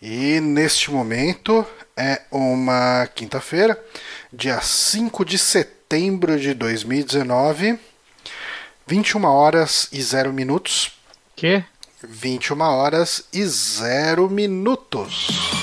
[0.00, 3.78] E neste momento é uma quinta-feira,
[4.32, 7.78] dia 5 de setembro de 2019,
[8.86, 10.92] 21 horas e 0 minutos.
[11.34, 11.64] Que?
[12.02, 15.57] 21 horas e 0 minutos.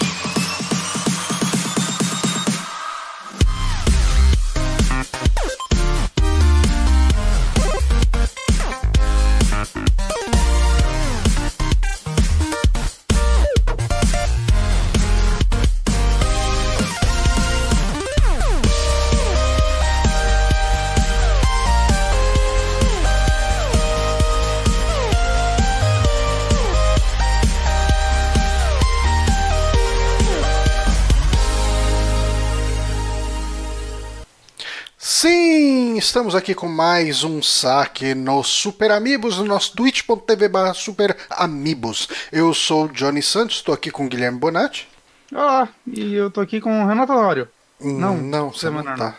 [36.15, 42.07] Estamos aqui com mais um saque no Super Amigos, no nosso twitch.tv Super Amigos.
[42.31, 44.87] Eu sou o Johnny Santos, estou aqui com o Guilherme Bonatti.
[45.29, 47.49] Olá, e eu tô aqui com o Renato Lório.
[47.81, 49.13] Não, não, você não tá.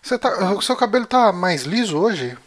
[0.00, 0.52] Você tá.
[0.52, 2.38] O seu cabelo tá mais liso hoje?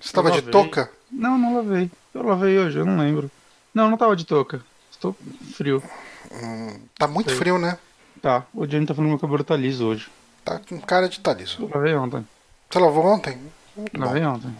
[0.00, 0.88] Você estava de touca?
[1.10, 1.90] Não, não lavei.
[2.14, 3.28] Eu lavei hoje, eu não lembro.
[3.74, 4.64] Não, não tava de touca.
[4.88, 5.16] Estou
[5.52, 5.82] frio.
[6.30, 7.38] Hum, tá muito Sei.
[7.40, 7.76] frio, né?
[8.22, 10.08] Tá, o Johnny tá falando que meu cabelo tá liso hoje.
[10.44, 11.56] Tá com cara de tá liso.
[11.60, 12.24] Eu lavei ontem.
[12.72, 13.38] Você lavou ontem?
[13.76, 14.28] Muito lavei bom.
[14.28, 14.56] ontem.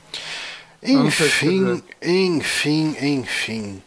[0.83, 3.83] Enfim, enfim, enfim.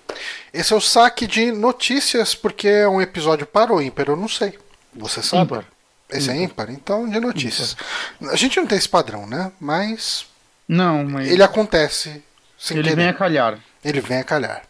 [0.52, 4.28] Esse é o saque de notícias, porque é um episódio para o ímpar, eu não
[4.28, 4.58] sei.
[4.96, 5.44] Você sabe?
[5.44, 5.66] Ímpar.
[6.10, 6.36] Esse ímpar.
[6.36, 6.70] é ímpar?
[6.72, 7.76] Então, de notícias.
[8.20, 8.34] Ímpar.
[8.34, 9.52] A gente não tem esse padrão, né?
[9.60, 10.26] Mas.
[10.68, 11.30] Não, mas.
[11.30, 12.24] Ele acontece.
[12.72, 12.96] Ele querer.
[12.96, 13.60] vem a calhar.
[13.84, 14.64] Ele vem a calhar.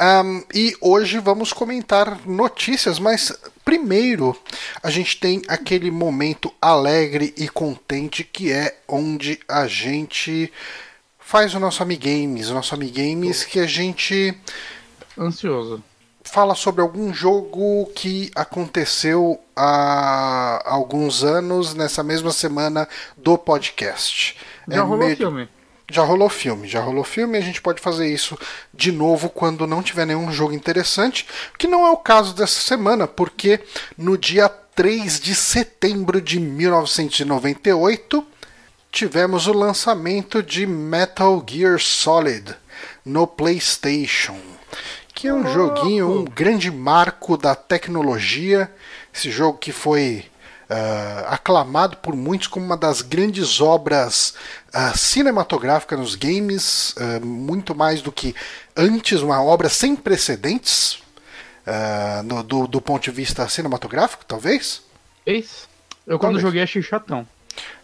[0.00, 4.34] Um, e hoje vamos comentar notícias, mas primeiro
[4.82, 10.50] a gente tem aquele momento alegre e contente que é onde a gente
[11.18, 14.34] faz o nosso Amigames, o nosso Amigames que a gente.
[15.18, 15.84] Ansioso.
[16.24, 24.34] Fala sobre algum jogo que aconteceu há alguns anos nessa mesma semana do podcast.
[24.66, 25.16] Já é rolou meio...
[25.16, 25.48] filme.
[25.90, 28.38] Já rolou filme, já rolou filme, a gente pode fazer isso
[28.72, 31.26] de novo quando não tiver nenhum jogo interessante,
[31.58, 33.58] que não é o caso dessa semana, porque
[33.98, 38.24] no dia 3 de setembro de 1998
[38.92, 42.54] tivemos o lançamento de Metal Gear Solid
[43.04, 44.38] no PlayStation,
[45.12, 48.72] que é um joguinho, um grande marco da tecnologia,
[49.12, 50.24] esse jogo que foi
[50.70, 54.34] uh, aclamado por muitos como uma das grandes obras
[54.68, 58.34] uh, cinematográficas nos games, uh, muito mais do que
[58.76, 61.02] antes, uma obra sem precedentes
[62.24, 64.82] no, do, do, ponto de vista cinematográfico, talvez?
[65.24, 65.68] Eis.
[66.04, 66.42] Eu quando talvez.
[66.42, 67.24] joguei achei chatão.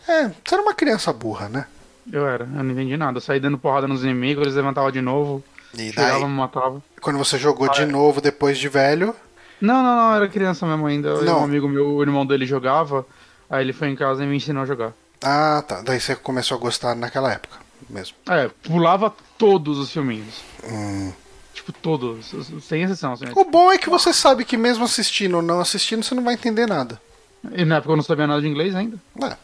[0.09, 1.67] É, você era uma criança burra, né?
[2.11, 3.19] Eu era, eu não entendi nada.
[3.19, 5.45] Eu saí dando porrada nos inimigos, eles levantavam de novo.
[5.79, 6.83] E daí, matava.
[7.01, 9.15] Quando você jogou ah, de novo depois de velho,
[9.61, 11.23] não, não, não, era criança mesmo ainda.
[11.23, 11.41] Não.
[11.41, 13.07] Um amigo meu, o irmão dele jogava,
[13.49, 14.93] aí ele foi em casa e me ensinou a jogar.
[15.23, 15.83] Ah, tá.
[15.83, 17.59] Daí você começou a gostar naquela época
[17.89, 18.17] mesmo.
[18.29, 20.43] É, pulava todos os filminhos.
[20.65, 21.13] Hum.
[21.55, 23.15] Tipo, todos, sem exceção.
[23.15, 23.25] Assim.
[23.35, 26.35] O bom é que você sabe que mesmo assistindo ou não assistindo, você não vai
[26.35, 27.01] entender nada.
[27.53, 28.99] E na época eu não sabia nada de inglês ainda.
[29.23, 29.37] É.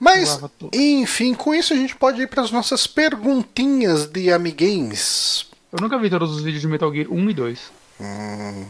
[0.00, 0.40] Mas,
[0.72, 5.46] enfim, com isso a gente pode ir para as nossas perguntinhas de Amigames.
[5.72, 7.72] Eu nunca vi todos os vídeos de Metal Gear 1 e 2.
[8.00, 8.64] Hum.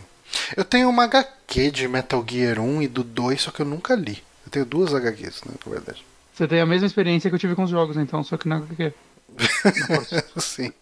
[0.56, 3.94] Eu tenho uma HQ de Metal Gear 1 e do 2, só que eu nunca
[3.94, 4.22] li.
[4.44, 6.04] Eu tenho duas HQs, né, na verdade.
[6.32, 8.56] Você tem a mesma experiência que eu tive com os jogos, então, só que na
[8.56, 8.92] HQ.
[10.38, 10.72] Sim.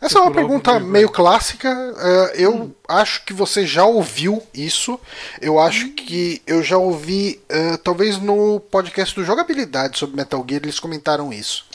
[0.00, 1.68] Essa é uma pergunta meio clássica.
[1.68, 2.72] Uh, eu hum.
[2.88, 4.98] acho que você já ouviu isso.
[5.40, 5.92] Eu acho hum.
[5.94, 11.32] que eu já ouvi, uh, talvez no podcast do Jogabilidade sobre Metal Gear, eles comentaram
[11.32, 11.66] isso.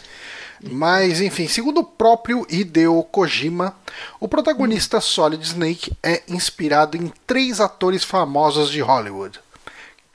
[0.72, 3.76] Mas, enfim, segundo o próprio Hideo Kojima,
[4.20, 9.40] o protagonista Solid Snake é inspirado em três atores famosos de Hollywood.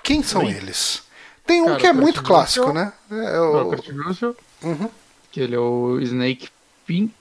[0.02, 0.52] Quem são Sim.
[0.52, 1.02] eles?
[1.46, 2.92] Tem um Cara, que é muito clássico, né?
[3.10, 3.70] É o...
[3.70, 4.90] Kurt Russell, uhum.
[5.30, 6.48] que ele é o Snake
[6.86, 7.12] Pin...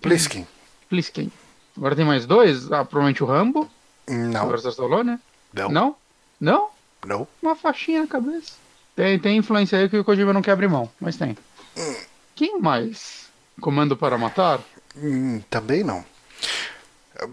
[0.00, 0.46] Pliskin.
[0.88, 1.30] Pliskin.
[1.76, 2.70] Agora tem mais dois?
[2.72, 3.70] Ah, provavelmente o Rambo.
[4.08, 4.42] Não.
[4.42, 5.20] Agora Stallone, né?
[5.52, 5.68] Não.
[5.70, 5.96] Não?
[6.40, 6.68] Não?
[7.06, 7.28] Não.
[7.42, 8.52] Uma faixinha na cabeça.
[8.96, 11.36] Tem, tem influência aí que o Kojima não quer abrir mão, mas tem.
[11.76, 12.09] Hum.
[12.40, 13.28] Quem mais?
[13.60, 14.60] Comando para matar?
[14.96, 16.02] Hum, também não.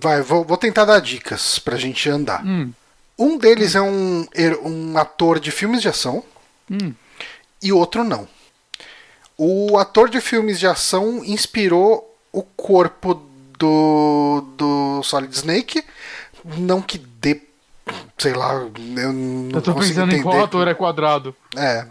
[0.01, 2.45] Vai, vou, vou, tentar dar dicas pra gente andar.
[2.45, 2.73] Hum.
[3.17, 3.77] Um deles hum.
[3.77, 6.25] é um, er, um ator de filmes de ação
[6.69, 6.93] hum.
[7.63, 8.27] e outro não.
[9.37, 13.13] O ator de filmes de ação inspirou o corpo
[13.57, 15.85] do, do Solid Snake.
[16.43, 17.43] Não que dê.
[18.17, 20.17] Sei lá, eu não Eu tô pensando entender.
[20.17, 21.33] em qual ator é quadrado.
[21.55, 21.87] É.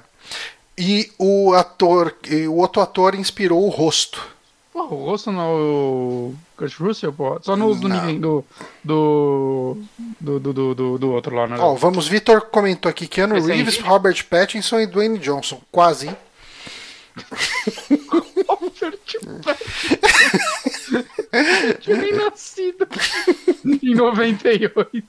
[0.78, 4.37] E o ator, e o outro ator inspirou o rosto.
[4.73, 7.38] Porra, o rosto não é o Kurt Russell, pô.
[7.43, 8.44] Só no do, do,
[8.84, 9.78] do,
[10.20, 11.56] do, do, do, outro lá, né?
[11.58, 13.56] Ó, vamos, Vitor comentou aqui Keanu Esse aí.
[13.56, 15.62] Reeves, Robert Pattinson e Dwayne Johnson.
[15.73, 16.17] Quase, hein?
[18.46, 18.99] Robert
[21.81, 22.87] Tinha nem nascido
[23.82, 25.08] em 98.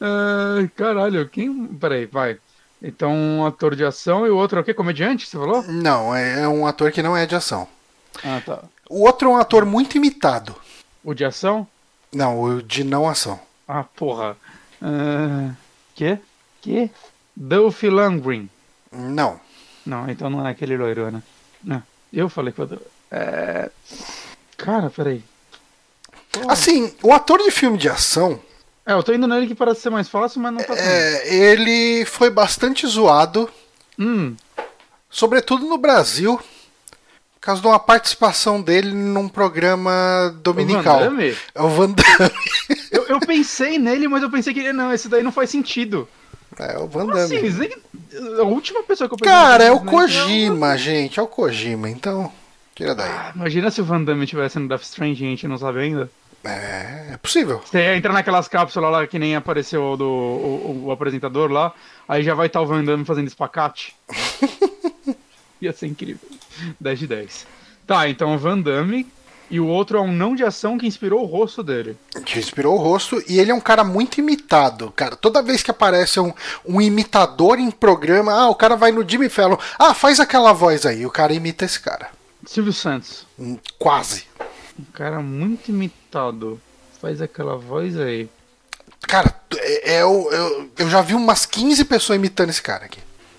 [0.00, 1.66] Ai, caralho, quem.
[1.66, 2.38] Peraí, vai.
[2.86, 4.72] Então, um ator de ação e o outro é o quê?
[4.72, 5.60] Comediante, você falou?
[5.64, 7.66] Não, é é um ator que não é de ação.
[8.22, 8.62] Ah, tá.
[8.88, 10.54] O outro é um ator muito imitado.
[11.02, 11.66] O de ação?
[12.12, 13.40] Não, o de não ação.
[13.66, 14.36] Ah, porra.
[14.80, 15.50] Ah,
[15.96, 16.20] quê?
[16.62, 16.88] Quê?
[17.34, 18.48] Dolph Lundgren.
[18.92, 19.40] Não.
[19.84, 21.20] Não, então não é aquele loiro, né?
[21.64, 22.80] Não, eu falei que eu...
[23.10, 23.68] É...
[24.56, 25.24] Cara, peraí.
[26.30, 26.52] Porra.
[26.52, 28.40] Assim, o ator de filme de ação,
[28.86, 32.04] É, eu tô indo nele que parece ser mais fácil, mas não tá é, ele
[32.04, 33.50] foi bastante zoado,
[33.98, 34.36] Hum,
[35.10, 40.96] sobretudo no Brasil, por causa de uma participação dele num programa dominical.
[40.96, 41.36] O Van Damme?
[41.54, 42.30] É o Van Damme.
[42.92, 46.06] eu, eu pensei nele, mas eu pensei que não, esse daí não faz sentido.
[46.58, 47.36] É o Van assim?
[47.36, 47.48] Damme.
[47.48, 47.82] Snake...
[48.38, 51.18] A última pessoa que eu pensei Cara, é o Snake Kojima, gente.
[51.18, 52.30] É o Kojima, então.
[52.74, 53.10] Tira daí.
[53.10, 55.80] Ah, Imagina se o Van Damme tivesse no Death Strange e a gente não sabe
[55.80, 56.10] ainda.
[56.46, 57.60] É, é possível.
[57.64, 61.72] Você entra naquelas cápsulas lá que nem apareceu o do, o, o apresentador lá,
[62.08, 63.94] aí já vai estar o Van Damme fazendo espacate.
[65.60, 66.28] Ia ser incrível.
[66.80, 67.46] 10 de 10.
[67.86, 69.06] Tá, então o Van Damme
[69.48, 71.96] e o outro é um não de ação que inspirou o rosto dele.
[72.24, 73.22] Que inspirou o rosto.
[73.28, 74.90] E ele é um cara muito imitado.
[74.90, 76.32] Cara, toda vez que aparece um,
[76.64, 79.56] um imitador em programa, ah, o cara vai no Jimmy Fallon.
[79.78, 81.06] Ah, faz aquela voz aí.
[81.06, 82.08] O cara imita esse cara.
[82.44, 83.24] Silvio Santos.
[83.38, 84.24] Hum, Quase.
[84.78, 86.60] Um cara muito imitado.
[87.00, 88.28] Faz aquela voz aí.
[89.02, 92.98] Cara, é, é o- eu, eu já vi umas 15 pessoas imitando esse cara aqui.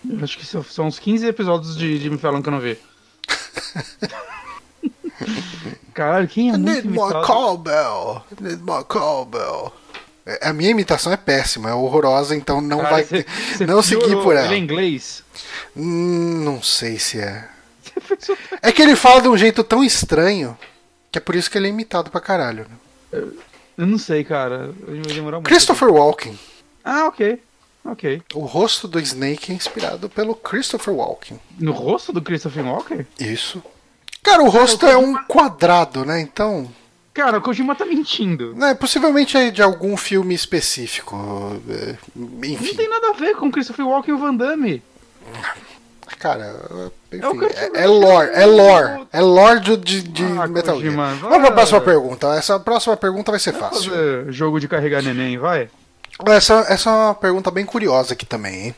[0.10, 2.78] Eu acho que são- uns 15 episódios de Jimmy Fallon que eu não vi.
[5.94, 7.26] Caralho, quem é muito Need more imitado?
[7.28, 8.24] cowbell.
[8.40, 9.74] Need more cowbell.
[10.26, 13.26] É, A minha imitação é péssima, é horrorosa, então não Cara, vai você-
[13.58, 14.46] você não seguir por ela.
[14.46, 15.24] Ele é inglês.
[15.76, 17.48] Hum, não sei se é.
[18.10, 20.58] Outra- É que ele fala de um jeito tão estranho
[21.12, 22.66] que é por isso que ele é imitado pra caralho.
[23.12, 23.22] Né?
[23.78, 24.74] Eu não sei, cara.
[24.86, 25.48] Vai demorar muito.
[25.48, 26.38] Christopher Walken.
[26.84, 27.42] Ah, ok.
[27.86, 28.22] Ok.
[28.34, 31.40] O rosto do Snake é inspirado pelo Christopher Walken.
[31.60, 33.06] No rosto do Christopher Walker?
[33.20, 33.64] Isso.
[34.22, 36.20] Cara, o rosto é um quadrado, né?
[36.20, 36.70] Então.
[37.14, 38.54] Cara, o Kojima tá mentindo.
[38.56, 41.16] Né, possivelmente é de algum filme específico.
[41.70, 42.76] é, Não Enfim.
[42.76, 44.84] tem nada a ver com Christopher Walker e o Van Damme.
[46.20, 46.46] Cara,
[47.12, 48.00] É enfim, Kurt é, é Russell.
[48.00, 49.08] lore, é lore.
[49.14, 50.94] É lore de, de, Ah, Metal Gear.
[50.96, 51.52] Kojima, Vamos pra vai.
[51.54, 52.28] próxima pergunta.
[52.36, 53.92] Essa próxima pergunta vai ser fácil.
[53.92, 55.70] Fazer jogo de carregar neném, vai.
[56.26, 58.76] Essa, essa é uma pergunta bem curiosa aqui também, hein?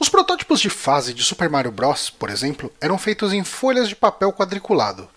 [0.00, 3.94] Os protótipos de fase de Super Mario Bros., por exemplo, eram feitos em folhas de
[3.94, 5.08] papel quadriculado.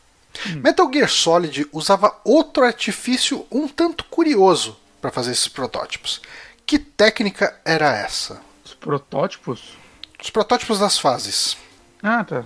[0.57, 6.21] Metal Gear Solid usava outro artifício um tanto curioso para fazer esses protótipos.
[6.65, 8.39] Que técnica era essa?
[8.63, 9.75] Os protótipos?
[10.25, 11.55] Os protótipos das fases.
[12.01, 12.45] Ah, tá.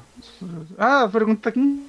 [0.77, 1.87] Ah, a pergunta tá aqui.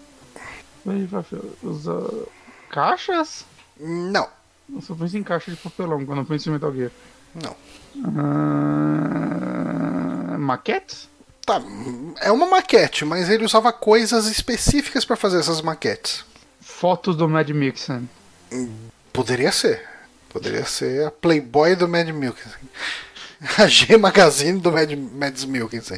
[1.64, 2.26] Usa
[2.70, 3.44] caixas?
[3.76, 4.28] Não,
[4.72, 6.92] Eu só penso em caixa de papelão quando eu penso em Metal Gear.
[7.34, 7.56] não.
[10.38, 11.08] Maquetes?
[11.44, 11.60] Tá,
[12.20, 16.24] é uma maquete, mas ele usava coisas específicas para fazer essas maquetes.
[16.60, 18.04] Fotos do Mad Mixon.
[19.12, 19.88] Poderia ser.
[20.28, 22.54] Poderia ser a Playboy do Mad Milkins.
[23.58, 25.92] A G Magazine do Mad, Mads Milkins.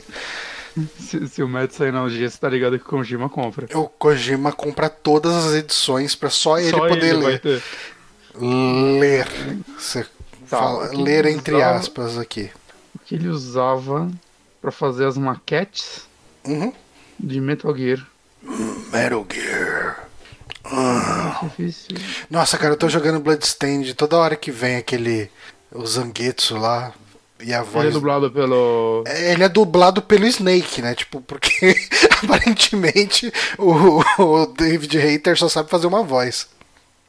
[0.98, 3.66] Se, se o Mad sair na dia, você tá ligado que o Kojima compra.
[3.78, 7.62] O Kojima compra todas as edições para só ele Só poder ele ler.
[8.34, 9.28] Ler.
[9.78, 10.04] Você
[10.48, 12.50] Tá, fala- ler entre usava- aspas aqui.
[12.94, 14.10] O que ele usava
[14.60, 16.06] pra fazer as maquetes
[16.46, 16.72] Uhum.
[17.18, 18.06] de Metal Gear.
[18.92, 20.08] Metal Gear.
[21.42, 21.96] Difícil.
[22.30, 25.30] Nossa, cara, eu tô jogando Bloodstained toda hora que vem aquele.
[25.70, 26.92] O Zangetsu lá.
[27.42, 27.92] E a Ele é voz.
[27.94, 29.02] dublado pelo.
[29.06, 30.94] É, Ele é dublado pelo Snake, né?
[30.94, 31.74] Tipo, porque
[32.22, 36.48] aparentemente o, o David Hater só sabe fazer uma voz.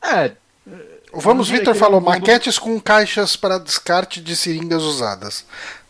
[0.03, 0.31] É,
[1.11, 5.45] O Vamos que falou ele é mundo- maquetes com caixas para descarte de seringas usadas.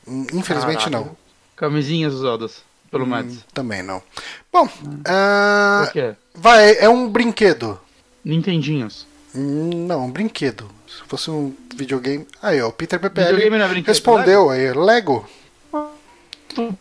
[0.07, 1.05] Hum, Infelizmente Caralho.
[1.05, 1.17] não.
[1.55, 3.05] camisinhas usadas pelo.
[3.05, 4.03] Hum, Também não.
[4.51, 4.67] Bom,
[5.07, 6.15] ah, O que é?
[6.35, 7.79] vai, é um brinquedo.
[8.25, 9.07] Nintendinhos.
[9.35, 10.69] Hum, Não, um brinquedo.
[10.97, 12.27] Se fosse um videogame.
[12.41, 14.71] Aí, ó, o Peter PPL é respondeu aí.
[14.73, 15.27] Lego.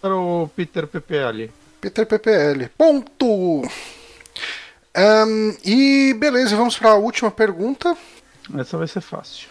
[0.00, 1.50] Para o Peter PPL.
[1.80, 2.68] Peter PPL.
[2.76, 3.62] Ponto!
[4.94, 7.96] Ahn, e beleza, vamos para a última pergunta.
[8.58, 9.48] Essa vai ser fácil.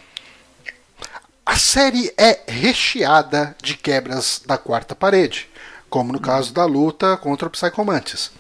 [1.44, 5.50] A série é recheada de quebras da quarta parede,
[5.90, 8.32] como no caso da luta contra o Psycho Mantis.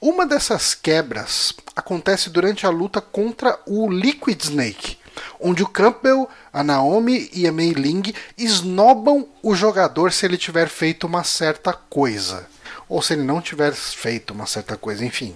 [0.00, 4.98] Uma dessas quebras acontece durante a luta contra o Liquid Snake,
[5.40, 10.68] onde o Campbell, a Naomi e a Mei Ling esnobam o jogador se ele tiver
[10.68, 12.48] feito uma certa coisa,
[12.88, 15.34] ou se ele não tiver feito uma certa coisa, enfim.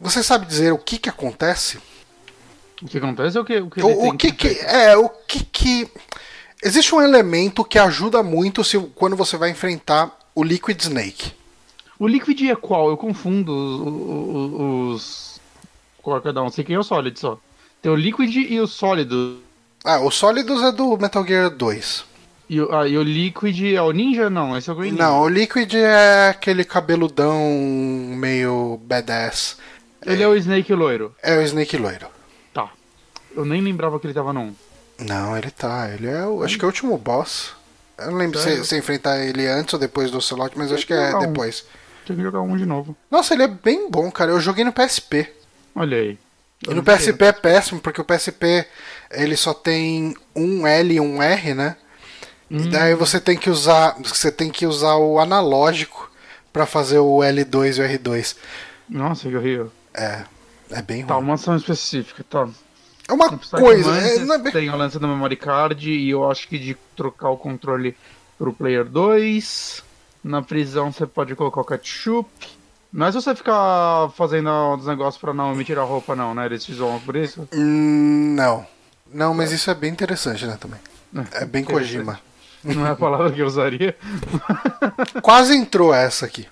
[0.00, 1.78] Você sabe dizer o que que acontece?
[2.80, 5.44] O que acontece é o que o que, O, o que que é o que
[5.44, 5.90] que
[6.62, 11.32] existe um elemento que ajuda muito se quando você vai enfrentar o Liquid Snake.
[11.98, 12.90] O Liquid é qual?
[12.90, 14.54] Eu confundo os.
[14.54, 14.60] os,
[14.94, 15.40] os...
[16.00, 16.48] Qual é cada um?
[16.48, 17.38] Sei quem é o Solid só.
[17.82, 19.38] Tem o Liquid e o Sólido.
[19.84, 22.04] Ah, o Sólidos é do Metal Gear 2.
[22.50, 24.28] E, o- ah, e o Liquid é o Ninja?
[24.30, 25.02] Não, esse é o Green Ninja.
[25.04, 27.38] Não, o Liquid é aquele cabeludão
[28.16, 29.56] meio badass.
[30.04, 31.14] Ele é o Snake loiro.
[31.22, 32.06] É o Snake loiro.
[32.54, 32.70] Tá.
[33.36, 34.52] Eu nem lembrava que ele tava num.
[34.98, 35.90] Não, ele tá.
[35.92, 36.42] Ele é o.
[36.42, 37.52] Acho que é o último boss.
[37.98, 40.92] Eu não lembro se você enfrentar ele antes ou depois do Ocelot, mas acho que
[40.94, 41.18] é Não.
[41.20, 41.64] depois.
[42.06, 42.96] Tinha que jogar um de novo.
[43.10, 44.30] Nossa, ele é bem bom, cara.
[44.30, 45.28] Eu joguei no PSP.
[45.74, 46.18] Olha aí.
[46.66, 48.66] E no PSP é péssimo, porque o PSP
[49.10, 51.76] ele só tem um L e um R, né?
[52.50, 53.94] E daí você tem que usar.
[54.02, 56.10] Você tem que usar o analógico
[56.52, 58.36] pra fazer o L2 e o R2.
[58.88, 59.70] Nossa, que horrível.
[59.94, 60.22] É.
[60.70, 61.24] É bem Tá, ruim.
[61.24, 62.48] uma ação específica, tá.
[63.08, 63.90] É uma coisa.
[63.96, 66.76] É, não é bem- Tem o lance do memory card e eu acho que de
[66.96, 67.96] trocar o controle
[68.36, 69.82] pro player 2.
[70.24, 72.28] Na prisão você pode colocar o ketchup.
[72.92, 76.46] Não é você ficar fazendo os negócios pra não me tirar a roupa, não, né?
[76.46, 77.46] Eles fizeram por isso.
[77.54, 78.66] Hum, não.
[79.12, 80.80] Não, mas isso é bem interessante, né, também.
[81.32, 82.20] É bem Kojima.
[82.64, 83.96] Não é a palavra que eu usaria.
[85.22, 86.46] Quase entrou essa aqui.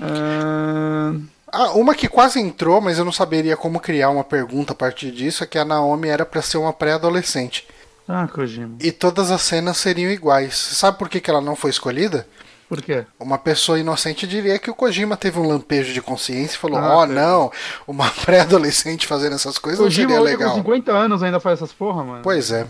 [0.00, 1.12] Ah,
[1.52, 5.12] Ah, uma que quase entrou, mas eu não saberia como criar uma pergunta a partir
[5.12, 7.64] disso, é que a Naomi era pra ser uma pré-adolescente.
[8.08, 8.76] Ah, Kojima.
[8.80, 10.56] E todas as cenas seriam iguais.
[10.56, 12.26] Sabe por que, que ela não foi escolhida?
[12.74, 13.04] Por quê?
[13.18, 16.96] Uma pessoa inocente diria que o Kojima teve um lampejo de consciência e falou: Ah,
[16.98, 17.14] Ó, teve.
[17.18, 17.52] não,
[17.86, 20.54] uma pré-adolescente fazendo essas coisas não Kojima seria hoje com legal.
[20.56, 22.20] 50 anos ainda faz essas porra, mano.
[22.22, 22.66] Pois é.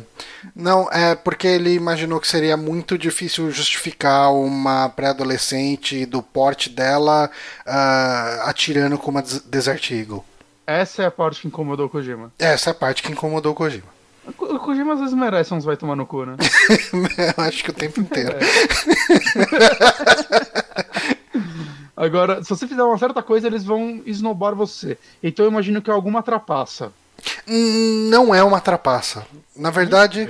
[0.55, 7.31] Não, é porque ele imaginou que seria muito difícil justificar uma pré-adolescente do porte dela
[7.67, 10.25] ah, atirando com uma Des- Desert Eagle.
[10.67, 12.33] Essa é a parte que incomodou o Kojima.
[12.39, 13.94] Essa é a parte que incomodou o Kojima.
[14.27, 16.37] O Ko- o Kojima às vezes merece uns vai tomar no cu, né?
[17.37, 18.35] Eu acho que o tempo inteiro.
[21.97, 24.99] Agora, se você fizer uma certa coisa, eles vão esnobar você.
[25.23, 26.93] Então eu imagino que é alguma trapaça.
[27.47, 29.25] Hum, Não é uma trapaça.
[29.57, 30.29] Na verdade,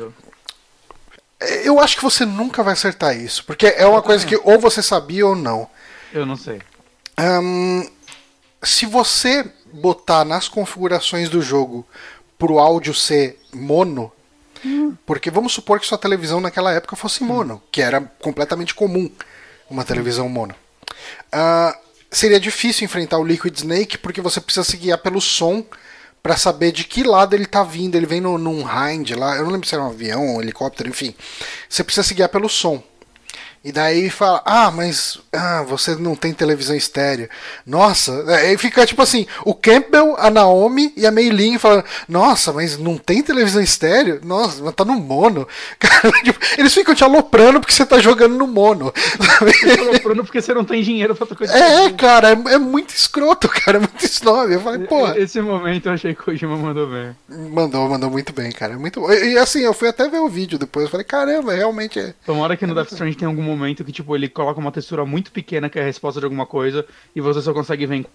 [1.65, 3.45] eu acho que você nunca vai acertar isso.
[3.45, 5.69] Porque é uma coisa que ou você sabia ou não.
[6.13, 6.61] Eu não sei.
[7.17, 7.85] Ahn,
[8.63, 11.85] se você botar nas configurações do jogo
[12.45, 14.13] pro áudio ser mono,
[15.07, 19.11] porque vamos supor que sua televisão naquela época fosse mono, que era completamente comum
[19.71, 20.55] uma televisão mono.
[21.33, 21.75] Ah,
[22.11, 25.65] seria difícil enfrentar o Liquid Snake porque você precisa se guiar pelo som
[26.23, 27.95] pra saber de que lado ele tá vindo.
[27.95, 30.91] Ele vem no, num hind lá, eu não lembro se era um avião, um helicóptero,
[30.91, 31.15] enfim.
[31.67, 32.83] Você precisa se guiar pelo som.
[33.65, 37.31] E daí fala, ah, mas ah, você não tem televisão estéreo.
[37.67, 42.53] Nossa, aí fica tipo assim, o Campbell, a Naomi e a Mei Lin falando, nossa,
[42.53, 44.21] mas não tem televisão estéreo?
[44.23, 45.49] Nossa, mas tá no mono.
[45.81, 48.93] Cara, tipo, eles ficam te aloprando porque você tá jogando no mono.
[49.17, 49.53] sabe?
[49.91, 53.79] Procurando porque você não tem dinheiro pra tocar É, cara, é, é muito escroto, cara,
[53.79, 54.53] é muito snob.
[54.53, 57.17] Eu falei, pô, Esse momento eu achei que o Kojima mandou bem.
[57.51, 59.11] mandou, mandou muito bem, cara, é muito bom.
[59.11, 62.15] E, assim, eu fui até ver o vídeo depois, eu falei, caramba, realmente é.
[62.27, 65.31] Tomara que no Death Stranding tenha algum momento que, tipo, ele coloca uma textura muito
[65.33, 66.85] pequena que é a resposta de alguma coisa
[67.15, 68.07] e você só consegue ver em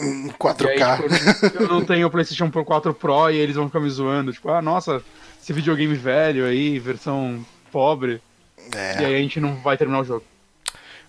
[0.00, 1.40] Em E aí, 4K.
[1.50, 4.32] tipo, eu não tenho o PlayStation 4 Pro e eles vão ficar me zoando.
[4.32, 5.02] Tipo, ah, nossa,
[5.42, 8.22] esse videogame velho aí, versão pobre.
[8.76, 9.02] É.
[9.02, 10.24] E aí a gente não vai terminar o jogo.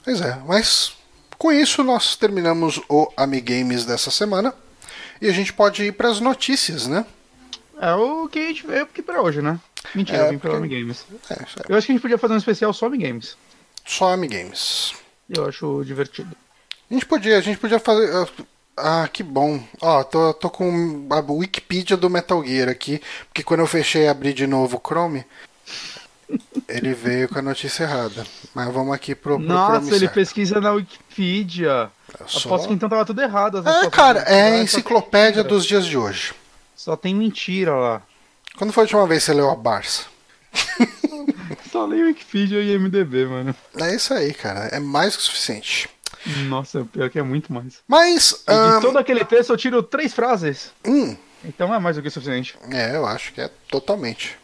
[0.03, 0.93] Pois é, mas
[1.37, 4.53] com isso nós terminamos o Amigames dessa semana.
[5.21, 7.05] E a gente pode ir para as notícias, né?
[7.81, 9.59] É o que a gente veio aqui pra hoje, né?
[9.93, 11.05] Mentira, É, eu vim pelo porque- Amigames.
[11.29, 11.33] É.
[11.69, 13.37] Eu acho que a gente podia fazer um especial só Amigames.
[13.85, 14.93] Só Amigames.
[15.29, 16.35] Eu acho divertido.
[16.89, 18.09] A gente podia, a gente podia fazer.
[18.77, 19.61] Ah, que bom.
[19.81, 24.07] Ó, tô, tô com a Wikipedia do Metal Gear aqui, porque quando eu fechei e
[24.07, 25.25] abri de novo o Chrome,
[26.67, 28.25] ele veio com a notícia errada.
[28.55, 30.13] Mas vamos aqui pro, pro Nossa, Chrome ele certo.
[30.13, 31.91] pesquisa na Wikipedia.
[32.25, 33.63] Só- Aposto que então tava tudo errado.
[33.67, 36.33] É, cara, é a enciclopédia dos dias de hoje.
[36.75, 38.01] Só tem mentira lá.
[38.57, 40.05] Quando foi a última vez que você leu a Barça?
[41.71, 43.55] Só leio Wikipedia e MDB, mano.
[43.77, 44.65] É isso aí, cara.
[44.67, 45.89] É mais que o suficiente.
[46.47, 47.79] Nossa, pior que é muito mais.
[47.87, 48.43] Mas.
[48.47, 50.71] Ahn, de todo aquele texto eu tiro três frases.
[50.85, 52.57] hum, Então é mais do que o suficiente.
[52.71, 54.37] É, eu acho que é totalmente.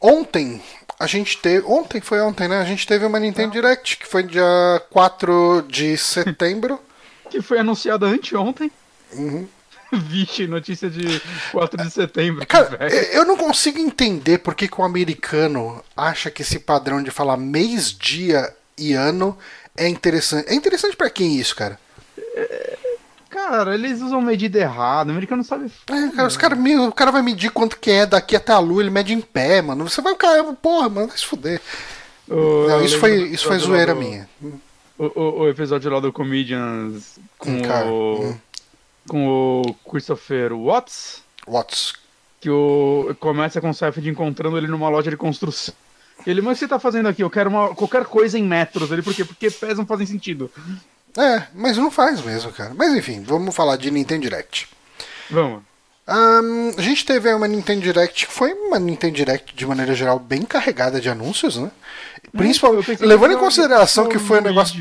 [0.00, 0.62] Ontem,
[0.98, 1.66] a gente teve.
[1.66, 2.58] Ontem foi ontem, né?
[2.60, 6.80] A gente teve uma Nintendo Direct, que foi dia 4 de setembro.
[7.28, 8.70] que foi anunciada anteontem.
[9.12, 9.46] Uhum.
[9.98, 11.20] Vixe, notícia de
[11.52, 12.46] 4 de setembro.
[12.46, 17.10] Cara, eu não consigo entender por que, que o americano acha que esse padrão de
[17.10, 19.36] falar mês, dia e ano
[19.76, 20.48] é interessante.
[20.48, 21.78] É interessante para quem isso, cara?
[23.28, 25.70] Cara, eles usam medida errada, o americano sabe.
[25.88, 28.82] É, cara, os cara, o cara vai medir quanto que é daqui até a lua,
[28.82, 29.88] ele mede em pé, mano.
[29.88, 31.60] Você vai, cara, porra, mano, vai se fuder.
[32.28, 34.28] O- Não, isso foi, isso foi zoeira do- minha.
[34.98, 38.24] O, o- o episódio lá do Comedians com Hum, cara, o.
[38.30, 38.36] hum.
[39.10, 41.94] Com o Christopher Watts, Watts.
[42.40, 45.74] que o começa com o Seinfeld encontrando ele numa loja de construção.
[46.24, 47.20] Ele, mas o que você tá fazendo aqui?
[47.20, 48.92] Eu quero uma, qualquer coisa em metros.
[48.92, 49.24] Ele, por quê?
[49.24, 50.48] Porque pés não fazem sentido.
[51.18, 52.72] É, mas não faz mesmo, cara.
[52.72, 54.68] Mas enfim, vamos falar de Nintendo Direct.
[55.28, 55.62] Vamos.
[56.06, 59.92] Ahn, a gente teve aí uma Nintendo Direct que foi uma Nintendo Direct de maneira
[59.92, 61.72] geral bem carregada de anúncios, né?
[62.22, 64.80] eu Principalmente levando em era consideração que foi um negócio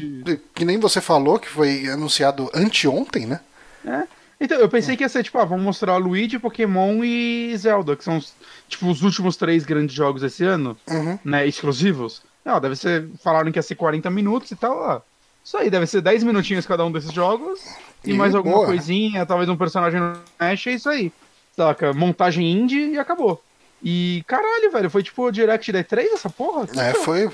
[0.54, 3.40] que nem você falou, que foi anunciado anteontem, né?
[3.86, 4.19] É.
[4.40, 8.04] Então, eu pensei que ia ser, tipo, ah, vamos mostrar Luigi, Pokémon e Zelda, que
[8.04, 8.34] são, os,
[8.70, 11.20] tipo, os últimos três grandes jogos esse ano, Uhum.
[11.26, 12.22] né, exclusivos.
[12.46, 15.02] Não, deve ser, falaram que ia ser 40 minutos e tal, ó.
[15.44, 17.60] Isso aí, deve ser 10 minutinhos cada um desses jogos,
[18.06, 18.68] e, E mais alguma boa.
[18.68, 21.12] coisinha, talvez um personagem no Smash, é isso aí.
[21.56, 21.92] Saca?
[21.94, 23.44] Montagem indie e acabou.
[23.84, 26.66] E, caralho, velho, foi tipo o Direct da E3 essa porra?
[26.78, 27.30] É, foi.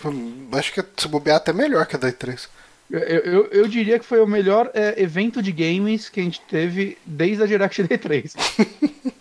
[0.54, 2.48] Acho que se bobear até melhor que a da E3.
[2.90, 6.40] Eu, eu, eu diria que foi o melhor é, evento de games que a gente
[6.42, 8.34] teve desde a Direct da E3.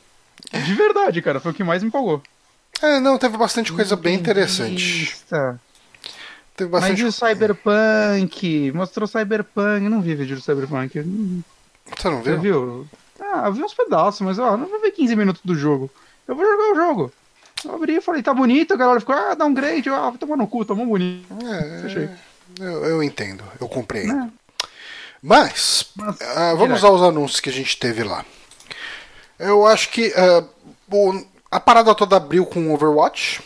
[0.64, 2.23] De verdade, cara, foi o que mais me empolgou.
[2.80, 5.12] É, não, teve bastante coisa bem interessante.
[6.56, 7.02] Teve Mas bastante.
[7.02, 8.73] e o Cyberpunk?
[8.73, 9.85] Mostrou Cyberpunk.
[9.85, 10.92] Eu não vi vídeo do Cyberpunk.
[11.00, 12.40] Você não Você viu?
[12.40, 12.88] viu?
[13.21, 15.90] Ah, eu vi uns pedaços, mas ó, não vou ver 15 minutos do jogo.
[16.26, 17.12] Eu vou jogar o jogo.
[17.64, 20.18] Eu abri e falei, tá bonito, a galera ficou, ah, dá um grade, ah, vai
[20.18, 21.26] tomar no cu, tá mó bonito.
[21.83, 22.09] Fechei.
[22.61, 24.05] É, eu, eu entendo, eu comprei.
[24.05, 24.31] Né?
[25.23, 26.87] Mas, Mas, ah, vamos direto.
[26.87, 28.25] aos anúncios que a gente teve lá.
[29.39, 30.45] Eu acho que ah,
[30.93, 33.40] o- a parada toda abriu com Overwatch.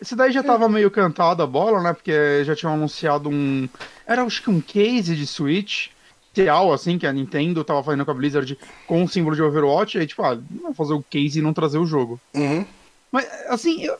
[0.00, 1.92] Esse daí já tava meio cantado a bola, né?
[1.92, 3.68] Porque já tinham anunciado um.
[4.06, 5.88] Era acho que um case de Switch.
[6.36, 9.96] Real, assim, que a Nintendo tava fazendo com a Blizzard com o símbolo de Overwatch.
[9.98, 12.20] Aí, tipo, ah, não fazer o case e não trazer o jogo.
[12.34, 12.66] Uhum.
[13.12, 13.96] Mas, assim, eu...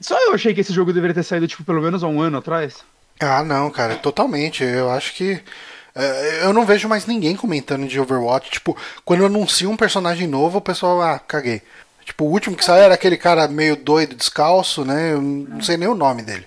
[0.00, 2.38] só eu achei que esse jogo deveria ter saído, tipo, pelo menos há um ano
[2.38, 2.84] atrás.
[3.20, 4.64] Ah, não, cara, totalmente.
[4.64, 5.40] Eu acho que.
[5.94, 8.50] eh, eu não vejo mais ninguém comentando de Overwatch.
[8.50, 11.62] Tipo, quando anuncia um personagem novo, o pessoal, ah, caguei.
[12.04, 15.12] Tipo, o último que saiu era aquele cara meio doido, descalço, né?
[15.12, 16.46] Eu não sei nem o nome dele.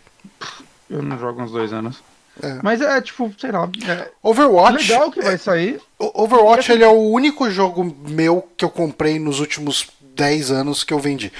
[0.89, 2.04] Eu não jogo uns dois anos.
[2.43, 2.60] É.
[2.62, 3.69] Mas é, tipo, sei lá.
[3.88, 4.91] É Overwatch.
[4.91, 5.80] legal que vai sair.
[5.97, 10.93] Overwatch ele é o único jogo meu que eu comprei nos últimos 10 anos que
[10.93, 11.32] eu vendi.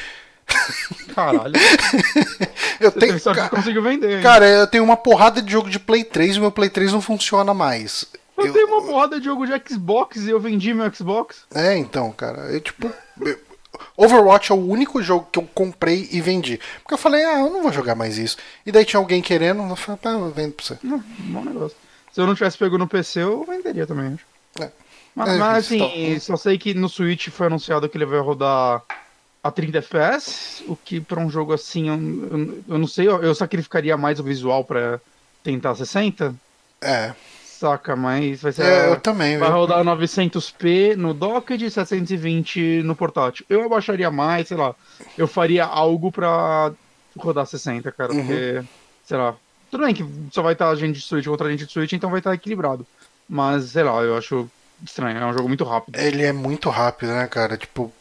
[1.13, 1.53] Caralho.
[2.79, 4.21] Eu Você tenho, que ca- conseguiu vender.
[4.21, 7.01] cara, eu tenho uma porrada de jogo de Play 3 e meu Play 3 não
[7.01, 8.05] funciona mais.
[8.38, 11.45] eu, Eu- tenho uma porrada de jogo de Xbox e eu vendi meu Xbox.
[11.53, 12.91] É, então, cara, eu tipo.
[13.97, 16.59] Overwatch é o único jogo que eu comprei e vendi.
[16.81, 18.38] Porque eu falei, ah, eu não vou jogar mais isso.
[18.65, 20.77] E daí tinha alguém querendo, eu falei, ah, eu vendo pra você.
[20.83, 21.77] Não, bom negócio.
[22.11, 24.25] Se eu não tivesse pego no PC, eu venderia também, acho.
[24.65, 24.71] É.
[25.13, 28.81] Mas, É, mas, assim, só sei que no Switch foi anunciado que ele vai rodar
[29.47, 33.21] a 30 FPS, o que pra um jogo assim, eu, eu, eu não sei, eu,
[33.21, 34.99] eu sacrificaria mais o visual pra
[35.43, 36.34] tentar 60,
[36.81, 38.63] É, saca, mas vai ser...
[38.63, 39.58] é eu também, Vai viu?
[39.60, 43.45] rodar 900p no dock de 720 no portátil.
[43.47, 44.73] Eu abaixaria mais, sei lá.
[45.17, 46.71] Eu faria algo pra
[47.17, 48.25] rodar 60, cara, Uhum.
[48.25, 48.63] porque,
[49.05, 49.36] sei lá.
[49.69, 52.19] Tudo bem que só vai estar gente de Switch contra gente de Switch, então vai
[52.19, 52.86] estar equilibrado.
[53.29, 54.49] Mas, sei lá, eu acho
[54.84, 55.17] estranho.
[55.17, 55.95] É um jogo muito rápido.
[55.97, 57.58] Ele é muito rápido, né, cara?
[57.58, 57.91] Tipo,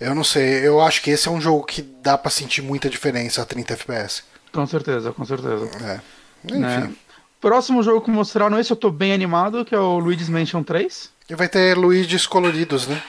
[0.00, 2.88] eu não sei, eu acho que esse é um jogo que dá pra sentir muita
[2.88, 4.22] diferença a 30 FPS.
[4.52, 5.68] Com certeza, com certeza.
[5.84, 6.00] É.
[6.44, 6.58] Enfim.
[6.58, 6.92] Né?
[7.40, 11.10] Próximo jogo que mostraram esse, eu tô bem animado, que é o Luigi's Mansion 3.
[11.28, 13.02] E vai ter Luigi's coloridos, né?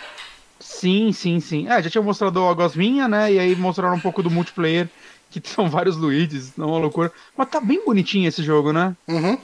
[0.60, 1.68] Sim, sim, sim.
[1.70, 3.32] É, já tinha mostrado a Gosminha, né?
[3.32, 4.90] E aí mostraram um pouco do multiplayer,
[5.30, 7.12] que são vários Luigi's, não é uma loucura.
[7.38, 8.96] Mas tá bem bonitinho esse jogo, né?
[9.08, 9.38] Uhum.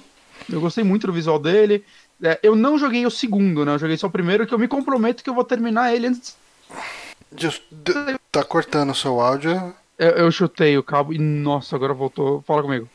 [0.52, 1.86] Eu gostei muito do visual dele.
[2.24, 3.74] É, eu não joguei o segundo, né?
[3.74, 6.36] Eu joguei só o primeiro, que eu me comprometo que eu vou terminar ele antes.
[7.36, 7.64] Just-
[8.32, 9.74] tá cortando o seu áudio.
[9.98, 12.42] Eu, eu chutei o cabo e, nossa, agora voltou.
[12.42, 12.90] Fala comigo.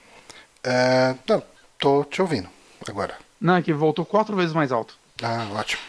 [0.62, 1.42] É, não,
[1.78, 2.48] tô te ouvindo
[2.88, 3.16] agora.
[3.40, 4.96] Não, é que voltou quatro vezes mais alto.
[5.22, 5.80] Ah, ótimo.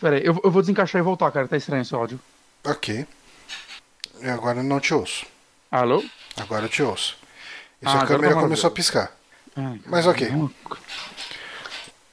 [0.00, 1.46] Pera aí, eu, eu vou desencaixar e voltar, cara.
[1.46, 2.18] Tá estranho esse áudio.
[2.64, 3.06] Ok.
[4.20, 5.26] E agora eu não te ouço.
[5.70, 6.02] Alô?
[6.36, 7.16] Agora eu te ouço.
[7.82, 9.12] E Ah, sua agora câmera tá começou a piscar.
[9.56, 10.26] Ai, Mas ok.
[10.26, 10.50] caramba.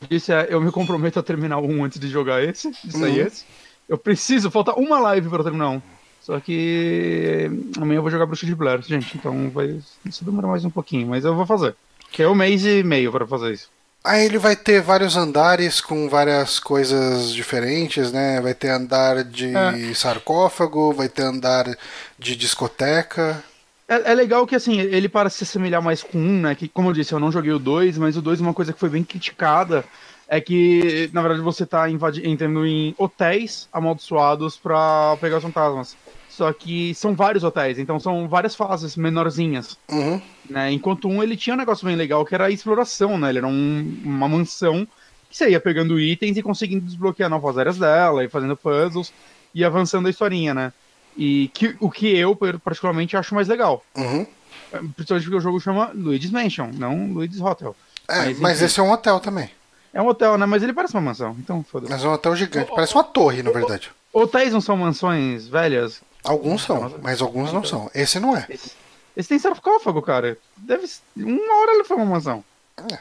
[0.10, 3.28] Disse, é, eu me comprometo a terminar um antes de jogar esse, de sair Uhum.
[3.28, 3.46] esse.
[3.92, 5.82] Eu preciso, falta uma live pra terminar um.
[6.22, 10.64] Só que amanhã eu vou jogar Bruxa de Blair, gente, então vai isso demora mais
[10.64, 11.76] um pouquinho, mas eu vou fazer.
[12.10, 13.68] Que é um mês e meio pra fazer isso.
[14.02, 18.40] Aí ele vai ter vários andares com várias coisas diferentes, né?
[18.40, 19.94] Vai ter andar de É.
[19.94, 21.66] sarcófago, vai ter andar
[22.18, 23.44] de discoteca.
[23.90, 26.56] É, é legal que, assim, ele parece se assemelhar mais com um, né?
[26.56, 28.80] Que, como eu disse, eu não joguei o 2, mas o 2, uma coisa que
[28.80, 29.84] foi bem criticada
[30.34, 35.98] é que, na verdade, você tá entrando em hotéis amaldiçoados pra pegar os fantasmas.
[36.30, 39.78] Só que são vários hotéis, então são várias fases menorzinhas.
[39.92, 40.22] Uhum.
[40.50, 40.72] né?
[40.72, 43.28] Enquanto um ele tinha um negócio bem legal que era a exploração, né?
[43.30, 44.88] Ele era um- uma mansão
[45.30, 49.12] que você ia pegando itens e conseguindo desbloquear novas áreas dela e fazendo puzzles
[49.54, 50.74] e avançando a historinha, né?
[51.18, 53.84] E que, o que eu particularmente acho mais legal.
[53.98, 54.26] Uhum.
[54.96, 57.76] Principalmente porque o jogo chama Luigi's Mansion, não Luigi's Hotel.
[58.08, 59.50] É, Mas, mas esse é um hotel também.
[59.94, 60.46] É um hotel, né?
[60.46, 61.92] Mas ele parece uma mansão, então foda-se.
[61.92, 62.72] Mas é um hotel gigante.
[62.74, 63.92] Parece uma torre, na verdade.
[64.14, 66.02] Hotéis não são mansões velhas?
[66.24, 67.90] Alguns são, mas alguns não são.
[67.94, 68.46] Esse não é.
[68.50, 68.72] Esse,
[69.18, 70.38] esse tem sarcófago, cara.
[70.58, 72.44] Deve ser- Uma hora ele foi uma mansão.
[72.90, 73.00] É.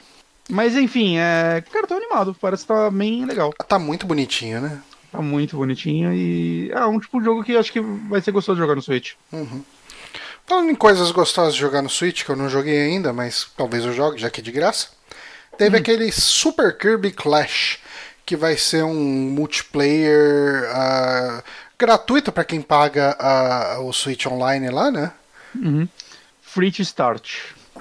[0.48, 1.62] Mas enfim, é.
[1.72, 2.34] Cara, tô animado.
[2.40, 3.52] Parece que tá bem legal.
[3.68, 4.80] Tá muito bonitinho, né?
[5.12, 6.70] Tá muito bonitinho e.
[6.72, 8.82] É um tipo de jogo que eu acho que vai ser gostoso de jogar no
[8.82, 9.12] Switch.
[10.46, 13.84] Falando em coisas gostosas de jogar no Switch, que eu não joguei ainda, mas talvez
[13.84, 14.88] eu jogue, já que é de graça.
[15.56, 17.78] Teve aquele Super Kirby Clash,
[18.24, 18.94] que vai ser um
[19.30, 21.42] multiplayer ah,
[21.78, 25.12] gratuito para quem paga ah, o Switch Online lá, né?
[26.40, 27.28] Free to start.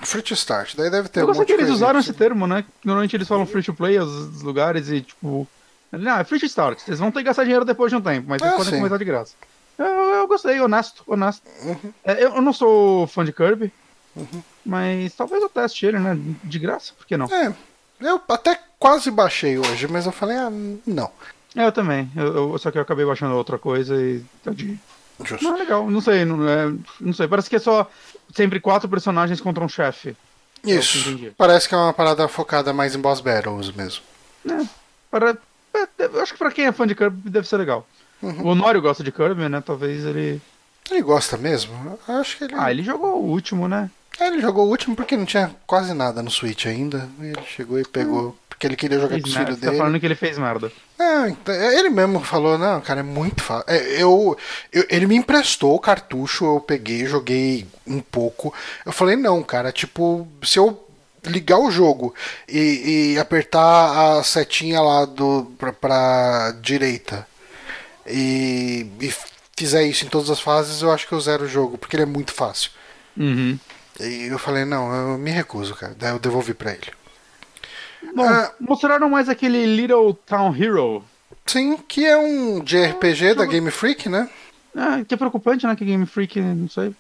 [0.01, 0.75] Free to start.
[0.75, 2.63] Daí deve ter eu um gostei que eles usaram esse termo, né?
[2.84, 5.47] Normalmente eles falam free to play os lugares e tipo.
[5.91, 6.79] Não, é free to start.
[6.79, 8.77] Vocês vão ter que gastar dinheiro depois de um tempo, mas vocês Ah, podem sim.
[8.77, 9.34] começar de graça.
[9.77, 11.41] Eu, eu gostei, honesto, honesto.
[11.63, 11.93] Uhum.
[12.03, 13.71] É, eu, eu não sou fã de Kirby,
[14.69, 16.17] mas talvez eu teste ele, né?
[16.43, 17.25] De graça, por que não?
[17.25, 17.53] É,
[17.99, 20.49] eu até quase baixei hoje, mas eu falei, ah,
[20.86, 21.12] não.
[21.55, 22.10] É, eu também.
[22.15, 24.23] Eu, eu- só que eu acabei baixando outra coisa e.
[24.43, 24.79] tadinho.
[25.23, 25.43] Justo.
[25.43, 25.89] Não, é legal.
[25.89, 27.27] Não sei, não, é, não sei.
[27.27, 27.89] Parece que é só
[28.34, 30.10] sempre quatro personagens contra um chefe.
[30.10, 30.15] É
[30.67, 30.99] que Isso.
[30.99, 31.32] entendi.
[31.38, 34.03] Parece que é uma parada focada mais em boss battles mesmo.
[34.49, 34.65] É,
[35.12, 35.38] para,
[35.73, 37.86] é, eu acho que pra quem é fã de Kirby deve ser legal.
[38.21, 38.43] Uhum.
[38.43, 39.62] O Honório gosta de Kirby, né?
[39.65, 40.41] Talvez ele.
[40.89, 41.99] Ele gosta mesmo?
[42.08, 42.53] Eu Acho que ele.
[42.58, 43.89] Ah, ele jogou o último, né?
[44.19, 47.08] É, ele jogou o último porque não tinha quase nada no Switch ainda.
[47.21, 48.38] Ele chegou e pegou.
[48.49, 49.77] Porque ele queria jogar Fez com os filhos Você tá dele.
[49.77, 50.69] falando que ele fez merda.
[50.99, 53.63] É, então, ele mesmo falou, não, cara, é muito fácil.
[53.69, 54.38] É, eu,
[54.73, 58.53] eu- ele me emprestou o cartucho, eu peguei, joguei um pouco.
[58.86, 60.86] Eu falei, não, cara, tipo, se eu
[61.25, 62.13] ligar o jogo
[62.49, 67.25] e, e apertar a setinha lá do, pra, pra direita
[68.05, 69.13] e, e
[69.58, 72.03] fizer isso em todas as fases, eu acho que eu zero o jogo, porque ele
[72.03, 72.71] é muito fácil.
[73.17, 73.58] Uhum.
[73.99, 75.95] E eu falei, não, eu me recuso, cara.
[75.97, 76.88] Daí eu devolvi pra ele.
[78.15, 78.51] Bom, Ah.
[78.59, 81.03] mostraram mais aquele Little Town Hero.
[81.45, 84.29] Sim, que é um JRPG da Game Freak, né?
[84.75, 85.75] Ah, que é preocupante, né?
[85.75, 86.93] Que Game Freak, não sei.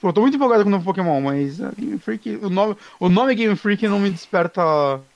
[0.00, 2.76] Pô, eu tô muito empolgado com o novo Pokémon, mas a Game Freak, o nome,
[2.98, 4.62] o nome Game Freak não me desperta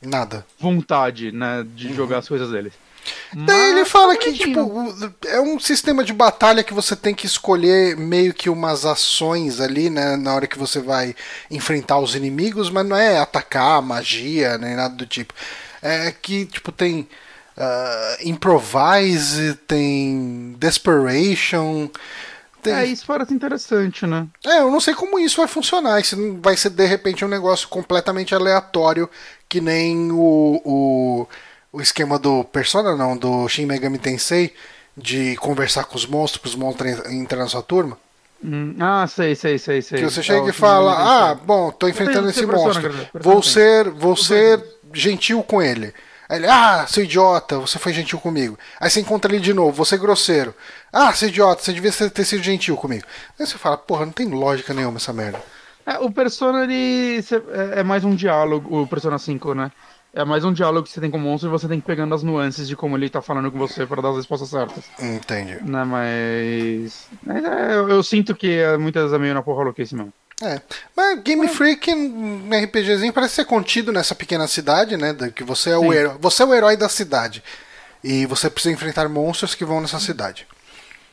[0.00, 0.46] Nada.
[0.58, 2.72] vontade, né, de jogar as coisas deles.
[3.34, 4.94] Daí ele fala tá que, tipo,
[5.26, 9.90] é um sistema de batalha que você tem que escolher meio que umas ações ali,
[9.90, 10.16] né?
[10.16, 11.14] Na hora que você vai
[11.50, 15.34] enfrentar os inimigos, mas não é atacar, magia, nem nada do tipo.
[15.82, 17.08] É que, tipo, tem
[17.58, 21.90] ah, improvise, tem desperation.
[22.62, 22.72] Tem...
[22.72, 24.28] É, isso parece interessante, né?
[24.46, 26.00] É, eu não sei como isso vai funcionar.
[26.00, 29.10] Isso não vai ser de repente um negócio completamente aleatório,
[29.48, 31.28] que nem o, o,
[31.72, 34.54] o esquema do Persona, não, do Shin Megami Tensei,
[34.96, 37.96] de conversar com os monstros, para os monstros en- entrar na sua turma.
[38.42, 39.98] Hum, ah, sei, sei, sei, sei.
[39.98, 43.20] Que você É chega o e fala, ah, bom, tô enfrentando esse Persona, monstro, Persona
[43.20, 45.92] vou ser, vou ser gentil com ele.
[46.28, 48.58] Aí ele, ah, seu idiota, você foi gentil comigo.
[48.78, 50.54] Aí você encontra ele de novo, você é grosseiro.
[50.92, 53.04] Ah, seu idiota, você devia ter sido gentil comigo.
[53.38, 55.42] Aí você fala, porra, não tem lógica nenhuma essa merda.
[55.86, 57.18] É, o Persona, ele
[57.74, 59.72] é, é mais um diálogo, o Persona 5, né?
[60.14, 61.86] É mais um diálogo que você tem com o monstro e você tem que ir
[61.86, 64.84] pegando as nuances de como ele tá falando com você para dar as respostas certas.
[64.98, 65.58] Entendi.
[65.62, 67.06] Né, mas.
[67.22, 70.12] mas é, eu, eu sinto que é, muitas vezes é meio na porra louquice mesmo.
[70.42, 70.60] É.
[70.96, 75.14] Mas Game Freak, um RPGzinho, parece ser contido nessa pequena cidade, né?
[75.34, 76.16] Que você é o herói.
[76.20, 77.42] Você é o herói da cidade.
[78.02, 80.46] E você precisa enfrentar monstros que vão nessa cidade.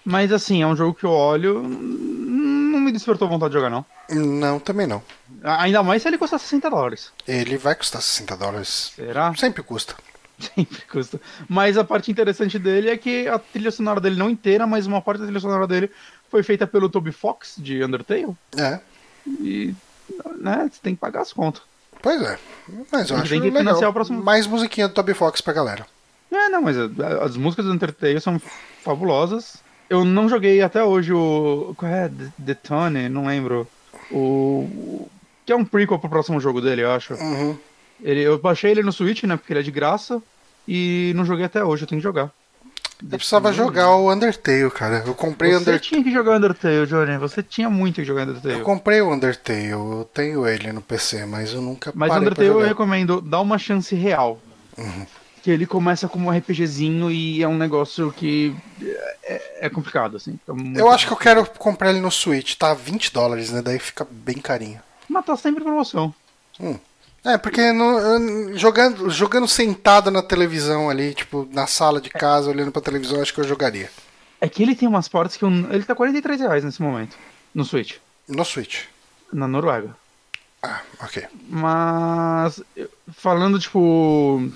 [0.06, 1.60] Mas assim, é um jogo que eu olho.
[1.60, 3.84] hum, Não me despertou vontade de jogar, não.
[4.10, 5.02] Não, também não.
[5.44, 7.12] Ainda mais se ele custar 60 dólares.
[7.28, 8.92] Ele vai custar 60 dólares.
[8.96, 9.34] Será?
[9.36, 9.96] Sempre custa.
[10.40, 11.20] Sempre custa.
[11.48, 15.02] Mas a parte interessante dele é que a trilha sonora dele, não inteira, mas uma
[15.02, 15.90] parte da trilha sonora dele
[16.30, 18.36] foi feita pelo Toby Fox de Undertale.
[18.58, 18.80] É.
[19.28, 19.74] E.
[20.40, 21.62] né, você tem que pagar as contas.
[22.02, 22.38] Pois é.
[22.92, 23.94] Mas eu acho tem que legal.
[23.94, 25.88] próximo- Mais musiquinha do Toby Fox pra galera.
[26.32, 28.40] É, não, mas a- as músicas do Undertale são
[28.84, 29.58] fabulosas.
[29.90, 31.74] Eu não joguei até hoje o.
[31.78, 32.12] Qual é?
[32.44, 33.08] The, Tone?
[33.10, 33.68] Não lembro.
[34.12, 34.18] O.
[34.18, 35.10] o-
[35.46, 37.14] Que é um prequel pro próximo jogo dele, eu acho.
[37.14, 37.56] Uhum.
[38.04, 39.38] Ele, eu baixei ele no Switch, né?
[39.38, 40.22] Porque ele é de graça.
[40.68, 42.32] E não joguei até hoje, eu tenho que jogar.
[43.04, 45.04] Eu precisava jogar o Undertale, cara.
[45.06, 45.80] Eu comprei Você Undertale.
[45.80, 47.18] tinha que jogar Undertale, Johnny.
[47.18, 48.56] Você tinha muito que jogar Undertale.
[48.56, 52.58] Eu comprei o Undertale, eu tenho ele no PC, mas eu nunca Mas Undertale eu.
[52.58, 52.64] Uhum.
[52.66, 54.40] recomendo, dá uma chance real.
[55.46, 58.52] Que ele começa como um RPGzinho e é um negócio que
[59.24, 60.40] é, é complicado, assim.
[60.76, 63.62] Eu acho que eu quero comprar ele no Switch, tá 20 dólares, né?
[63.62, 64.82] Daí fica bem carinho.
[65.08, 66.12] Mas tá sempre em promoção.
[67.24, 72.72] É, porque no- jogando, jogando sentado na televisão ali, tipo, na sala de casa, olhando
[72.72, 73.92] pra televisão, acho que eu jogaria.
[74.42, 77.16] É que ele tem umas partes que eu, ele tá 43 reais nesse momento.
[77.54, 77.98] No Switch.
[78.28, 78.86] No Switch.
[79.32, 79.96] Na Noruega.
[80.64, 81.24] Ah, ok.
[81.48, 82.64] Mas
[83.14, 84.50] falando, tipo.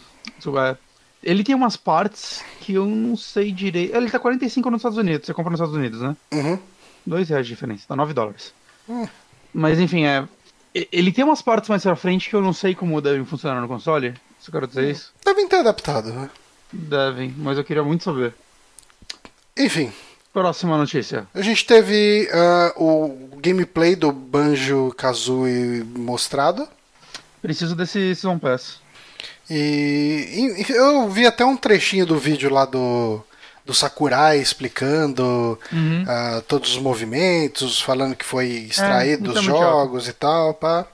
[1.21, 3.95] Ele tem umas partes que eu não sei direito.
[3.95, 5.25] Ele tá 45 nos Estados Unidos.
[5.25, 6.15] Você compra nos Estados Unidos, né?
[6.31, 6.57] Uhum.
[7.05, 8.53] 2 reais de diferença, tá 9 dólares.
[8.87, 9.07] Hum.
[9.53, 10.27] Mas enfim, é.
[10.73, 13.67] Ele tem umas partes mais pra frente que eu não sei como devem funcionar no
[13.67, 14.13] console.
[14.39, 15.11] Se eu quero dizer isso.
[15.25, 16.29] Devem ter adaptado, né?
[16.71, 18.33] Devem, mas eu queria muito saber.
[19.57, 19.91] Enfim,
[20.31, 21.27] Próxima notícia.
[21.33, 26.67] a gente teve ah, o gameplay do Banjo Kazooie mostrado.
[27.41, 28.79] Preciso desse Season Pass.
[29.49, 33.21] E, e eu vi até um trechinho do vídeo lá do,
[33.65, 36.05] do Sakurai explicando Uhum.
[36.07, 40.53] ah, todos os movimentos, falando que foi extraído isso dos é muito jogos e tal,
[40.53, 40.85] pá.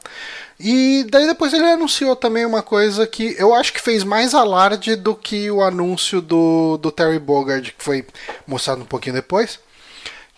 [0.58, 4.96] E daí depois ele anunciou também uma coisa que eu acho que fez mais alarde
[4.96, 8.06] do que o anúncio do, do Terry Bogard, que foi
[8.48, 9.60] mostrado um pouquinho depois,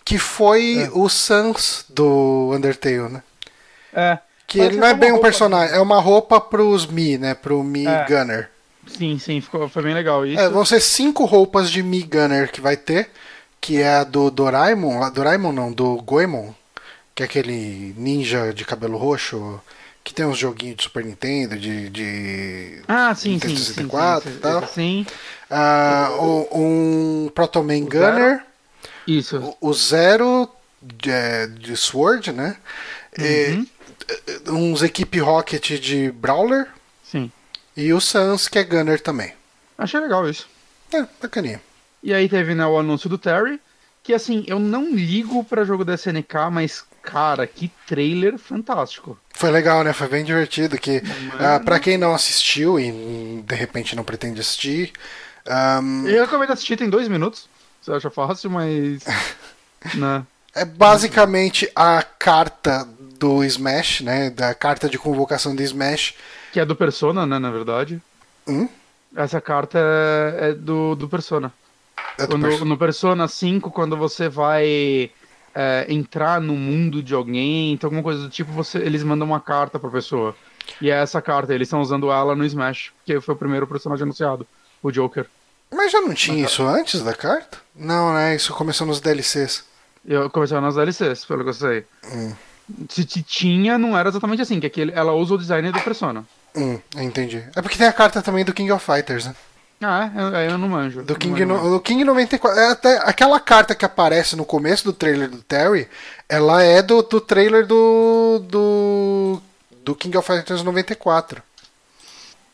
[0.04, 0.90] que foi É.
[0.92, 3.22] o Sans do Undertale, né?
[3.92, 4.18] É.
[4.48, 7.34] Que ele não é até bem um personagem, é uma roupa pros Mi, né?
[7.34, 8.04] Pro Mi É.
[8.08, 8.50] Gunner.
[8.86, 10.40] Sim, sim, ficou, foi bem legal isso.
[10.40, 13.10] É, vão ser cinco roupas de Mi Gunner que vai ter,
[13.60, 16.52] que é a do Doraemon, a Doraemon não, do Goemon,
[17.14, 19.60] que é aquele ninja de cabelo roxo,
[20.02, 21.90] que tem uns joguinhos de Super Nintendo, de...
[21.90, 22.78] de...
[22.88, 23.48] Ah, sim, sim.
[23.48, 24.66] Nintendo sim, 64 sim, e tal.
[24.66, 25.06] Sim,
[25.50, 28.42] Ah, o- um Proto Man Gunner,
[29.06, 29.54] isso.
[29.60, 30.48] o, o Zero
[30.80, 32.56] de, é, de Sword, né?
[33.18, 33.62] E, Uhum.
[33.62, 33.66] eh,
[34.48, 36.68] uns Equipe Rocket de Brawler,
[37.02, 37.30] Sim.
[37.76, 39.32] e o Sans, que é Gunner também.
[39.76, 40.48] Achei legal isso.
[40.92, 41.60] É, bacaninha.
[42.02, 43.60] E aí teve né, o anúncio do Terry,
[44.02, 49.18] que assim, eu não ligo pra jogo da SNK, mas cara, que trailer fantástico.
[49.34, 49.92] Foi legal, né?
[49.92, 50.78] Foi bem divertido.
[50.78, 51.32] Que, Mano.
[51.38, 54.92] ah, pra quem não assistiu e hum, de repente não pretende assistir,
[55.46, 57.48] ahm, Eu acabei de assistir tem dois minutos.
[57.80, 59.04] Você acha fácil, mas.
[59.94, 60.24] né?
[60.54, 64.30] é basicamente a carta do Smash, né?
[64.30, 66.14] Da carta de convocação do Smash.
[66.52, 68.00] Que é do Persona, né, na verdade.
[68.46, 68.68] Hum?
[69.16, 71.52] Essa carta é é do, do Persona.
[72.16, 75.10] É do Quando, perso- no Persona 5, quando você vai
[75.54, 79.40] é, entrar no mundo de alguém, então alguma coisa do tipo, você, eles mandam uma
[79.40, 80.34] carta pra pessoa.
[80.80, 84.02] E é essa carta, eles estão usando ela no Smash, que foi o primeiro personagem
[84.04, 84.46] anunciado,
[84.82, 85.26] o Joker.
[85.70, 87.58] Mas já não tinha isso antes da carta?
[87.74, 88.34] Não, né?
[88.36, 89.64] Isso começou nos DLCs.
[90.06, 91.84] Eu comecei nas DLCs, pelo que eu sei.
[92.04, 92.32] Hum.
[92.88, 96.24] Se, tinha, não era exatamente assim, que aquele, ela usa o design do Persona.
[96.56, 97.42] Hum, entendi.
[97.54, 99.34] É porque tem a carta também do King of Fighters, né?
[99.80, 100.20] Ah, é?
[100.20, 101.02] Eu, aí eu não manjo.
[101.04, 101.62] Do Não King, manjo.
[101.64, 102.58] no, do King 94.
[102.60, 105.88] É até, aquela carta que aparece no começo do trailer do Terry,
[106.28, 109.40] ela é do, do trailer do, do.
[109.84, 111.40] do King of Fighters 94.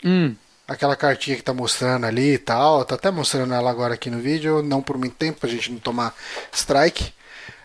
[0.05, 0.35] Hum,
[0.69, 2.85] Aquela cartinha que tá mostrando ali e tal.
[2.85, 4.63] Tá até mostrando ela agora aqui no vídeo.
[4.63, 6.15] Não por muito tempo, pra gente não tomar
[6.53, 7.14] strike.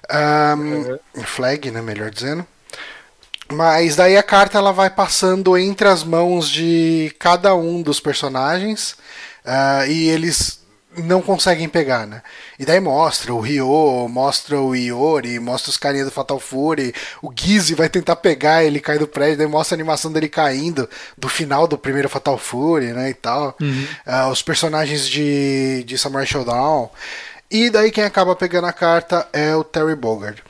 [0.09, 1.81] Ahn, Flag, né?
[1.81, 2.45] Melhor dizendo.
[3.51, 8.95] Mas daí a carta ela vai passando entre as mãos de cada um dos personagens
[9.43, 10.59] ah, e eles
[10.97, 12.21] não conseguem pegar, né?
[12.57, 17.31] E daí mostra o Ryo, mostra o Iori, mostra os carinha do Fatal Fury, o
[17.33, 21.29] Gizzy vai tentar pegar, ele cai do prédio, daí mostra a animação dele caindo do
[21.29, 23.55] final do primeiro Fatal Fury, né, e tal.
[24.05, 26.89] Ah, os personagens de, de Samurai Showdown.
[27.51, 30.43] E daí quem acaba pegando a carta é o Terry Bogard.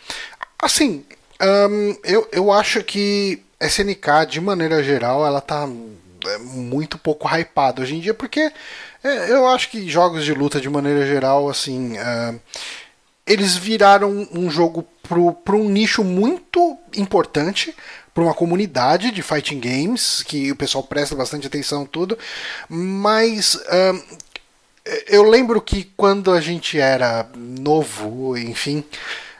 [0.61, 1.05] Assim,
[1.39, 5.67] Ahn, eu, eu acho que SNK, de maneira geral, ela tá
[6.25, 8.51] é, muito pouco hypada hoje em dia, porque
[9.01, 12.35] é, eu acho que jogos de luta, de maneira geral, assim, ah,
[13.25, 14.85] eles viraram um jogo
[15.43, 17.73] para um nicho muito importante,
[18.13, 22.17] para uma comunidade de fighting games, que o pessoal presta bastante atenção tudo,
[22.67, 24.01] mas ahn,
[25.07, 28.83] eu lembro que quando a gente era novo, enfim,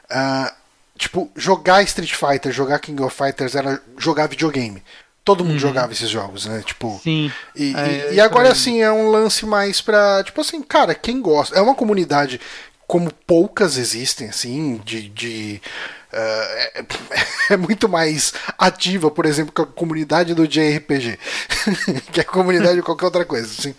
[0.09, 0.53] ah,
[0.97, 4.83] tipo, jogar Street Fighter, jogar King of Fighters era jogar videogame.
[5.23, 6.63] Todo mundo jogava esses jogos, né?
[6.65, 7.31] Tipo, sim.
[7.55, 10.23] e, É, e- e agora assim é um lance mais pra.
[10.23, 11.55] Tipo assim, cara, quem gosta.
[11.55, 12.41] É uma comunidade
[12.87, 15.07] como poucas existem, assim, de.
[15.09, 15.61] de
[16.11, 16.85] é,
[17.53, 21.19] é, muito mais ativa, por exemplo, que a comunidade do JRPG,
[22.11, 23.47] que a comunidade de qualquer outra coisa.
[23.47, 23.75] Assim.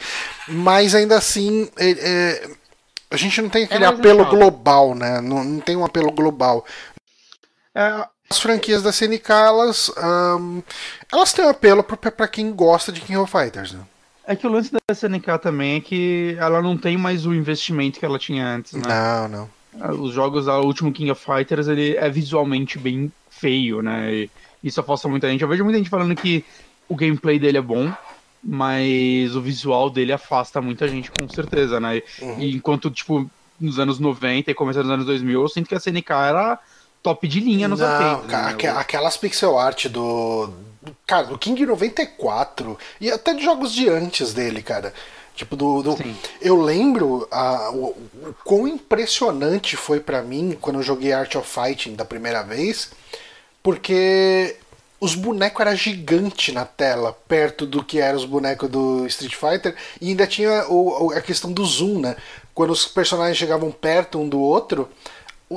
[0.48, 2.50] Mas ainda assim, é, é,
[3.10, 5.20] a gente não tem aquele apelo global, né?
[5.20, 6.64] Não, não, tem um apelo global.
[7.74, 9.90] É, as franquias da SNK, elas,
[10.38, 10.62] um,
[11.12, 13.80] elas têm um apelo para quem gosta de King of Fighters, né?
[14.24, 17.98] É que o lance da SNK também é que ela não tem mais o investimento
[17.98, 18.82] que ela tinha antes, né?
[18.86, 19.59] Não, não.
[19.98, 24.12] Os jogos, o último King of Fighters, ele é visualmente bem feio, né?
[24.12, 24.30] E
[24.62, 25.42] isso afasta muita gente.
[25.42, 26.44] Eu vejo muita gente falando que
[26.88, 27.92] o gameplay dele é bom,
[28.42, 32.02] mas o visual dele afasta muita gente, com certeza, né?
[32.20, 32.40] Uhum.
[32.40, 33.30] E enquanto, tipo,
[33.60, 36.58] nos anos 90 e começando nos anos 2000, eu sinto que a SNK era
[37.02, 38.30] top de linha nos arcades.
[38.30, 38.80] Cara, né?
[38.80, 40.50] Aquelas pixel art do.
[41.06, 44.94] Cara, do King 94 e até de jogos de antes dele, cara.
[45.40, 45.82] Tipo, do.
[45.82, 45.96] do
[46.38, 51.48] eu lembro a, o, o quão impressionante foi para mim quando eu joguei Art of
[51.48, 52.90] Fighting da primeira vez,
[53.62, 54.58] porque
[55.00, 59.74] os bonecos eram gigantes na tela, perto do que eram os bonecos do Street Fighter,
[59.98, 62.16] e ainda tinha o, a questão do zoom, né?
[62.52, 64.90] Quando os personagens chegavam perto um do outro,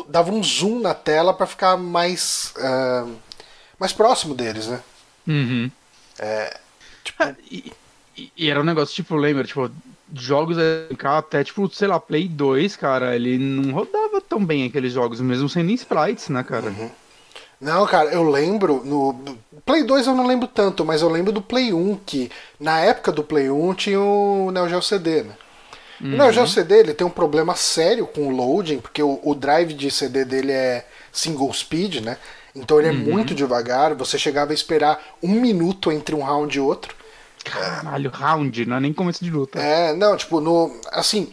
[0.08, 3.14] dava um zoom na tela para ficar mais uh,
[3.78, 4.80] mais próximo deles, né?
[5.28, 5.70] Uhum.
[6.18, 6.58] É,
[7.04, 7.22] tipo...
[7.22, 7.74] Ah, e,
[8.18, 9.70] e, era um negócio, tipo, lembra, tipo,
[10.14, 10.58] jogos
[11.04, 15.50] até, tipo, sei lá, Play 2, cara, ele não rodava tão bem aqueles jogos, mesmo
[15.50, 16.68] sendo em sprites, né, cara?
[16.68, 16.90] Uhum.
[17.60, 21.42] Não, cara, eu lembro no Play 2 eu não lembro tanto, mas eu lembro do
[21.42, 25.34] Play 1 que na época do Play 1 tinha o Neo Geo CD, né?
[26.02, 26.14] Uhum.
[26.14, 29.34] O Neo Geo CD ele tem um problema sério com o loading, porque o, o
[29.34, 32.18] drive de CD dele é single speed, né?
[32.54, 32.98] Então ele é uhum.
[32.98, 36.94] muito devagar, você chegava a esperar um minuto entre um round e outro.
[37.44, 39.60] Caralho, round, não é nem começo de luta.
[39.60, 40.80] É, não, tipo, no.
[40.92, 41.32] Assim,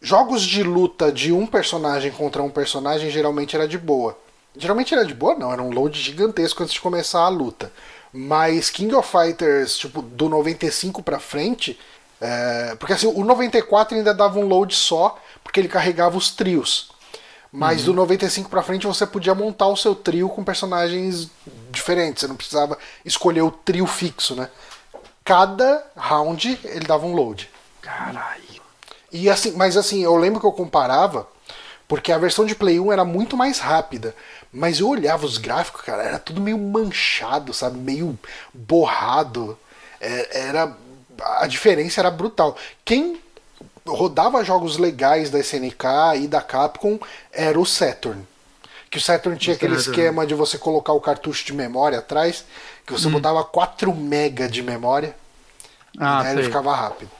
[0.00, 4.18] jogos de luta de um personagem contra um personagem geralmente era de boa.
[4.56, 7.72] Geralmente era de boa, não, era um load gigantesco antes de começar a luta.
[8.12, 11.78] Mas King of Fighters, tipo, do 95 pra frente,
[12.20, 16.90] é, porque assim, o 94 ainda dava um load só, porque ele carregava os trios.
[17.50, 17.86] Mas uhum.
[17.86, 21.30] do 95 pra frente você podia montar o seu trio com personagens
[21.70, 22.20] diferentes.
[22.20, 24.48] Você não precisava escolher o trio fixo, né?
[25.32, 27.48] Cada round ele dava um load.
[27.80, 28.60] Caralho.
[29.10, 31.26] E assim, mas assim, eu lembro que eu comparava,
[31.88, 34.14] porque a versão de Play 1 era muito mais rápida.
[34.52, 37.78] Mas eu olhava os gráficos, cara, era tudo meio manchado, sabe?
[37.78, 38.18] Meio
[38.52, 39.58] borrado.
[39.98, 40.76] É, era
[41.36, 42.54] a diferença era brutal.
[42.84, 43.18] Quem
[43.86, 45.86] rodava jogos legais da SNK
[46.24, 46.98] e da Capcom
[47.32, 48.22] era o Saturn.
[48.90, 52.44] Que o Saturn tinha aquele esquema de você colocar o cartucho de memória atrás,
[52.86, 53.12] que você hum.
[53.12, 55.21] botava 4 MB de memória
[55.98, 57.10] ah, e ele ficava rápido.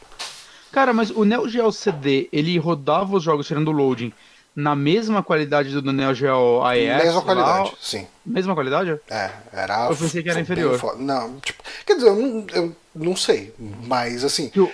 [0.70, 4.12] Cara, mas o Neo Geo CD, ele rodava os jogos tirando loading
[4.54, 7.04] na mesma qualidade do Neo Geo AES?
[7.04, 7.76] Mesma qualidade, lá?
[7.80, 8.06] sim.
[8.24, 9.00] Mesma qualidade?
[9.10, 9.88] É, era.
[9.88, 10.96] Eu pensei que era inferior.
[10.98, 14.50] Não, tipo, quer dizer, eu não, eu não sei, mas assim.
[14.54, 14.70] Eu...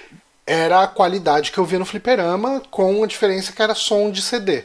[0.46, 4.22] Era a qualidade que eu via no fliperama, com a diferença que era som de
[4.22, 4.58] CD.
[4.58, 4.64] É,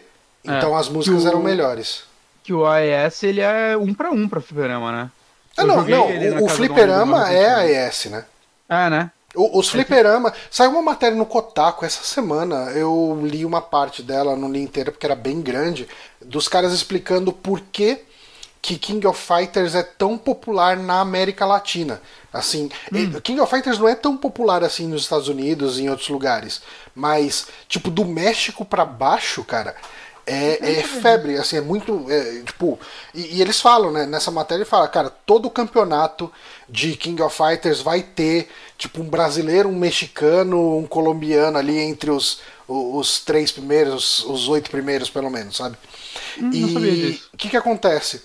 [0.57, 1.27] então é, as músicas o...
[1.27, 2.05] eram melhores.
[2.41, 5.11] Que o AES ele é um para um pra fliperama, né?
[5.57, 6.07] Ah, não, não.
[6.41, 8.25] O, o fliperama é AES, né?
[8.69, 9.11] É, né?
[9.35, 10.31] Os fliperama.
[10.51, 12.71] Saiu uma matéria no Kotaku essa semana.
[12.71, 15.87] Eu li uma parte dela, não li inteira porque era bem grande.
[16.21, 17.99] Dos caras explicando por que,
[18.61, 21.99] que King of Fighters é tão popular na América Latina.
[22.31, 23.19] Assim, hum.
[23.21, 26.61] King of Fighters não é tão popular assim nos Estados Unidos e em outros lugares.
[26.95, 29.75] Mas, tipo, do México para baixo, cara,
[30.25, 32.05] é, é, febre, assim, é muito.
[32.09, 32.79] É, tipo,
[33.13, 34.05] e, e, eles falam, né?
[34.05, 36.31] Nessa matéria ele fala, cara, todo campeonato
[36.69, 38.49] de King of Fighters vai ter,
[38.83, 44.49] tipo, um brasileiro, um mexicano, um colombiano ali entre os, os, os três primeiros, os
[44.49, 45.77] oito primeiros, pelo menos, sabe?
[46.37, 48.23] Hum, e o que, que acontece?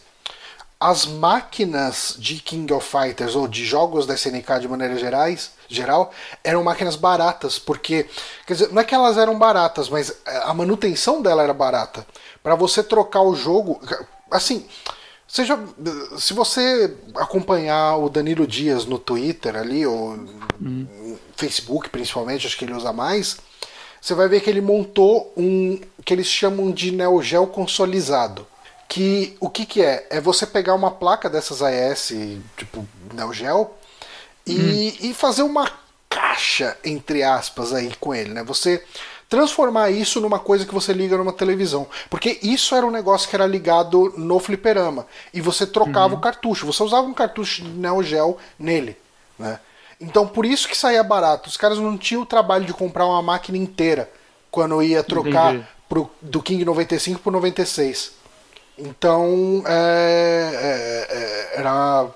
[0.80, 6.12] As máquinas de King of Fighters ou de jogos da SNK de maneira gerais, geral
[6.42, 8.08] eram máquinas baratas, porque
[8.44, 12.04] quer dizer, não é que elas eram baratas, mas a manutenção dela era barata.
[12.42, 13.80] Para você trocar o jogo,
[14.28, 14.66] assim,
[15.28, 15.58] seja
[16.18, 20.26] se você acompanhar o Danilo Dias no Twitter ali ou uhum.
[20.58, 23.36] no Facebook principalmente, acho que ele usa mais,
[24.00, 28.46] você vai ver que ele montou um que eles chamam de Neo Geo consolizado.
[28.88, 30.06] Que o que, que é?
[30.08, 32.14] É você pegar uma placa dessas AES,
[32.56, 33.70] tipo Neo Geo,
[34.46, 35.08] e, hum.
[35.08, 35.70] e fazer uma
[36.08, 38.42] caixa, entre aspas, aí com ele, né?
[38.44, 38.82] Você
[39.28, 41.86] transformar isso numa coisa que você liga numa televisão.
[42.08, 45.06] Porque isso era um negócio que era ligado no fliperama.
[45.32, 46.18] E você trocava uhum.
[46.18, 46.66] o cartucho.
[46.66, 48.96] Você usava um cartucho de Neo Geo nele.
[49.38, 49.60] Né?
[50.00, 51.48] Então por isso que saía barato.
[51.48, 54.10] Os caras não tinham o trabalho de comprar uma máquina inteira
[54.50, 58.12] quando ia trocar pro, do King 95 pro 96.
[58.78, 62.06] Então é, é, é, era,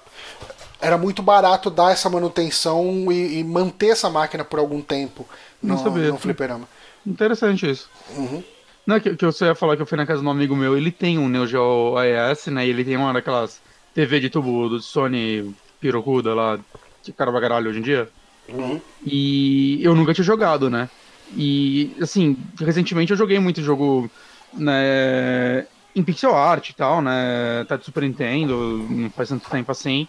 [0.80, 5.26] era muito barato dar essa manutenção e, e manter essa máquina por algum tempo
[5.62, 6.08] no, Não sabia.
[6.08, 6.68] no fliperama.
[7.06, 7.90] Interessante isso.
[8.16, 8.42] Uhum.
[8.86, 10.76] Não, que, que você ia falar que eu fui na casa de um amigo meu,
[10.76, 12.66] ele tem um Neo Geo AES, né?
[12.66, 13.60] E ele tem uma daquelas
[13.94, 16.58] TV de tubo do Sony pirocuda lá,
[17.02, 18.08] que cara pra caralho hoje em dia.
[18.48, 18.80] Uhum.
[19.04, 20.88] E eu nunca tinha jogado, né?
[21.36, 24.10] E, assim, recentemente eu joguei muito jogo
[24.52, 27.64] né, em pixel art e tal, né?
[27.68, 30.06] Tá de Super Nintendo, não faz tanto tempo assim.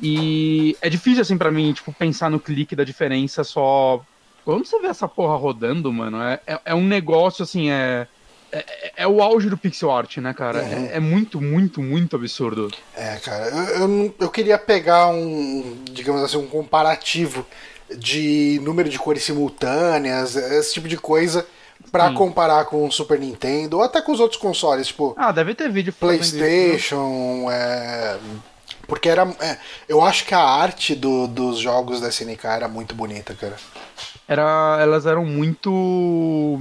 [0.00, 4.02] E é difícil, assim, pra mim, tipo, pensar no clique da diferença só.
[4.48, 8.06] Quando você vê essa porra rodando, mano, é, é, é um negócio, assim, é,
[8.50, 8.64] é.
[8.96, 10.62] É o auge do pixel art, né, cara?
[10.62, 10.86] Uhum.
[10.86, 12.72] É, é muito, muito, muito absurdo.
[12.96, 17.46] É, cara, eu, eu, eu queria pegar um, digamos assim, um comparativo
[17.94, 21.46] de número de cores simultâneas, esse tipo de coisa,
[21.92, 22.14] pra Sim.
[22.14, 25.70] comparar com o Super Nintendo ou até com os outros consoles, tipo Ah, deve ter
[25.70, 25.98] vídeo isso?
[25.98, 28.16] PlayStation, é,
[28.86, 32.94] porque era, é, eu acho que a arte do- dos jogos da SNK era muito
[32.94, 33.56] bonita, cara.
[34.28, 36.60] Era, elas eram muito.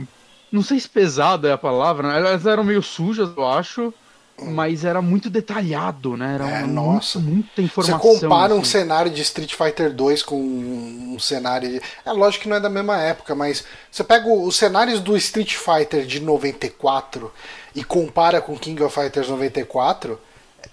[0.52, 2.18] Não sei se pesada é a palavra, né?
[2.18, 3.94] elas eram meio sujas, eu acho.
[4.40, 6.36] Mas era muito detalhado, né?
[6.36, 7.18] Era É, muito- nossa.
[7.18, 7.98] muita Você informação.
[8.00, 8.70] compara um assim.
[8.70, 11.82] cenário de Street Fighter 2 com um cenário de.
[12.06, 15.56] É lógico que não é da mesma época, mas você pega os cenários do Street
[15.56, 17.34] Fighter de 94
[17.74, 20.20] e compara com King of Fighters 94,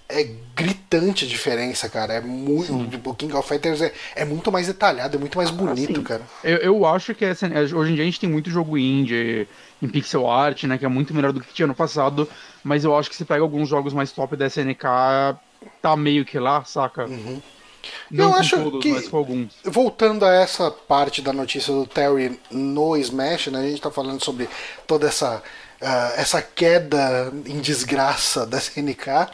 [0.07, 2.13] é gritante a diferença, cara.
[2.13, 2.89] É muito.
[2.89, 6.03] tipo, O King of Fighters é, é muito mais detalhado, é muito mais bonito, Assim,
[6.03, 6.21] cara.
[6.43, 9.47] Eu, eu acho que essa- hoje em dia a gente tem muito jogo indie
[9.81, 10.77] em pixel art, né?
[10.77, 12.29] Que é muito melhor do que tinha no passado.
[12.63, 14.83] Mas eu acho que se pega alguns jogos mais top da SNK,
[15.81, 17.05] tá meio que lá, saca?
[17.05, 17.41] Uhum.
[18.09, 19.53] Não Eu com acho todos, que- mas com alguns.
[19.63, 24.23] Voltando a essa parte da notícia do Terry no Smash, né, a gente tá falando
[24.23, 24.49] sobre
[24.87, 25.43] toda essa,
[25.81, 29.27] ah, essa queda em desgraça da SNK,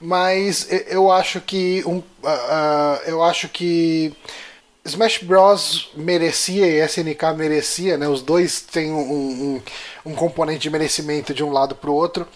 [0.00, 4.12] mas eu acho que um, ah, ah, eu acho que
[4.84, 8.08] Smash Bros merecia e SNK merecia, né?
[8.08, 9.62] Os dois têm um, um,
[10.06, 12.26] um componente de merecimento de um lado pro outro.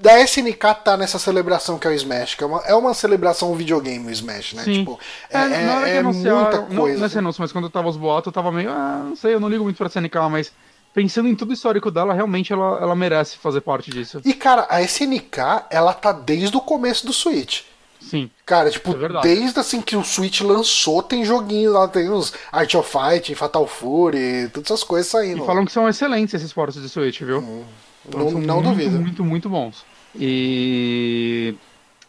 [0.00, 3.54] Da SNK tá nessa celebração que é o Smash, que é uma, é uma celebração
[3.54, 4.64] videogame o Smash, né?
[4.64, 4.72] Sim.
[4.80, 4.98] Tipo,
[5.30, 6.96] é, É, é, muita não- coisa.
[6.98, 9.34] Não, é esse anúncio, mas quando tava os boatos, eu tava meio, ah, não sei,
[9.34, 10.50] eu não ligo muito pra SNK, mas
[10.94, 14.20] pensando em todo o histórico dela, realmente ela, ela merece fazer parte disso.
[14.24, 15.38] E cara, a SNK,
[15.70, 17.62] ela tá desde o começo do Switch.
[18.00, 18.28] Sim.
[18.44, 22.74] Cara, tipo, É desde assim que o Switch lançou, tem joguinho lá, tem os Art
[22.74, 25.42] of Fight, Fatal Fury, todas essas coisas saindo.
[25.42, 27.40] E falam que são excelentes esses portos de Switch, viu?
[27.40, 28.98] não são não muito, duvido.
[28.98, 29.84] Muito, muito bons.
[30.16, 31.54] E.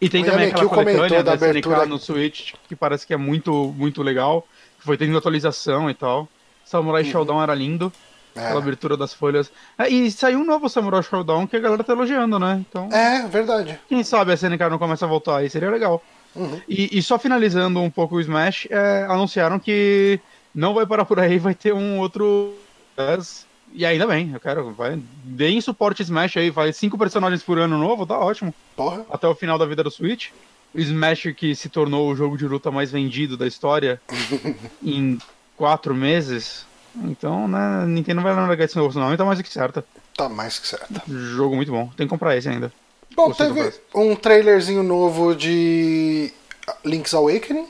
[0.01, 3.17] E tem O também aquela coletânea da da abertura- no Switch, que parece que é
[3.17, 4.45] muito, muito legal.
[4.79, 6.27] que Foi tendo atualização e tal.
[6.65, 7.93] Samurai Showdown era lindo.
[8.35, 8.39] É.
[8.39, 9.51] Aquela abertura das folhas.
[9.77, 12.63] É, e saiu um novo Samurai Showdown que a galera tá elogiando, né?
[12.67, 13.79] Então, É, verdade.
[13.87, 16.03] quem sabe a SNK não começa a voltar aí, seria legal.
[16.35, 16.59] Uhum.
[16.67, 20.19] E, e só finalizando um pouco o Smash, é, anunciaram que
[20.53, 22.55] não vai parar por aí, vai ter um outro.
[23.71, 24.71] E ainda bem, eu quero.
[24.71, 28.53] Vai, deem suporte Smash aí, vai cinco personagens por ano novo, tá ótimo.
[28.75, 29.05] Porra.
[29.11, 30.29] Até o final da vida do Switch.
[30.73, 34.01] O Smash que se tornou o jogo de luta mais vendido da história
[34.81, 35.19] em
[35.55, 36.65] quatro meses.
[36.95, 39.83] Então, né, Nintendo não vai largar esse novo, não, então mais do que certa.
[40.15, 41.01] Tá mais que certo.
[41.07, 42.71] Jogo muito bom, tem que comprar esse ainda.
[43.15, 46.31] Bom, Gostei teve um trailerzinho novo de
[46.85, 47.67] Link's Awakening.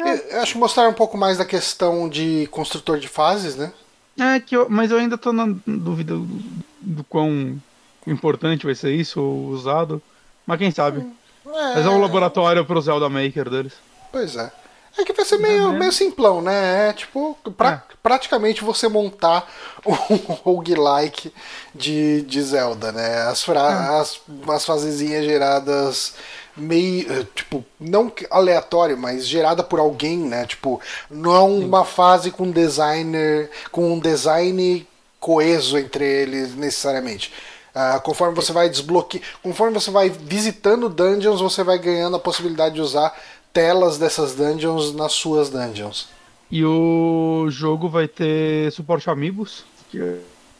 [0.00, 0.36] É.
[0.36, 3.72] Eu acho que mostraram um pouco mais da questão de construtor de fases, né?
[4.18, 6.40] É, que eu, mas eu ainda tô na dúvida do,
[6.80, 7.60] do quão
[8.06, 10.02] importante vai ser isso, ou usado.
[10.46, 11.04] Mas quem sabe?
[11.44, 13.74] Mas é um laboratório pro Zelda Maker deles.
[14.10, 14.50] Pois é.
[14.96, 16.88] É que vai ser meio, meio simplão, né?
[16.88, 17.94] É tipo, pra- É.
[18.02, 19.48] praticamente você montar
[19.86, 21.32] um roguelike
[21.74, 23.22] de, de Zelda, né?
[23.22, 26.14] As, fra as, as fasezinhas geradas
[26.56, 30.44] meio, eh, tipo, não aleatório, mas gerada por alguém, né?
[30.46, 34.86] Tipo, não é uma fase com designer, com um design
[35.20, 37.32] coeso entre eles necessariamente.
[37.74, 42.74] Ah, conforme você vai desbloquear, conforme você vai visitando dungeons, você vai ganhando a possibilidade
[42.74, 43.16] de usar
[43.58, 46.08] telas dessas dungeons nas suas dungeons.
[46.48, 49.12] E o jogo vai ter suporte a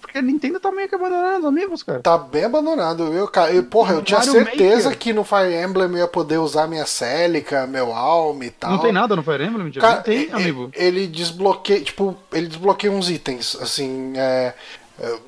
[0.01, 2.01] Porque a Nintendo tá meio que abandonando os amigos, cara.
[2.01, 3.05] Tá bem abandonado.
[3.13, 4.99] Eu, cara, eu, porra, eu tinha certeza Maker.
[4.99, 8.73] que no Fire Emblem eu ia poder usar minha Celica, meu Alm e tal.
[8.73, 9.71] Não tem nada no Fire Emblem?
[9.73, 10.71] Cara, não tem, amigo.
[10.75, 14.55] Ele desbloqueia, tipo, ele desbloqueia uns itens, assim, é,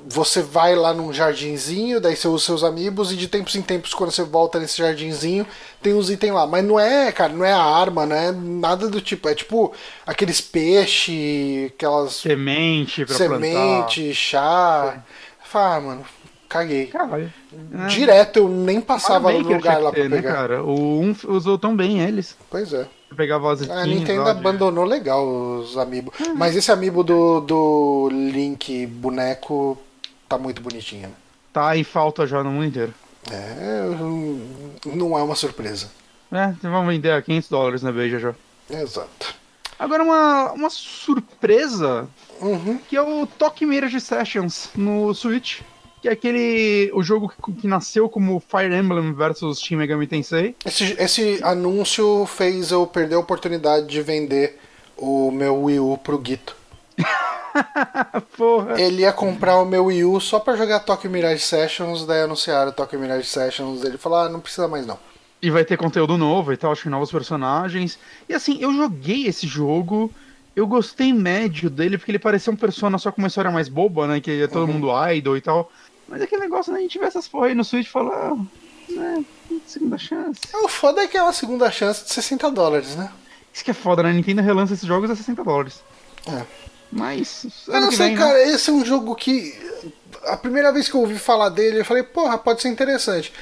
[0.08, 3.94] você vai lá num jardinzinho, daí você usa seus amigos e de tempos em tempos
[3.94, 5.46] quando você volta nesse jardinzinho,
[5.80, 9.00] tem uns itens lá, mas não é, cara, não é arma, não é nada do
[9.00, 9.72] tipo, é tipo
[10.06, 13.30] aqueles peixes, aquelas Semente pra plantar.
[13.30, 15.02] semente, chá.
[15.44, 16.04] Fala, ah, mano,
[16.50, 16.86] Caguei.
[16.86, 17.32] Caralho.
[17.72, 17.86] É.
[17.86, 20.34] Direto, eu nem passava no lugar lá que ter, pra né, pegar.
[20.34, 20.64] cara?
[20.64, 22.36] O 1 usou tão bem eles.
[22.50, 22.88] Pois é.
[23.12, 26.12] As A Nintendo de- abandonou legal os amiibo.
[26.20, 26.34] Uhum.
[26.36, 29.76] Mas esse amiibo do, do Link boneco
[30.28, 31.14] tá muito bonitinho, né?
[31.52, 32.94] Tá em falta já no mundo inteiro.
[33.30, 35.90] É, hum, não é uma surpresa.
[36.32, 38.34] É, vamos vender a 500 dólares na Beija já.
[38.70, 39.34] Exato.
[39.78, 42.08] Agora uma, uma surpresa
[42.40, 42.78] Uhum.
[42.88, 45.60] que é o Tokyo Mirage Sessions no Switch.
[46.00, 46.90] Que é aquele.
[46.94, 50.54] o jogo que, que nasceu como Fire Emblem versus Shin Megami Tensei.
[50.64, 54.58] Esse, esse anúncio fez eu perder a oportunidade de vender
[54.96, 56.56] o meu Wii U pro Guito.
[58.36, 58.80] Porra.
[58.80, 62.72] Ele ia comprar o meu Wii U só pra jogar Tokyo Mirage Sessions, daí anunciaram
[62.72, 64.98] Tokyo Mirage Sessions, ele falou, ah, não precisa mais não.
[65.42, 67.98] E vai ter conteúdo novo e tal, acho que novos personagens.
[68.28, 70.12] E assim, eu joguei esse jogo,
[70.54, 74.06] eu gostei médio dele, porque ele parecia um persona só com uma história mais boba,
[74.06, 74.20] né?
[74.20, 74.74] Que é todo Uhum.
[74.74, 75.72] mundo idol e tal.
[76.10, 76.80] Mas aquele negócio, né?
[76.80, 79.24] A gente vê essas porra aí no Switch e fala, ah, né?
[79.64, 80.40] Segunda chance.
[80.52, 83.10] O foda é que é uma segunda chance de 60 dólares, né?
[83.54, 84.10] Isso que é foda, né?
[84.10, 85.80] A Nintendo relança esses jogos a 60 dólares.
[86.26, 86.44] É.
[86.90, 87.46] Mas.
[87.68, 88.22] Eu não sei, vem, né?
[88.22, 89.54] cara, esse é um jogo que.
[90.24, 93.32] A primeira vez que eu ouvi falar dele, eu falei, porra, pode ser interessante.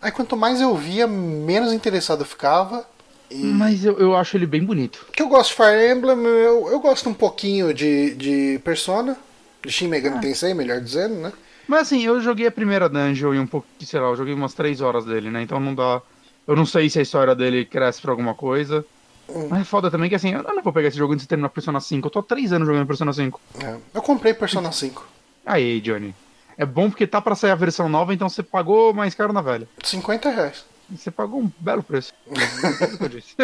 [0.00, 2.86] Aí quanto mais eu via, menos interessado eu ficava.
[3.30, 3.42] E...
[3.42, 5.06] Mas eu, eu acho ele bem bonito.
[5.12, 9.16] Que eu gosto de Fire Emblem, eu, eu gosto um pouquinho de, de Persona.
[9.62, 11.32] De Shin Megami Tensei, melhor dizendo, né?
[11.68, 14.54] Mas assim, eu joguei a primeira dungeon e um pouco, sei lá, eu joguei umas
[14.54, 15.42] 3 horas dele, né?
[15.42, 16.00] Então não dá.
[16.46, 18.84] Eu não sei se a história dele cresce pra alguma coisa.
[19.28, 19.48] Hum.
[19.50, 21.50] Mas é foda também que assim, eu não vou pegar esse jogo antes de terminar
[21.50, 22.06] Persona 5.
[22.06, 23.38] Eu tô há 3 anos jogando Persona 5.
[23.62, 23.76] É.
[23.92, 25.06] Eu comprei Persona 5.
[25.44, 26.14] Aí, Johnny.
[26.56, 29.42] É bom porque tá pra sair a versão nova, então você pagou mais caro na
[29.42, 29.68] velha.
[29.84, 30.64] 50 reais.
[30.90, 32.14] Você pagou um belo preço.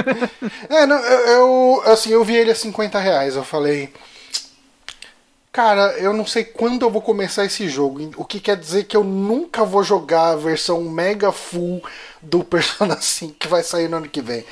[0.71, 0.83] É.
[0.83, 3.37] É, não, eu, eu- assim, eu vi ele a 50 reais.
[3.37, 3.93] Eu falei.
[5.55, 8.11] Cara, eu não sei quando eu vou começar esse jogo.
[8.17, 11.81] O que quer dizer que eu nunca vou jogar a versão mega full
[12.21, 14.45] do Persona 5 que vai sair no ano que vem.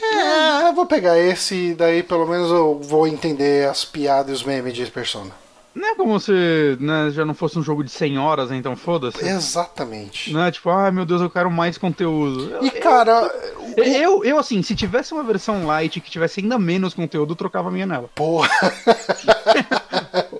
[0.00, 4.32] É, eu vou pegar esse e daí pelo menos eu vou entender as piadas e
[4.32, 5.30] os memes de Persona.
[5.74, 6.32] Não é como se
[6.80, 9.22] né, já não fosse um jogo de 100 horas, né, então foda-se.
[9.26, 10.32] Exatamente.
[10.32, 12.50] Não é tipo, ai meu Deus, eu quero mais conteúdo.
[12.50, 13.30] Eu- E cara,
[13.76, 17.36] Eu, eu, eu, assim, se tivesse uma versão light que tivesse ainda menos conteúdo, eu
[17.36, 18.08] trocava a minha nela.
[18.14, 18.48] porra.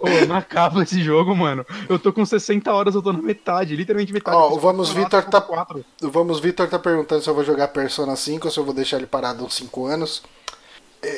[0.02, 1.64] Ô, não acaba esse jogo, mano.
[1.88, 4.36] Eu tô com 60 horas, eu tô na metade, literalmente metade.
[4.36, 5.84] Ó, o Vamos Vitor tá- quatro.
[6.00, 8.96] Vamos, Vitor tá perguntando se eu vou jogar Persona 5 ou se eu vou deixar
[8.96, 10.22] ele parado uns 5 anos.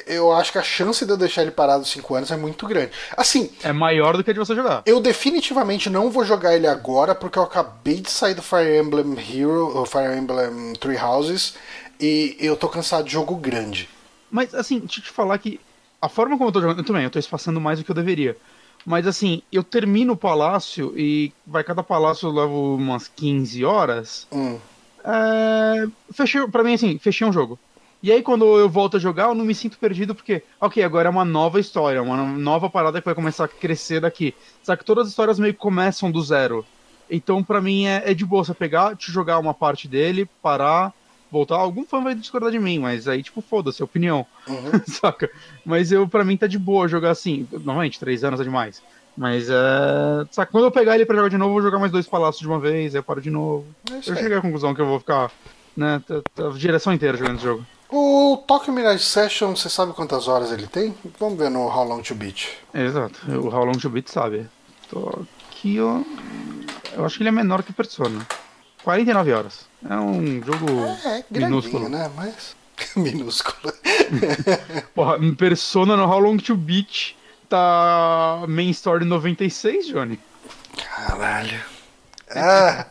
[0.06, 2.66] Eu acho que a chance de eu deixar ele parado uns 5 anos é muito
[2.66, 2.90] grande.
[3.18, 4.82] Assim, É maior do que a de você jogar.
[4.86, 9.14] eu definitivamente não vou jogar ele agora porque eu acabei de sair do Fire Emblem
[9.18, 11.54] Hero, ou Fire Emblem Three Houses,
[12.00, 13.88] e eu tô cansado de jogo grande.
[14.30, 15.60] Mas, assim, deixa eu te falar que
[16.00, 17.94] a forma como eu tô jogando, eu também, eu tô espaçando mais do que eu
[17.94, 18.36] deveria.
[18.84, 24.26] Mas, assim, eu termino o palácio e vai cada palácio eu levo umas 15 horas.
[24.30, 24.58] Hum.
[25.04, 27.58] É, fechei, pra mim, assim, fechei um jogo.
[28.02, 31.08] E aí, quando eu volto a jogar, eu não me sinto perdido, porque, ok, agora
[31.08, 34.34] é uma nova história, uma nova parada que vai começar a crescer daqui.
[34.62, 36.66] Só que todas as histórias meio que começam do zero.
[37.10, 40.92] Então, pra mim, é, é de boa você pegar, te jogar uma parte dele, parar,
[41.34, 41.56] voltar.
[41.56, 44.26] Algum fã vai discordar de mim, mas aí, tipo, foda-se, é opinião.
[44.48, 44.80] Uhum.
[44.86, 45.30] Saca?
[45.64, 47.46] Mas eu, pra mim, tá de boa jogar assim.
[47.52, 48.82] Normalmente, três anos é demais.
[49.16, 49.54] Mas é.
[50.30, 50.50] Saca?
[50.50, 52.48] Quando eu pegar ele pra jogar de novo, eu vou jogar mais dois palácios de
[52.48, 53.66] uma vez, aí eu paro de novo.
[53.90, 55.30] É Eu cheguei à conclusão que eu vou ficar,
[55.76, 56.02] né,
[56.38, 57.64] a direção inteira jogando esse jogo.
[57.90, 60.94] O Tokyo Mirage Session, você sabe quantas horas ele tem?
[61.20, 62.48] Vamos ver no How Long to Beat.
[62.74, 64.46] Exato, o How Long to Beat sabe.
[64.92, 65.22] Ó.
[65.64, 68.26] Eu acho que ele é menor que Persona.
[68.82, 69.66] 49 horas.
[69.88, 70.66] É um jogo
[71.04, 71.88] É, grandinho, minúsculo.
[71.88, 72.10] né?
[72.16, 72.56] Mas.
[72.96, 73.72] minúsculo.
[74.94, 77.14] Porra, Persona no How Long to Beat
[77.48, 80.18] tá main story 96, Johnny.
[80.76, 81.60] Caralho.
[82.34, 82.86] Ah.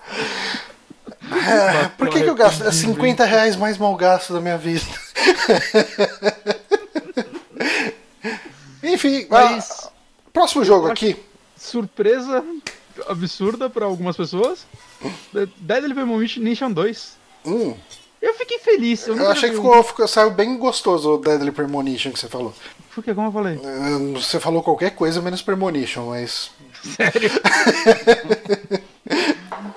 [1.32, 2.64] Ah, por que, que eu gasto?
[2.66, 4.86] É 50 reais mais mal gasto da minha vida.
[8.84, 9.90] Enfim, Mas- ah,
[10.32, 11.16] próximo jogo aqui.
[11.58, 12.44] surpresa
[13.08, 14.66] absurda pra algumas pessoas.
[15.58, 17.18] Deadly Premonition 2.
[17.46, 17.76] Hum,
[18.22, 19.06] Eu fiquei feliz.
[19.08, 22.54] Eu, eu achei que ficou, ficou- saiu bem gostoso o Deadly Premonition que você falou.
[22.96, 23.14] Por que?
[23.14, 23.58] Como eu falei?
[23.58, 26.52] Hum, Você falou qualquer coisa menos Premonition, mas.
[26.84, 27.30] Sério?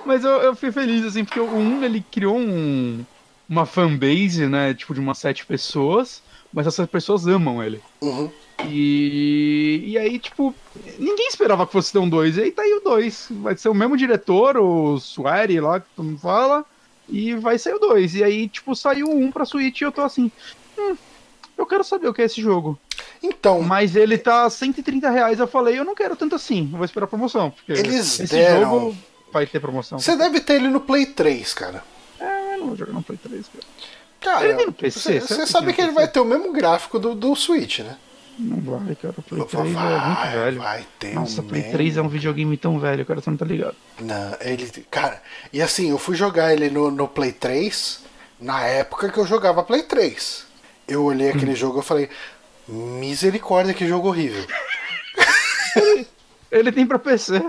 [0.05, 3.03] Mas eu, eu fiquei feliz, assim, porque o 1 ele criou um,
[3.47, 4.73] uma fanbase, né?
[4.73, 6.21] Tipo, de umas sete pessoas,
[6.53, 7.81] mas essas pessoas amam ele.
[8.01, 8.29] Uhum.
[8.67, 10.53] E, e aí, tipo,
[10.97, 12.37] ninguém esperava que fosse ter um 2.
[12.37, 13.27] E aí tá aí o 2.
[13.31, 16.65] Vai ser o mesmo diretor, o Swery lá, que todo mundo fala.
[17.09, 18.15] E vai sair o 2.
[18.15, 20.31] E aí, tipo, saiu um pra Switch e eu tô assim.
[20.77, 20.95] Hum,
[21.57, 22.77] eu quero saber o que é esse jogo.
[23.21, 25.39] Então, Mas ele tá 130 reais.
[25.39, 26.69] Eu falei, eu não quero tanto assim.
[26.71, 27.51] Eu vou esperar a promoção.
[27.51, 28.97] Porque Eles esse deram- jogo
[29.31, 29.97] vai ter promoção.
[29.99, 31.83] Você deve ter ele no Play 3, cara.
[32.19, 33.65] É, eu não vou jogar no Play 3, cara.
[34.21, 36.97] Cara, Ele tem PC, você que sabe tem que ele vai ter o mesmo gráfico
[36.99, 37.95] do, do Switch, né?
[38.39, 39.15] Não vai, cara.
[39.17, 40.57] O Play Vai, 3 é muito velho.
[40.59, 41.77] vai ter Nossa, um Play mesmo.
[41.77, 43.75] 3 é um videogame tão velho, cara, você não tá ligado.
[43.99, 44.67] Não, ele.
[44.91, 48.03] Cara, e assim, eu fui jogar ele no, no Play 3
[48.39, 50.45] na época que eu jogava Play 3.
[50.87, 51.55] Eu olhei aquele Hum.
[51.55, 52.09] jogo e falei,
[52.67, 54.45] misericórdia, que jogo horrível.
[56.51, 57.43] Ele tem pra PC.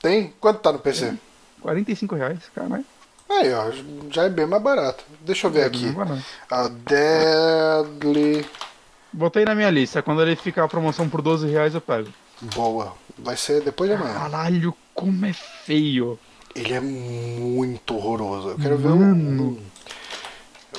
[0.00, 0.32] Tem?
[0.40, 1.14] Quanto tá no PC?
[1.60, 2.84] 45 reais, caralho.
[3.28, 3.70] Aí, ó,
[4.10, 5.04] já é bem mais barato.
[5.20, 5.90] Deixa eu ver aqui.
[5.90, 6.22] Vai não.
[6.50, 8.46] A Deadly.
[9.12, 10.02] Botei na minha lista.
[10.02, 12.08] Quando ele ficar a promoção por 12 reais, eu pego.
[12.54, 12.94] Boa.
[13.18, 14.14] Vai ser depois de amanhã.
[14.14, 16.18] Caralho, como é feio.
[16.54, 18.50] Ele é muito horroroso.
[18.50, 19.42] Eu quero ver Mano.
[19.42, 19.58] um.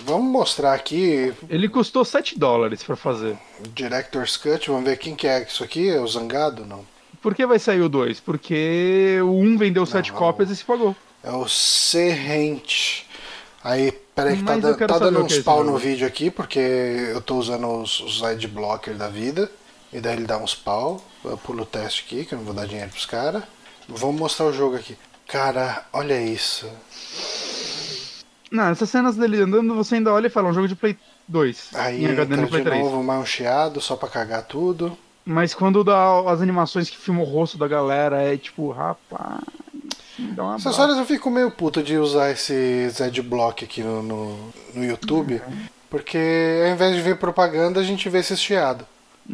[0.06, 3.38] Vamos mostrar aqui Ele custou 7 dólares pra fazer.
[3.74, 4.70] Director's Cut.
[4.70, 5.90] Vamos ver quem que é isso aqui.
[5.90, 6.66] É o Zangado?
[6.66, 6.86] Não.
[7.22, 8.20] Por que vai sair o 2?
[8.22, 10.18] Porque o 1 vendeu 7 não.
[10.18, 10.96] cópias e se pagou.
[11.24, 13.08] É o Serrente.
[13.64, 17.22] Aí, peraí que tá, quero tá dando é uns pau no vídeo aqui, porque eu
[17.22, 19.52] tô usando os, os adblocker da vida.
[19.92, 21.02] E daí ele dá uns pau.
[21.24, 23.44] Eu pulo o teste aqui, que eu não vou dar dinheiro pros caras.
[23.88, 24.98] Vamos mostrar o jogo aqui.
[25.28, 26.70] Cara, olha isso.
[28.52, 30.98] Não, essas cenas dele andando, você ainda olha e fala, um jogo de Play
[31.28, 31.70] 2.
[31.76, 32.84] Aí em HD no Play de 3.
[32.84, 34.98] novo mais um chiado, só pra cagar tudo.
[35.24, 39.44] Mas quando dá as animações que filma o rosto da galera, é tipo, rapaz.
[40.20, 44.02] Me Dá uma Essas horas eu fico meio puto de usar esse adblock aqui no,
[44.04, 45.42] no, no YouTube.
[45.90, 48.86] Porque ao invés de ver propaganda, a gente vê esses chiados.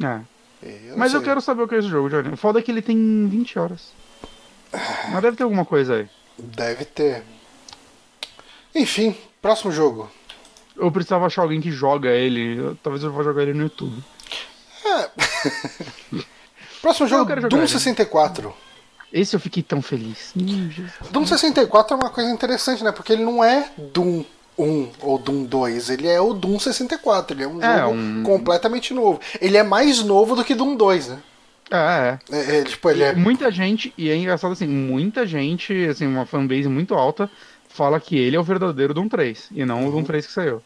[0.02, 0.20] É.
[0.64, 1.30] E não Mas eu sei.
[1.30, 2.30] quero saber o que é esse jogo, Johnny.
[2.34, 3.92] O foda é que ele tem 20 horas.
[5.12, 6.10] Mas deve ter alguma coisa aí.
[6.38, 7.24] Deve ter.
[8.74, 10.10] Enfim, próximo jogo.
[10.76, 12.58] Eu precisava achar alguém que joga ele.
[12.58, 14.04] Eu- Talvez eu vá jogar ele no YouTube.
[16.82, 17.68] Próximo Eu jogo, quero jogar Doom ele.
[17.68, 18.54] 64.
[19.18, 20.34] Esse eu fiquei tão feliz.
[21.10, 22.92] Doom 64 é uma coisa interessante, né?
[22.92, 24.26] Porque ele não é Doom
[24.60, 27.34] 1 ou Doom 2, ele é o Doom 64.
[27.36, 29.22] Ele é um É, jogo um- completamente novo.
[29.40, 31.20] Ele é mais novo do que Doom 2, né?
[31.72, 32.20] É, é.
[32.36, 33.16] É, é, tipo, ele é.
[33.16, 37.30] Muita gente, e é engraçado assim, muita gente, assim, uma fanbase muito alta,
[37.70, 39.92] fala que ele é o verdadeiro Doom 3, e não o Uhum.
[39.92, 40.62] Doom 3 que saiu.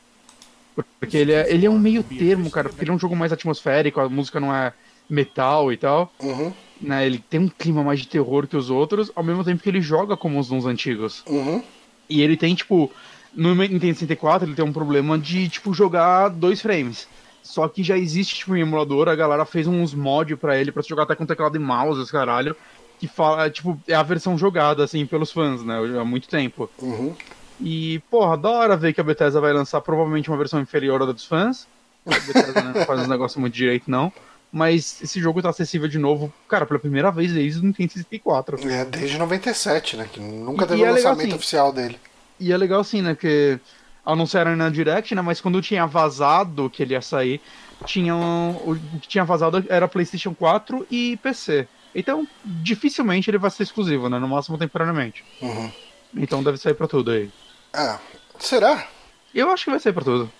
[0.99, 3.31] Porque ele é, ele é um meio termo, cara, porque ele é um jogo mais
[3.31, 4.73] atmosférico, a música não é
[5.09, 7.05] metal e tal, Uhum, né?
[7.05, 9.81] Ele tem um clima mais de terror que os outros, ao mesmo tempo que ele
[9.81, 11.23] joga como os Dooms antigos.
[11.27, 11.61] uhum.
[12.09, 12.91] E ele tem, tipo,
[13.35, 17.07] no Nintendo 64 ele tem um problema de, tipo, jogar dois frames.
[17.43, 20.81] Só que já existe, tipo, um emulador, a galera fez uns mods pra ele, pra
[20.81, 22.55] se jogar até com teclado e mouse, os caralho.
[22.99, 26.69] Que fala, tipo, é a versão jogada, assim, pelos fãs, né, há muito tempo.
[26.81, 27.15] Uhum.
[27.61, 31.05] E, porra, da hora ver que a Bethesda vai lançar provavelmente uma versão inferior à
[31.05, 31.67] dos fãs.
[32.05, 34.11] A Bethesda não faz uns negócios muito direito, não.
[34.51, 38.67] Mas esse jogo tá acessível de novo, cara, pela primeira vez desde o Nintendo 64.
[38.67, 40.09] É desde 97, né?
[40.11, 41.99] Que nunca teve um é lançamento assim, oficial dele.
[42.39, 43.15] E é legal assim, né?
[43.15, 43.59] Que
[44.03, 45.21] anunciaram na Direct, né?
[45.21, 47.39] Mas quando tinha vazado que ele ia sair,
[47.85, 51.67] tinha o que tinha vazado era PlayStation 4 e PC.
[51.93, 54.17] Então, dificilmente ele vai ser exclusivo, né?
[54.17, 55.23] No máximo temporariamente.
[55.41, 55.71] Uhum.
[56.15, 57.29] Então deve sair pra tudo aí.
[57.71, 57.99] Ah,
[58.39, 58.87] será?
[59.33, 60.31] Eu acho que vai sair pra tudo.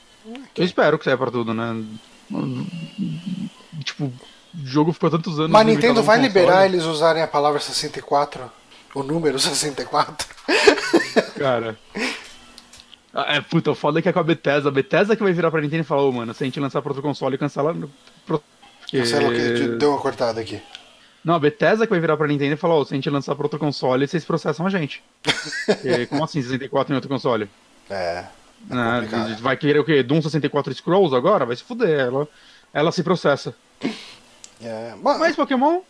[0.55, 1.84] Eu espero que saia pra tudo, né?
[3.89, 5.51] Tipo, o jogo ficou tantos anos.
[5.51, 8.51] Mas Nintendo vai liberar eles usarem a palavra 64?
[8.95, 10.27] O número 64?
[11.37, 11.77] Cara.
[13.13, 14.69] Ah, É, puta, o foda é que é com a Bethesda.
[14.69, 16.81] A Bethesda que vai virar pra Nintendo e falar, ô, mano, se a gente lançar
[16.81, 17.73] pra outro console, cancela.
[18.25, 18.41] Pro...
[18.81, 20.61] Porque- lá o que, deu uma cortada aqui.
[21.23, 23.35] Não, a Bethesda que vai virar pra Nintendo e falar, ô, se a gente lançar
[23.35, 25.03] pra outro console, vocês processam a gente.
[25.65, 27.49] Porque, como assim 64 em outro console?
[27.89, 28.23] É.
[28.69, 29.37] é complicado.
[29.41, 30.01] vai querer o quê?
[30.01, 31.45] Doom 64 Scrolls agora?
[31.45, 31.99] Vai se fuder.
[31.99, 32.27] Ela,
[32.74, 33.55] ela se processa.
[34.61, 35.82] É, mas, Mas Pokémon?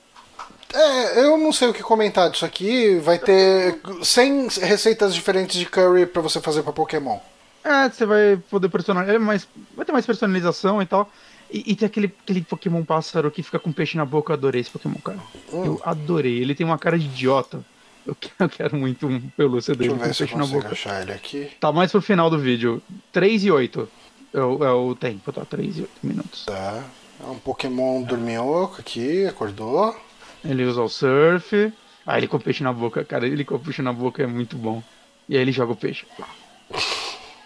[0.74, 2.98] é, eu não sei o que comentar disso aqui.
[3.00, 7.20] Vai ter 100 receitas diferentes de curry pra você fazer pra Pokémon.
[7.64, 9.16] É, você vai poder personalizar.
[9.16, 11.12] É mais, vai ter mais personalização e tal.
[11.52, 14.32] E, e tem aquele, aquele Pokémon pássaro que fica com peixe na boca.
[14.32, 15.20] Eu adorei esse Pokémon, cara.
[15.52, 15.66] Hum.
[15.66, 16.40] Eu adorei.
[16.40, 17.66] Ele tem uma cara de idiota.
[18.06, 20.36] Eu quero, eu quero muito um pelúcia Deixa dele eu com ver se eu peixe
[20.38, 20.74] na consigo boca.
[20.74, 21.50] achar ele aqui.
[21.60, 22.82] Tá mais pro final do vídeo.
[23.12, 23.90] 3 e 8
[24.34, 25.46] é o, é o tempo, tá?
[25.46, 26.46] 3 e 8 minutos.
[26.46, 26.84] Tá.
[27.22, 29.96] É um Pokémon dorminhoco aqui, acordou.
[30.44, 31.74] Ele usa o surf.
[32.06, 33.28] Ah, ele com peixe na boca, cara.
[33.28, 34.82] Ele com peixe na boca é muito bom.
[35.28, 36.06] E aí ele joga o peixe.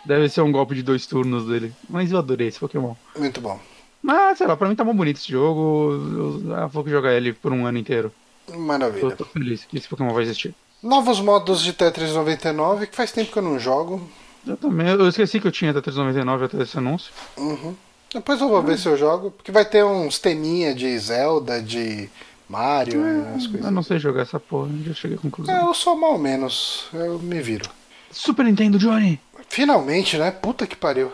[0.05, 1.73] Deve ser um golpe de dois turnos dele.
[1.89, 2.93] Mas eu adorei esse Pokémon.
[3.17, 3.59] Muito bom.
[4.01, 5.93] Mas, sei lá, pra mim tá bom bonito esse jogo.
[6.55, 8.11] Eu vou jogar ele por um ano inteiro.
[8.45, 9.15] Tô, Maravilha.
[9.15, 10.53] tô feliz que esse Pokémon vai existir.
[10.81, 14.05] Novos modos de Tetris 99, que faz tempo que eu não jogo.
[14.45, 14.87] Eu também.
[14.87, 17.11] Eu esqueci que eu tinha até 399 até esse anúncio.
[17.37, 17.75] Uhum.
[18.13, 22.09] Depois eu vou ver se eu jogo, porque vai ter uns teminha de Zelda, de
[22.47, 23.65] Mario, é, as coisas.
[23.65, 25.55] Eu não sei jogar essa porra, já cheguei à conclusão.
[25.55, 27.67] É, eu sou mal menos, eu me viro.
[28.11, 29.19] Super Nintendo, Johnny!
[29.49, 30.29] Finalmente, né?
[30.29, 31.11] Puta que pariu.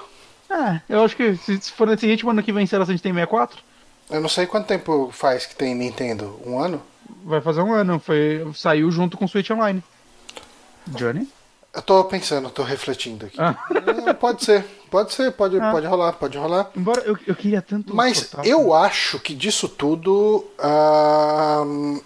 [0.50, 3.04] É, eu acho que se for nesse ritmo, ano que vem será se a gente
[3.04, 3.62] tem 64?
[4.10, 6.38] Eu não sei quanto tempo faz que tem Nintendo.
[6.46, 6.82] Um ano?
[7.24, 9.82] Vai fazer um ano, foi, saiu junto com o Switch Online.
[10.88, 11.28] Johnny?
[11.74, 13.40] Eu tô pensando, tô refletindo aqui.
[13.40, 13.56] Ah.
[14.08, 15.72] É, pode ser, pode ser, pode, Ah.
[15.72, 16.72] pode rolar, pode rolar.
[16.76, 17.96] Embora eu, eu queria tanto.
[17.96, 18.52] Mas portátil.
[18.52, 22.00] eu acho que disso tudo, ahn,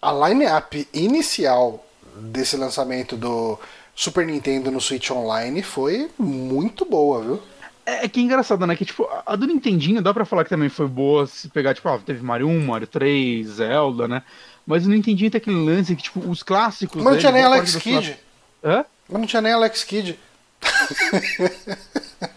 [0.00, 1.84] a line-up inicial
[2.16, 3.58] desse lançamento do
[3.94, 7.42] Super Nintendo no Switch Online foi muito boa, viu?
[7.84, 8.74] É, é que é engraçado, né?
[8.74, 11.88] Que tipo, a- do Nintendinho dá pra falar que também foi boa se pegar, tipo,
[11.88, 14.22] ah, teve Mario 1, Mario 3, Zelda, né?
[14.66, 17.02] Mas o Nintendinho tem aquele lance que, tipo, os clássicos.
[17.02, 18.16] Mas não tinha nem boa Alex clássicos-
[18.64, 18.84] Hã?
[19.10, 20.18] Mas não tinha nem Alex Kidd.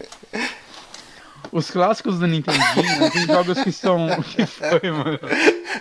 [1.54, 3.10] Os clássicos do Nintendinho, né?
[3.10, 4.08] Tem jogos que são.
[4.08, 5.20] O que foi, mano?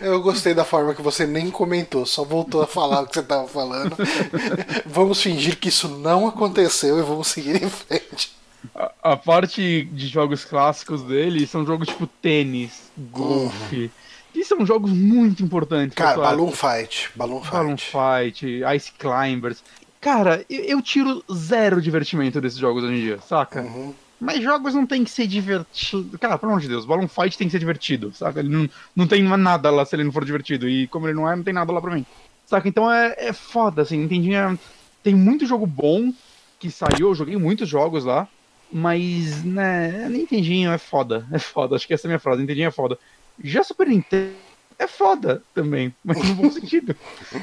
[0.01, 3.23] Eu gostei da forma que você nem comentou, só voltou a falar o que você
[3.23, 3.97] tava falando.
[4.85, 8.31] vamos fingir que isso não aconteceu e vamos seguir em frente.
[8.75, 13.89] A, a parte de jogos clássicos dele são jogos tipo tênis, golfe.
[14.31, 15.95] Que são jogos muito importantes.
[15.95, 18.45] Cara, Balloon Fight, Balloon Balloon Fight.
[18.45, 19.63] Fight, Ice Climbers.
[20.03, 23.61] Cara, eu, eu tiro zero divertimento desses jogos hoje em dia, saca?
[23.61, 23.93] Uhum.
[24.19, 26.19] Mas jogos não tem que ser divertido.
[26.19, 28.41] Cara, pelo amor de Deus, Balloon Fight tem que ser divertido, saca?
[28.41, 30.67] Ele não, não tem nada lá se ele não for divertido.
[30.67, 32.05] E como ele não é, não tem nada lá pra mim.
[32.45, 32.67] Saca?
[32.67, 34.59] Então é, é foda, assim, Nintendinho
[35.01, 36.11] tem muito jogo bom
[36.59, 38.27] que saiu, eu joguei muitos jogos lá.
[38.69, 41.77] Mas, né, Nintendinho é foda, é foda.
[41.77, 42.99] Acho que essa é a minha frase, Nintendinho é foda.
[43.41, 44.33] Já Super Nintendo
[44.79, 46.95] é foda também, mas no bom sentido.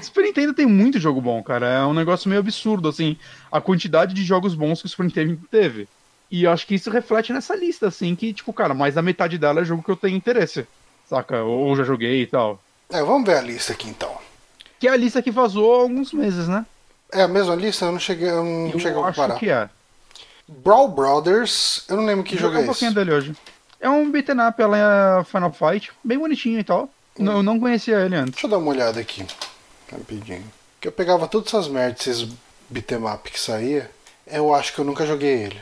[0.03, 1.67] Super Nintendo tem muito jogo bom, cara.
[1.69, 3.17] É um negócio meio absurdo, assim,
[3.51, 5.89] a quantidade de jogos bons que o Super Nintendo teve.
[6.31, 9.37] E eu acho que isso reflete nessa lista, assim, que, tipo, cara, mais da metade
[9.37, 10.67] dela é jogo que eu tenho interesse.
[11.09, 11.43] Saca?
[11.43, 12.61] Ou já joguei e tal.
[12.89, 14.17] É, vamos ver a lista aqui então.
[14.79, 16.65] Que é a lista que vazou há alguns meses, né?
[17.13, 17.85] É a mesma lista?
[17.87, 19.39] Eu não cheguei, eu não Eu cheguei a acho comparar.
[19.39, 19.69] que é.
[20.49, 22.95] Brawl Brothers, eu não lembro que jogo é um pouquinho esse.
[22.95, 23.37] dele hoje.
[23.81, 24.77] É um beat'em up, ela
[25.21, 26.89] é Final Fight, bem bonitinho e tal.
[27.21, 28.33] Não, eu não conhecia ele antes.
[28.33, 29.25] Deixa eu dar uma olhada aqui,
[29.91, 30.45] rapidinho.
[30.81, 32.29] Que eu pegava todas essas merdas, esses
[32.69, 33.91] beat'em up que saía.
[34.27, 35.61] Eu acho que eu nunca joguei ele.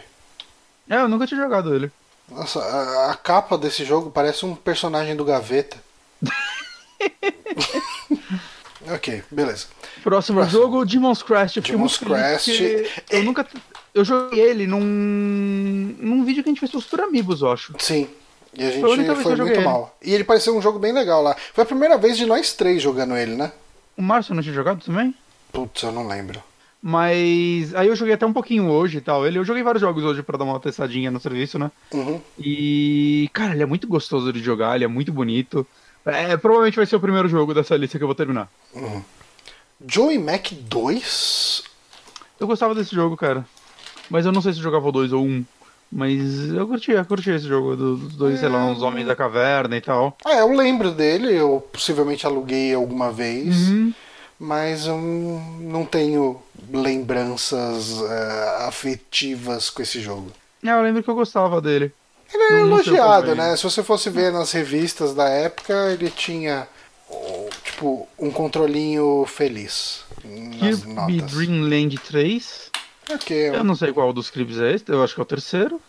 [0.89, 1.91] É, eu nunca tinha jogado ele.
[2.31, 5.77] Nossa, a, a capa desse jogo parece um personagem do Gaveta.
[8.93, 9.67] ok, beleza.
[10.03, 10.63] Próximo, Próximo.
[10.63, 11.55] jogo, Demon's Crest.
[11.55, 12.49] Fiquei Demon's Crest.
[13.11, 13.47] Eu nunca.
[13.95, 14.81] Eu joguei ele num.
[15.99, 17.75] num vídeo que a gente fez os Super Amigos, eu acho.
[17.79, 18.09] Sim.
[18.55, 19.97] E a gente Foi a foi muito mal.
[20.03, 21.37] E ele pareceu um jogo bem legal lá.
[21.53, 23.53] Foi a primeira vez de nós três jogando ele, né?
[23.97, 25.15] O Márcio não tinha jogado também?
[25.53, 26.43] Putz, eu não lembro.
[26.81, 27.75] Mas.
[27.75, 29.27] Aí eu joguei até um pouquinho hoje e tal.
[29.27, 31.71] Ele, eu joguei vários jogos hoje pra dar uma testadinha no serviço, né?
[31.93, 32.21] Uhum.
[32.39, 33.29] E.
[33.33, 35.67] Cara, ele é muito gostoso de jogar, ele é muito bonito.
[36.07, 38.49] É, provavelmente vai ser o primeiro jogo dessa lista que eu vou terminar.
[39.87, 41.65] Joey Mac 2?
[42.41, 43.45] Eu gostava desse jogo, cara.
[44.09, 45.27] Mas eu não sei se eu jogava o 2 ou 1.
[45.27, 45.45] Um.
[45.91, 49.77] Mas eu curtia, curtia esse jogo do- dos dois, sei lá, uns homens da caverna
[49.77, 50.17] e tal.
[50.25, 53.93] Ah, eu lembro dele, eu possivelmente aluguei alguma vez, Uhum.
[54.39, 60.31] mas eu não tenho lembranças eh, afetivas com esse jogo.
[60.65, 61.93] É, eu lembro que eu gostava dele.
[62.33, 63.37] Ele é Não- sei elogiado, também.
[63.51, 63.57] né?
[63.57, 66.69] Se você fosse ver nas revistas da época, ele tinha
[67.65, 71.33] tipo um controlinho feliz nas Kirby notas.
[71.33, 72.68] Dream Land 3.
[73.11, 75.81] Ok, Eu não sei qual dos clipes é esse, eu acho que é o terceiro.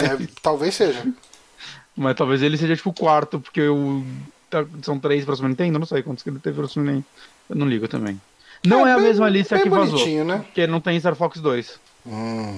[0.00, 1.04] deve- talvez seja.
[1.96, 4.04] Mas talvez ele seja tipo o quarto, porque o...
[4.50, 6.84] tá- são três pra Super Nintendo, eu não sei quantos que ele teve pra Super
[6.86, 7.04] Nintendo.
[7.48, 8.20] Eu não ligo também.
[8.64, 10.04] Não é, a bem- mesma lista que vazou.
[10.24, 10.38] né?
[10.38, 11.78] Porque não tem Star Fox 2.
[12.06, 12.56] Hum.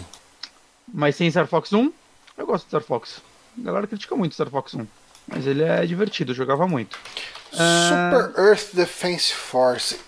[0.92, 1.92] Mas tem Star Fox 1,
[2.38, 3.20] eu gosto de Star Fox.
[3.58, 4.86] A galera critica muito Star Fox 1.
[5.28, 6.98] Mas ele é divertido, eu jogava muito.
[7.52, 8.10] Ah.
[8.32, 10.00] Super Earth Defense Force.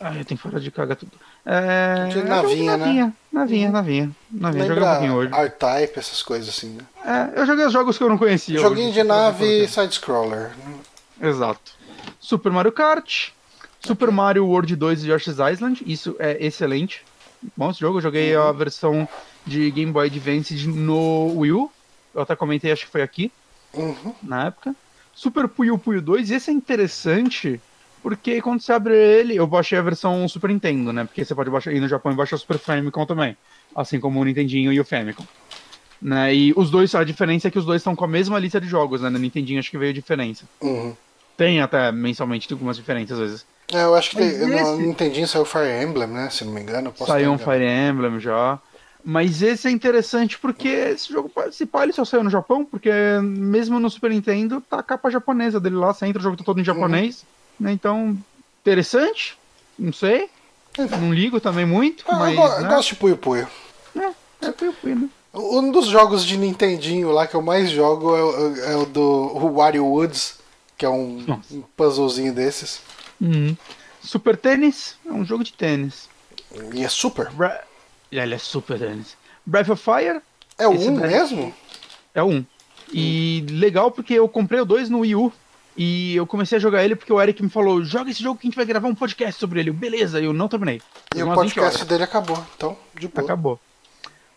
[0.00, 1.12] Ai, eu tenho que parar de cagar tudo.
[1.52, 2.06] É...
[2.06, 2.76] De navinha, eu joguei né?
[2.76, 4.10] navinha, navinha, navinha.
[4.30, 5.30] Navinha, joguei um pouquinho hoje.
[5.32, 6.84] Lembra R-Type, essas coisas assim, né?
[7.34, 8.60] É, eu joguei os jogos que eu não conhecia.
[8.60, 9.00] Joguinho hoje.
[9.00, 10.52] de nave side-scroller.
[11.20, 11.72] Exato.
[12.20, 13.30] Super Mario Kart,
[13.84, 17.02] Super Mario World 2 e Yoshi's Island, isso é excelente.
[17.56, 18.42] Bom esse jogo, eu joguei Uhum.
[18.42, 19.08] a versão
[19.44, 21.72] de Game Boy Advance no Wii U.
[22.14, 23.32] Eu até comentei, acho que foi aqui,
[23.74, 24.14] Uhum.
[24.22, 24.74] na época.
[25.12, 27.60] Super Puyo Puyo 2, e esse é interessante,
[28.02, 31.04] porque quando você abre ele, eu baixei a versão Super Nintendo, né?
[31.04, 33.36] Porque você pode baixar, ir no Japão e baixar o Super Famicom também,
[33.74, 35.24] assim como o Nintendinho e o Famicom.
[36.00, 36.34] Né?
[36.34, 38.66] E os dois, a diferença é que os dois estão com a mesma lista de
[38.66, 39.10] jogos, né?
[39.10, 40.44] No Nintendinho acho que veio diferença.
[40.60, 40.94] Uhum.
[41.36, 43.46] Tem até mensalmente tem algumas diferenças às vezes.
[43.72, 46.28] É, eu acho que tem- no esse- Nintendinho saiu Fire Emblem, né?
[46.30, 46.90] Se não me engano.
[46.92, 47.38] Posso Saiu um.
[47.38, 48.58] Fire Emblem já.
[49.04, 52.90] Mas esse é interessante porque esse jogo, se pá, ele só saiu no Japão, porque
[53.22, 56.44] mesmo no Super Nintendo tá a capa japonesa dele lá, você entra, o jogo tá
[56.44, 57.24] todo em japonês.
[57.60, 57.72] Né?
[57.72, 58.16] Então,
[58.62, 59.38] interessante,
[59.78, 60.28] não sei.
[61.00, 62.34] Não ligo também muito, Ah, mas.
[62.36, 62.68] eu, go- né?
[62.68, 63.46] gosto de Puyo Puyo.
[63.96, 65.08] É, é Puyo Puyo, né?
[65.34, 69.02] Um dos jogos de Nintendinho lá que eu mais jogo é, o- é o do
[69.02, 70.38] o Wario Woods,
[70.78, 71.54] que é um, Nossa.
[71.54, 72.80] um puzzlezinho desses.
[73.20, 73.56] Uhum.
[74.02, 76.08] Super Tênis é um jogo de tênis.
[76.74, 77.30] E é super.
[77.30, 77.62] Bra...
[78.10, 79.16] Ele é super tênis.
[79.46, 80.20] Breath of Fire
[80.58, 81.54] É o Esse 1 daí- mesmo?
[82.14, 82.44] é um.
[82.92, 85.32] E legal porque eu comprei o 2 no Wii U.
[85.76, 88.46] E eu comecei a jogar ele porque o Eric me falou: joga esse jogo que
[88.46, 89.70] a gente vai gravar um podcast sobre ele.
[89.70, 90.82] Eu, Beleza, eu não terminei.
[91.14, 92.44] E o umas 20 podcast dele acabou.
[92.56, 93.24] Então, de boa.
[93.24, 93.60] Acabou.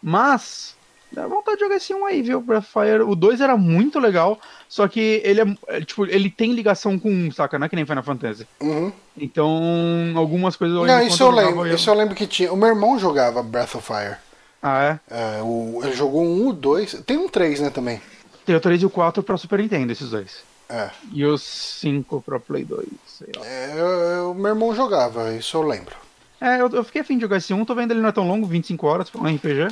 [0.02, 0.76] Mas,
[1.12, 2.42] dá vontade de jogar esse um aí, viu?
[2.42, 3.02] Breath of Fire.
[3.04, 7.10] O 2 era muito legal, só que ele é, é, Tipo, ele tem ligação com
[7.10, 7.58] um, saca?
[7.58, 8.48] Não é que nem Final Fantasy.
[8.62, 8.92] Uhum.
[9.18, 11.66] Então, algumas coisas eu Não, lembro isso eu lembro.
[11.68, 12.52] eu- Isso eu lembro que tinha.
[12.52, 14.18] O meu irmão jogava Breath of Fire.
[14.62, 15.38] Ah, é?
[15.38, 16.94] É, o, ele jogou um, o dois.
[17.06, 18.02] Tem um 3, né, também.
[18.46, 20.38] Tem o 3 e o 4 pra Super Nintendo, esses dois.
[20.70, 20.90] É.
[21.12, 23.46] E os 5 pra Play 2, sei lá.
[23.46, 25.96] É, eu- meu irmão jogava, isso eu lembro.
[26.42, 28.28] É, eu, eu fiquei afim de jogar esse 1, tô vendo ele não é tão
[28.28, 29.68] longo, 25 horas pra um RPG.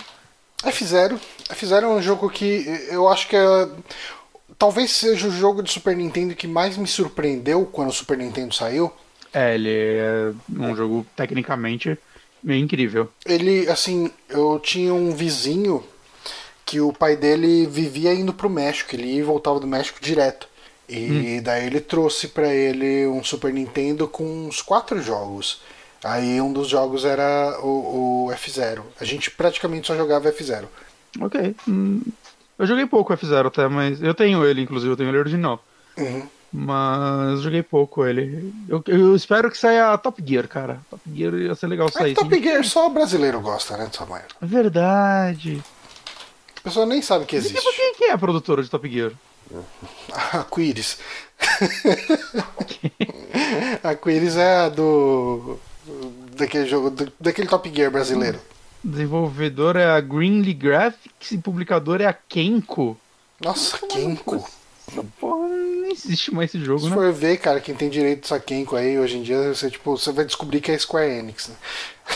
[0.64, 1.20] F0.
[1.50, 3.70] F0 é um jogo que eu acho que é.
[4.58, 8.54] Talvez seja o jogo de Super Nintendo que mais me surpreendeu quando o Super Nintendo
[8.54, 8.92] saiu.
[9.34, 11.98] É, ele é um jogo tecnicamente
[12.44, 13.10] meio incrível.
[13.26, 15.84] Ele, assim, eu tinha um vizinho
[16.66, 20.48] que o pai dele vivia indo pro México, ele ia e voltava do México direto.
[20.94, 25.62] E daí ele trouxe pra ele um Super Nintendo com uns quatro jogos.
[26.04, 28.82] Aí um dos jogos era o, o F0.
[29.00, 30.66] A gente praticamente só jogava F0.
[31.20, 31.56] Ok.
[31.68, 32.02] Hum,
[32.58, 35.64] eu joguei pouco F0 até, mas eu tenho ele, inclusive, eu tenho ele original.
[35.98, 36.28] Uhum.
[36.54, 38.54] Mas joguei pouco ele.
[38.68, 40.82] Eu, eu espero que saia Top Gear, cara.
[40.90, 42.14] Top Gear ia ser legal É sair.
[42.14, 42.44] que Top sim.
[42.44, 44.24] Gear só brasileiro gosta, né, Samuel?
[44.42, 45.64] É Verdade.
[46.58, 47.58] A pessoa nem sabe que existe.
[47.76, 49.12] quem, quem é a produtora de Top Gear?
[50.34, 50.98] A Quiris.
[53.84, 55.60] a Quiris é a do.
[56.38, 56.90] daquele jogo.
[56.92, 58.40] do- daquele Top Gear brasileiro.
[58.84, 62.98] Desenvolvedor é a Greenlee Graphics e publicador é a Kenko.
[63.44, 64.44] Nossa, Kenko.
[64.92, 66.96] Essa porra não existe mais esse jogo, Se né?
[66.96, 70.12] for ver, cara, quem tem direito dessa Kenko aí hoje em dia, você, tipo, você
[70.12, 71.48] vai descobrir que é Square Enix.
[71.50, 71.56] Né?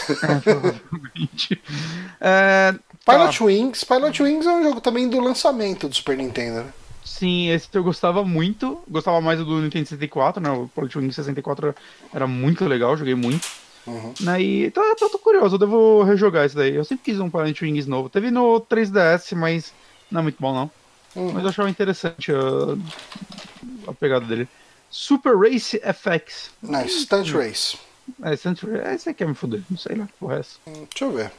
[0.09, 1.61] É, provavelmente.
[2.19, 2.73] É,
[3.05, 3.45] Pilot tá.
[3.45, 3.83] Wings.
[3.83, 6.73] Pilot Wings é um jogo também do lançamento do Super Nintendo, né?
[7.05, 8.81] Sim, esse eu gostava muito.
[8.89, 10.49] Gostava mais do Nintendo 64, né?
[10.49, 11.75] O Pilot Wing 64
[12.13, 13.47] era muito legal, joguei muito.
[13.85, 14.13] Uhum.
[14.19, 14.41] Né?
[14.41, 14.81] E tô,
[15.19, 16.73] curioso, eu devo rejogar isso daí.
[16.73, 18.09] Eu sempre quis um Pilot Wings novo.
[18.09, 19.71] Teve no 3DS, mas
[20.09, 20.71] não é muito bom, não.
[21.15, 21.31] Uhum.
[21.33, 24.49] Mas eu achava interessante a, a pegada dele.
[24.89, 26.49] Super Race FX.
[26.61, 27.77] Não, Stunt Race.
[28.21, 30.69] É, Century, é, esse aí quer me fuder, não sei lá, que porra é.
[30.69, 31.31] Hum, Deixa eu ver.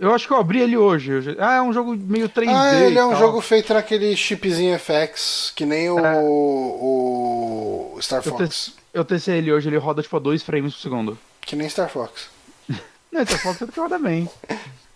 [0.00, 1.34] Eu, acho que eu abri ele hoje.
[1.38, 2.52] Ah, é um jogo meio 3D.
[2.54, 3.18] Ah, ele é um tal.
[3.18, 6.14] jogo feito naquele chipzinho FX, que nem o, É.
[6.22, 8.66] o Star Eu, Fox.
[8.66, 11.18] te, eu testei ele hoje, ele roda tipo a 2 frames por segundo.
[11.40, 12.28] Que nem Star Fox.
[13.10, 14.28] Não, essa foto você roda bem.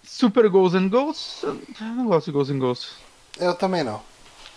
[0.04, 1.42] Super Ghosts and Ghosts.
[1.42, 2.90] Eu não gosto de Ghosts and Ghosts.
[3.38, 4.02] Eu também não.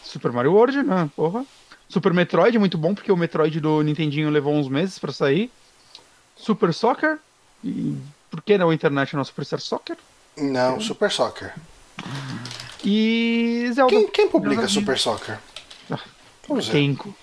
[0.04, 1.10] Super Mario World, né?
[1.16, 1.46] Porra.
[1.88, 5.50] Super Metroid, muito bom, porque o Metroid do Nintendinho levou uns meses pra sair.
[6.36, 7.20] Super Soccer.
[7.64, 7.96] E
[8.34, 9.96] por que não International Superstar Soccer?
[10.36, 11.54] Não, Super Soccer.
[12.84, 13.94] E Zelda.
[13.94, 15.38] Quem, quem publica Zelda Super Soccer?
[15.92, 16.00] Ah,
[16.48, 16.68] Vamos.
[16.68, 17.16] Kenko.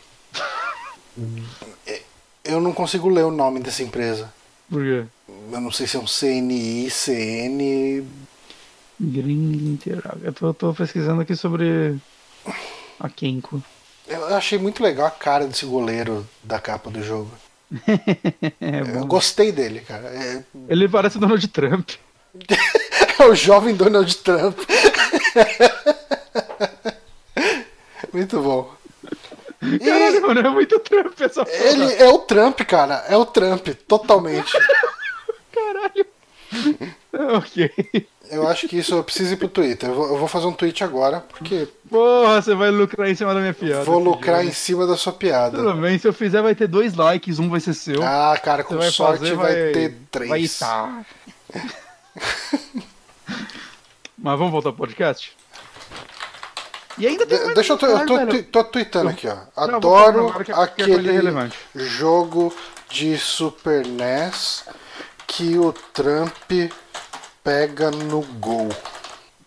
[2.45, 4.33] Eu não consigo ler o nome dessa empresa.
[4.71, 5.05] Por quê?
[5.53, 8.07] Eu não sei se é um CNI, CN.
[9.01, 10.25] Green Interactive.
[10.27, 11.99] Eu tô, tô pesquisando aqui sobre
[13.01, 13.61] a Kenko.
[14.07, 17.33] Eu achei muito legal a cara desse goleiro da capa do jogo.
[18.61, 20.09] É Eu gostei dele, cara.
[20.09, 21.91] É, Ele parece o Donald Trump.
[23.19, 24.59] é o jovem Donald Trump.
[28.13, 28.73] muito bom.
[29.63, 31.57] E Caralho, mano, é muito Trump essa porra.
[31.59, 33.05] ele é o Trump, cara.
[33.09, 34.53] É o Trump, totalmente.
[35.53, 36.07] Caralho.
[37.37, 38.07] ok.
[38.31, 39.89] Eu acho que isso eu preciso ir pro Twitter.
[39.89, 43.35] Eu vou, eu vou fazer um tweet agora, porque Porra, você vai lucrar em cima
[43.35, 43.85] da minha piada.
[43.85, 45.57] vou lucrar em cima da sua piada.
[45.59, 48.03] Tudo bem, se eu fizer vai ter dois likes, um vai ser seu.
[48.03, 50.31] Ah, cara, você com vai sorte fazer, vai, vai ter três.
[50.31, 51.05] Vai estar.
[54.19, 55.33] Mas vamos voltar pro podcast?
[56.99, 57.79] E ainda tem De- deixa eu.
[57.89, 59.67] Eu tô, tô tweetando aqui, ó.
[59.67, 61.59] Não, Adoro agora que- que é coisa aquele relevante.
[61.75, 62.55] jogo
[62.91, 64.65] de Super NES
[65.27, 66.51] que o Trump
[67.51, 68.69] pega no gol.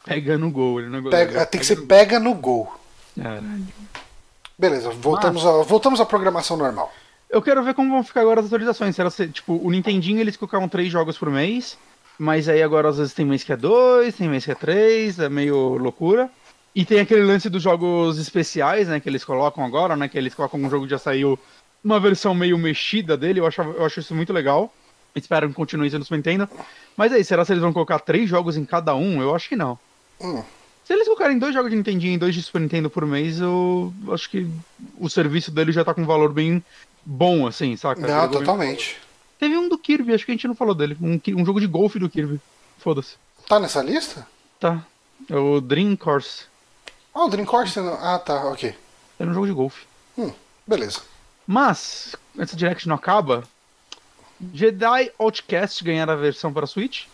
[0.06, 1.50] Pega no gol, ele não é Pega- goleiro.
[1.50, 2.70] tem que ser pega no gol.
[3.16, 3.66] Caralho.
[4.60, 6.92] Beleza, voltamos, a, voltamos à programação normal.
[7.30, 8.94] Eu quero ver como vão ficar agora as atualizações.
[8.96, 11.78] Será que, tipo, o Nintendinho eles colocaram três jogos por mês,
[12.20, 15.18] mas aí agora às vezes tem mês que é dois, tem mês que é três,
[15.18, 16.30] é meio loucura.
[16.76, 20.34] E tem aquele lance dos jogos especiais, né, que eles colocam agora, né, que eles
[20.36, 21.40] colocam um jogo que já saiu
[21.84, 24.74] uma versão meio mexida dele, eu, achava, eu acho isso muito legal.
[25.16, 26.50] Espero que continue sendo Super Nintendo.
[26.98, 29.22] Mas aí, será que eles vão colocar três jogos em cada um?
[29.22, 29.78] Eu acho que não.
[30.20, 30.44] Hum.
[30.84, 33.94] Se eles colocarem dois jogos de Nintendinho e dois de Super Nintendo por mês, eu
[34.12, 34.48] acho que
[35.00, 36.64] o serviço dele já tá com um valor bem
[37.06, 38.02] bom, assim, saca?
[38.02, 38.98] Não, totalmente.
[39.40, 40.98] Teve um do Kirby, acho que a gente não falou dele.
[41.02, 42.40] Um, um jogo de golfe do Kirby.
[42.78, 43.16] Foda-se.
[43.48, 44.28] Tá nessa lista?
[44.60, 44.86] Tá.
[45.30, 46.46] É o Dream Course.
[47.14, 47.94] Ah, o Dream Course não.
[47.94, 48.76] Ah, tá, ok.
[49.20, 49.86] Era um jogo de golfe.
[50.18, 50.32] Hum,
[50.68, 51.02] beleza.
[51.46, 53.44] Mas, essa Direct não acaba.
[54.54, 57.06] Jedi Outcast ganhar a versão para Switch.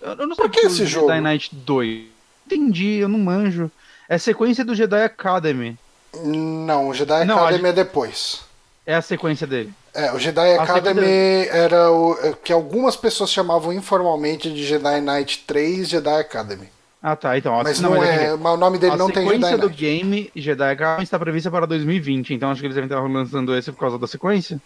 [0.00, 1.12] Eu eu não sei Por que o esse Jedi jogo?
[1.20, 2.02] Knight 2.
[2.46, 3.70] Entendi, eu não manjo.
[4.08, 5.78] É sequência do Jedi Academy.
[6.24, 8.42] Não, o Jedi Não, a Academy é depois.
[8.84, 9.72] É a sequência dele.
[9.94, 14.64] É, o Jedi A Academy sequência- era o é, que algumas pessoas chamavam informalmente de
[14.64, 16.68] Jedi Knight 3 Jedi Academy.
[17.02, 17.36] Ah, tá.
[17.36, 19.68] Então, Mas não, mas é, mas o nome dele a não tem sequência Jedi do
[19.68, 19.80] Knight.
[19.80, 22.34] game Jedi Academy está prevista para 2020.
[22.34, 24.60] Então acho que eles devem estar lançando esse por causa da sequência.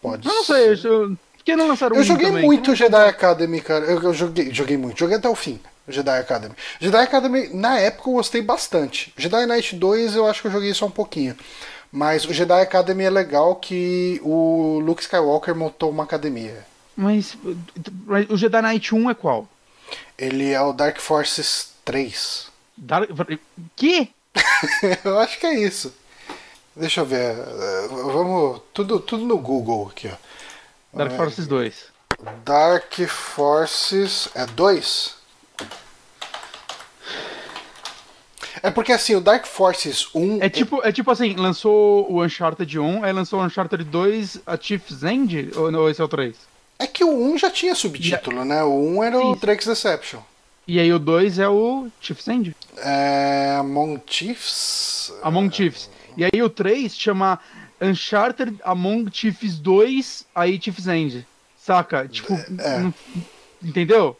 [0.00, 0.72] Pode Eu não sei.
[0.84, 2.44] Eu, por que não lançaram Eu joguei também?
[2.44, 3.84] muito Jedi Academy, cara.
[3.84, 5.60] Eu, eu joguei, joguei muito, joguei até o fim.
[5.88, 6.54] Jedi Academy.
[6.80, 9.12] Jedi Academy, na época, eu gostei bastante.
[9.16, 11.34] Jedi Knight 2, eu acho que eu joguei só um pouquinho.
[11.90, 16.66] Mas o Jedi Academy é legal que o Luke Skywalker montou uma academia.
[16.94, 17.36] Mas,
[18.06, 19.48] mas o Jedi Knight 1 é qual?
[20.18, 22.48] Ele é o Dark Forces 3.
[22.76, 23.08] Dark...
[23.74, 24.10] Que?
[25.04, 25.94] eu acho que é isso.
[26.78, 27.36] Deixa eu ver.
[27.36, 28.60] eh, Vamos.
[28.72, 30.96] Tudo, tudo no Google aqui, ó.
[30.96, 31.84] Dark Forces 2.
[32.44, 34.28] Dark Forces.
[34.34, 35.18] É 2?
[38.62, 40.38] É porque assim, o Dark Forces 1.
[40.42, 44.56] É tipo, é tipo assim, lançou o Uncharted 1, aí lançou o Uncharted 2, a
[44.56, 45.50] Chief's End?
[45.56, 46.36] Ou, não, esse é o 3?
[46.78, 48.62] É que o 1 já tinha subtítulo, né?
[48.64, 49.40] O 1 era o Sim.
[49.40, 50.20] Drake's Deception.
[50.66, 52.54] E aí o 2 é o Chief's End?
[52.78, 53.56] É.
[53.60, 55.12] Among Chiefs.
[55.22, 55.88] Among Chiefs.
[56.18, 57.38] E aí o 3 chama
[57.80, 61.26] Uncharted Among Chiefs 2, aí Chief's End.
[61.56, 62.06] Saca?
[62.08, 62.78] Tipo, É.
[62.80, 62.94] não-
[63.62, 64.16] entendeu?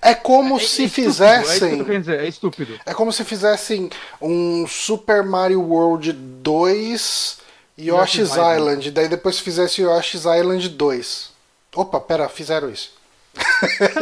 [0.00, 1.84] É como É- se é estúpido, É isso que eu fizessem.
[1.84, 2.80] querendo dizer, é estúpido.
[2.86, 3.90] É como se fizessem
[4.20, 7.38] um Super Mario World 2
[7.76, 8.56] e Yoshi's Island.
[8.56, 8.90] Island.
[8.90, 11.30] Daí depois fizesse Yoshi's Island 2.
[11.74, 12.92] Opa, pera, fizeram isso.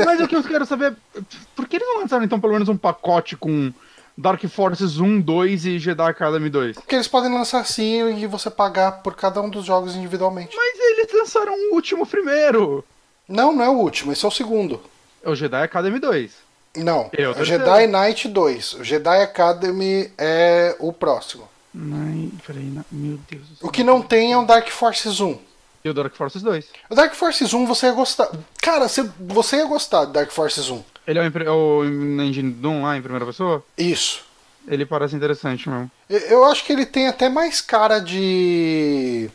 [0.05, 1.21] Mas o que eu quero saber é
[1.55, 3.73] por que eles não lançaram então pelo menos um pacote com
[4.19, 6.77] Dark Forces 1, 2 e Jedi Academy 2?
[6.77, 10.57] Porque eles podem lançar assim e você pagar por cada um dos jogos individualmente.
[10.57, 12.85] Mas eles lançaram o último primeiro.
[13.29, 14.81] Não, não é o último, esse é o segundo.
[15.23, 16.33] É o Jedi Academy 2.
[16.77, 17.45] Não, É o é.
[17.45, 18.73] Jedi Knight 2.
[18.75, 21.49] O Jedi Academy é o próximo.
[21.75, 23.69] Ai, peraí, na- meu Deus do céu.
[23.69, 25.39] O que não tem é o Dark Forces 1.
[25.85, 26.67] E o Dark Forces 2.
[26.91, 28.29] O Dark Forces 1 você ia gostar.
[28.62, 30.83] Cara, você, você ia gostar do Dark Forces 1.
[31.07, 31.85] Ele é o, é o
[32.21, 33.65] engine Doom lá em primeira pessoa?
[33.79, 34.25] Isso.
[34.67, 35.91] Ele parece interessante mesmo.
[36.11, 39.31] Eu- acho que ele tem até mais cara de.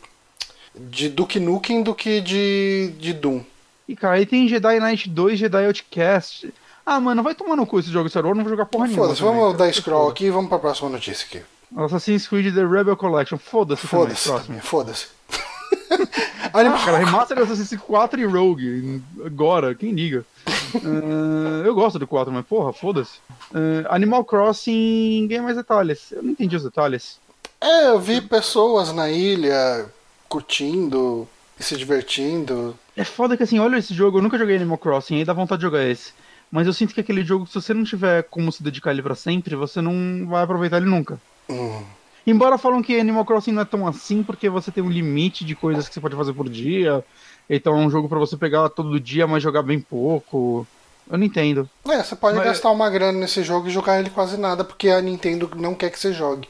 [0.74, 3.42] de Duke Nukem do que de, de Doom.
[3.88, 6.52] E cara, aí tem Jedi Knight 2, Jedi Outcast.
[6.84, 9.04] Ah, mano, vai tomar no cu esse jogo Star Wars, não vou jogar porra nenhuma.
[9.06, 9.58] Foda-se, vamos cara.
[9.68, 11.42] dar scroll aqui e vamos pra próxima notícia aqui.
[11.76, 13.38] Assassin's Creed The Rebel Collection.
[13.38, 14.28] Foda-se Foda-se
[14.60, 15.06] foda-se.
[16.54, 16.84] Ah, Animal...
[16.84, 19.02] cara, remaster de Assassin's Creed 4 e Rogue.
[19.24, 20.24] Agora, quem liga?
[20.74, 23.18] Ah, eu gosto do 4, mas porra, foda-se.
[23.54, 26.12] Ah, Animal Crossing, ninguém mais detalhes.
[26.12, 27.18] Eu não entendi os detalhes.
[27.60, 29.86] É, eu vi pessoas na ilha
[30.28, 32.76] curtindo e se divertindo.
[32.96, 35.60] É foda que assim, olha esse jogo, eu nunca joguei Animal Crossing, aí dá vontade
[35.60, 36.12] de jogar esse.
[36.50, 39.14] Mas eu sinto que aquele jogo, se você não tiver como se dedicar ele pra
[39.14, 41.18] sempre, você não vai aproveitar ele nunca.
[41.48, 41.82] Hum.
[42.26, 45.54] Embora falam que Animal Crossing não é tão assim, porque você tem um limite de
[45.54, 47.04] coisas que você pode fazer por dia.
[47.48, 50.66] Então é um jogo pra você pegar todo dia, mas jogar bem pouco.
[51.10, 51.68] Eu não entendo.
[51.88, 54.88] É, você pode Mas- gastar uma grana nesse jogo e jogar ele quase nada, porque
[54.88, 56.48] a Nintendo não quer que você jogue.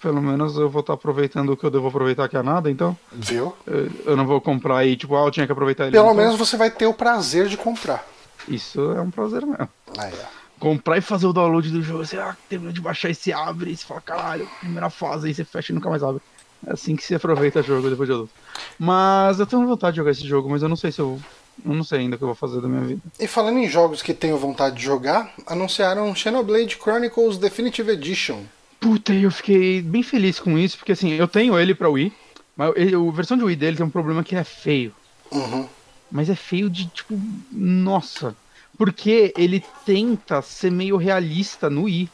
[0.00, 2.96] Pelo menos eu vou estar aproveitando o que eu devo aproveitar, que é nada, então.
[3.12, 3.54] Viu?
[3.66, 5.92] Eu, eu não vou comprar aí, tipo, ah, eu tinha que aproveitar ele.
[5.92, 6.16] Pelo então.
[6.16, 8.04] menos você vai ter o prazer de comprar.
[8.48, 9.68] Isso é um prazer mesmo.
[9.96, 10.26] Aí, ó.
[10.58, 12.04] comprar e fazer o download do jogo.
[12.04, 15.34] Você ah, termina de baixar e se abre, e você fala, caralho, primeira fase, aí
[15.34, 16.20] você fecha e nunca mais abre.
[16.66, 18.32] É assim que se aproveita o jogo depois de adulto.
[18.78, 21.20] Mas eu tenho vontade de jogar esse jogo, mas eu não sei se eu.
[21.64, 23.00] Eu não sei ainda o que eu vou fazer da minha vida.
[23.20, 28.40] E falando em jogos que tenho vontade de jogar, anunciaram Xenoblade Chronicles Definitive Edition.
[28.80, 32.10] Puta, e eu fiquei bem feliz com isso, porque assim, eu tenho ele pra Wii,
[32.56, 34.92] mas ele- a versão de Wii dele tem um problema que é feio.
[35.30, 35.68] Uhum.
[36.10, 37.20] Mas é feio de tipo,
[37.52, 38.34] nossa.
[38.78, 42.08] Porque ele tenta ser meio realista no Wii.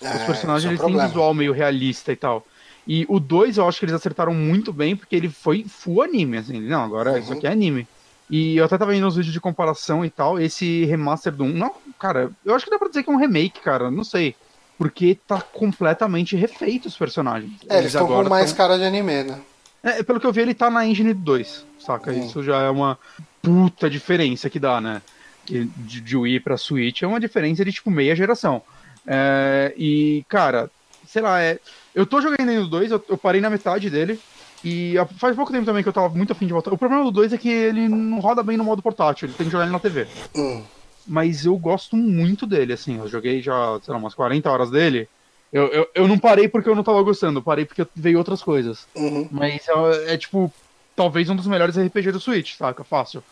[0.00, 2.46] Os É, personagens esse é eles têm um visual meio realista e tal.
[2.86, 6.36] E o 2 eu acho que eles acertaram muito bem, porque ele foi full anime,
[6.38, 6.60] assim.
[6.60, 7.38] Não, agora isso Uhum.
[7.38, 7.86] aqui é anime.
[8.30, 11.48] E eu até tava vendo os vídeos de comparação e tal, esse remaster do 1.
[11.52, 14.34] Não, cara, eu acho que dá pra dizer que é um remake, cara, não sei.
[14.78, 17.52] Porque tá completamente refeito os personagens.
[17.68, 19.38] É, eles estão com mais tão- cara de anime, né?
[19.82, 22.10] É, pelo que eu vi, ele tá na engine 2, saca?
[22.10, 22.24] Hum.
[22.26, 22.98] Isso já é uma
[23.42, 25.02] puta diferença que dá, né?
[25.44, 28.62] Que de, de Wii pra Switch é uma diferença de tipo meia geração.
[29.06, 30.70] É, e, cara,
[31.12, 31.58] sei lá, é,
[31.94, 34.18] eu tô jogando ainda no 2, eu, eu parei na metade dele.
[34.64, 36.72] E a- faz pouco tempo também que eu tava muito afim de voltar.
[36.72, 39.46] O problema do 2 é que ele não roda bem no modo portátil, ele tem
[39.46, 40.06] que jogar ele na TV.
[40.34, 40.62] Hum.
[41.06, 42.96] Mas eu gosto muito dele, assim.
[42.98, 45.08] Eu joguei já, sei lá, umas 40 horas dele.
[45.52, 48.42] Eu, eu, eu não parei porque eu não tava gostando, eu parei porque veio outras
[48.42, 48.86] coisas.
[48.94, 49.28] Uhum.
[49.30, 50.50] Mas é, é, tipo,
[50.96, 52.82] talvez um dos melhores RPG do Switch, saca?
[52.84, 53.22] Fácil.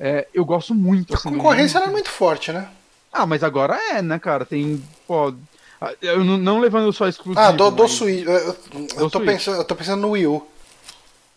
[0.00, 1.12] É, eu gosto muito.
[1.12, 2.68] A Assim, do concorrência era muito forte, né?
[3.12, 4.46] Ah, mas agora é, né, cara?
[4.46, 4.82] Tem.
[5.06, 5.34] Pô.
[5.80, 7.40] Ah, Eu não, não levando só exclusivo.
[7.40, 8.24] Ah, do, do mas- Switch.
[8.26, 8.56] Eu,
[8.98, 10.46] eu- tô pensando, eu tô pensando no Wii U.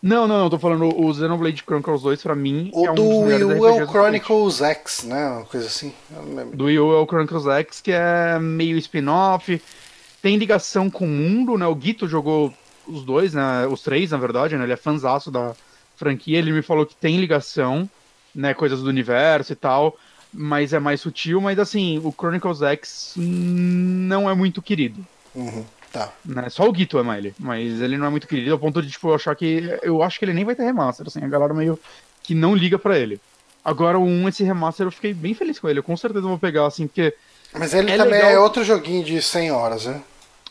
[0.02, 2.70] Não, não, eu tô falando o Xenoblade Chronicles 2 pra mim.
[2.74, 3.86] O é um do Wii U é o.
[3.88, 5.28] Chronicles X, né?
[5.28, 5.92] Uma coisa assim.
[6.10, 6.50] Não.
[6.50, 9.62] Do Wii U é o Chronicles X, que é meio spin-off.
[10.20, 11.66] Tem ligação com o mundo, né?
[11.66, 12.52] O Guito jogou
[12.86, 13.66] os dois, né?
[13.70, 14.64] Os três, na verdade, né?
[14.64, 15.52] Ele é fanzaço da
[15.96, 16.38] franquia.
[16.38, 17.88] Ele me falou que tem ligação,
[18.34, 18.54] né?
[18.54, 19.96] Coisas do universo e tal.
[20.32, 21.40] Mas é mais sutil.
[21.40, 25.04] Mas assim, o Chronicles X não é muito querido.
[25.34, 25.64] Uhum.
[25.92, 26.10] Tá.
[26.24, 26.48] Né?
[26.48, 29.08] Só o Guito ama ele, mas ele não é muito querido ao ponto de, tipo,
[29.10, 29.78] eu achar que.
[29.82, 31.78] Eu acho que ele nem vai ter remaster, assim, a galera meio
[32.22, 33.20] que não liga pra ele.
[33.64, 35.80] Agora, o 1, esse remaster, eu fiquei bem feliz com ele.
[35.80, 37.14] Eu com certeza vou pegar, assim, porque
[37.52, 38.30] Mas ele É também legal.
[38.30, 40.00] é outro joguinho de 100 horas, né?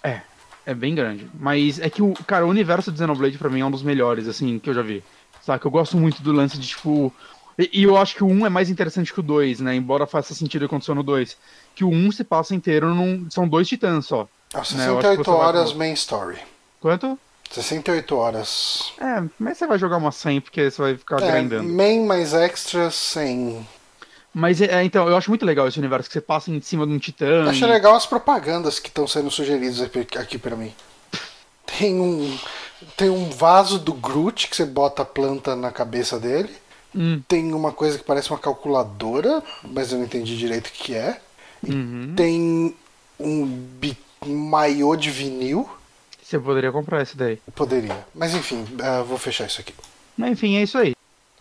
[0.03, 0.21] é,
[0.65, 1.27] é bem grande.
[1.39, 4.27] Mas é que o, cara, o universo de Xenoblade pra mim é um dos melhores,
[4.27, 5.03] assim, que eu já vi.
[5.41, 5.65] Saca?
[5.67, 7.11] Eu gosto muito do lance de, tipo.
[7.61, 9.75] E, e eu acho que o 1 é mais interessante que o 2, né?
[9.75, 11.37] Embora faça sentido aconteceu no 2.
[11.75, 13.29] Que o 1 se passa inteiro num.
[13.29, 14.27] São dois titãs só.
[14.53, 16.37] Ah, Né, eu que 68 você vai- horas main story.
[16.79, 17.17] Quanto?
[17.49, 18.91] 68 horas.
[18.99, 21.67] É, mas você vai jogar uma 100 porque você vai ficar É, grindando.
[21.69, 23.65] main mais extra 100.
[24.33, 26.93] Mas é, então, eu acho muito legal esse universo que você passa em cima de
[26.93, 27.49] um titã.
[27.49, 30.73] Acho e- legal as propagandas que estão sendo sugeridas aqui, aqui pra mim.
[31.77, 32.37] Tem um
[32.97, 36.49] tem um vaso do Groot que você bota a planta na cabeça dele.
[36.95, 40.93] Hum, Tem uma coisa que parece uma calculadora, mas eu não entendi direito o que
[40.95, 41.19] é.
[41.67, 42.13] uhum.
[42.15, 42.75] Tem
[43.19, 45.69] um, bi- maiô de vinil.
[46.21, 47.37] Você poderia comprar esse daí.
[47.55, 48.05] Poderia.
[48.15, 49.73] Mas enfim, ah, vou fechar isso aqui.
[50.17, 50.93] Mas enfim, é isso aí.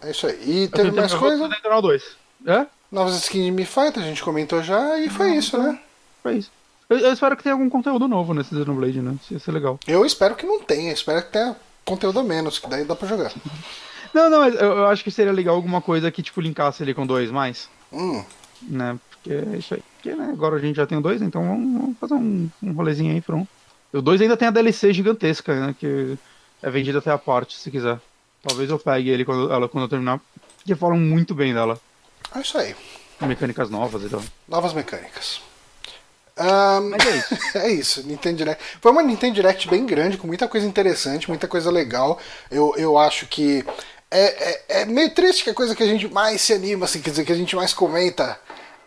[0.02, 0.64] É isso aí.
[0.64, 1.44] E teve mais coisa?
[1.44, 2.02] o 2.
[2.46, 2.66] É?
[2.90, 5.78] Novas skins de Mi Fighter, a gente comentou já, e foi isso, né?
[6.22, 6.50] Foi isso.
[6.88, 9.14] Eu, eu espero que tenha algum conteúdo novo nesse Xenoblade, né?
[9.22, 9.78] Isso ia ser legal.
[9.86, 13.06] Eu espero que não tenha, espero que tenha conteúdo a menos, que daí dá pra
[13.08, 13.32] jogar.
[14.12, 16.94] Não, não, mas eu, eu acho que seria legal alguma coisa que, tipo, linkasse ele
[16.94, 17.68] com dois mais.
[17.92, 18.24] Hum,
[18.62, 18.98] Né?
[19.10, 19.82] Porque é isso aí.
[19.96, 23.12] Porque, né, agora a gente já tem dois, então vamos, vamos fazer um, um rolezinho
[23.12, 23.48] aí pronto.
[23.92, 25.74] O 2 ainda tem a DLC gigantesca, né?
[25.78, 26.16] Que
[26.62, 27.98] é vendida até a parte, se quiser.
[28.42, 30.20] Talvez eu pegue ele quando, ela, quando eu terminar.
[30.56, 31.78] Porque falam muito bem dela.
[32.34, 32.74] é isso aí.
[33.20, 34.22] Mecânicas novas e tal.
[34.48, 35.42] Novas mecânicas.
[36.38, 37.38] Ahn, Mas é isso.
[37.58, 38.64] é isso, Nintendo Direct.
[38.80, 42.18] Foi uma Nintendo Direct bem grande, com muita coisa interessante, muita coisa legal.
[42.50, 43.64] Eu, eu acho que
[44.10, 47.00] é, é, é meio triste que a coisa que a gente mais se anima, assim,
[47.00, 48.38] quer dizer, que a gente mais comenta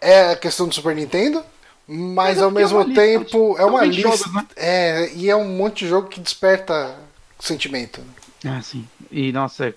[0.02, 1.44] é a questão do Super Nintendo.
[1.88, 4.10] Mas, Mas é ao é mesmo lista, tempo é uma são 20 lista.
[4.10, 4.48] jogos, né?
[4.56, 6.96] É, e é um monte de jogo que desperta
[7.40, 8.02] sentimento.
[8.46, 8.88] Ah, sim.
[9.12, 9.74] E nossa, é,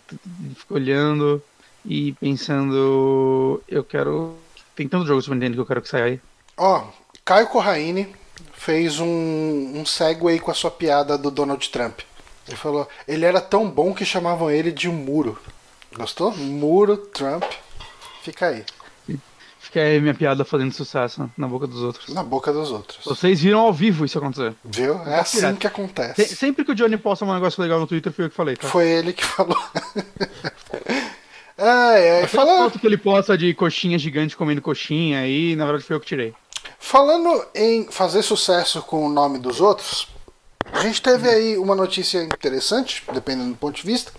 [0.56, 1.42] fico olhando
[1.84, 3.62] e pensando.
[3.68, 4.36] Eu quero.
[4.74, 6.20] Tem tanto jogo Super Nintendo que eu quero que saia aí.
[6.56, 6.86] Ó,
[7.24, 8.14] Caio Corraine
[8.52, 12.00] fez um, um segue com a sua piada do Donald Trump.
[12.46, 15.38] Ele falou, ele era tão bom que chamavam ele de um muro.
[15.96, 16.30] Gostou?
[16.36, 17.44] Muro Trump.
[18.22, 18.64] Fica aí,
[19.58, 22.08] Fica aí minha piada fazendo sucesso na boca dos outros.
[22.14, 23.04] na boca dos outros.
[23.04, 24.54] Vocês viram ao vivo isso acontecer.
[24.64, 24.94] Viu?
[25.06, 26.36] É assim que Se- acontece.
[26.36, 28.68] sempre que o Johnny posta um negócio legal no Twitter, fui eu que falei, tá?
[28.68, 29.56] Foi ele que falou.
[31.58, 35.64] Ai, ai, Aquela fala- foto que ele posta de coxinha gigante comendo coxinha aí, na
[35.64, 36.34] verdade foi eu que tirei.
[36.78, 40.06] Falando em fazer sucesso com o nome dos outros,
[40.72, 44.12] a gente teve aí uma notícia interessante, dependendo do ponto de vista,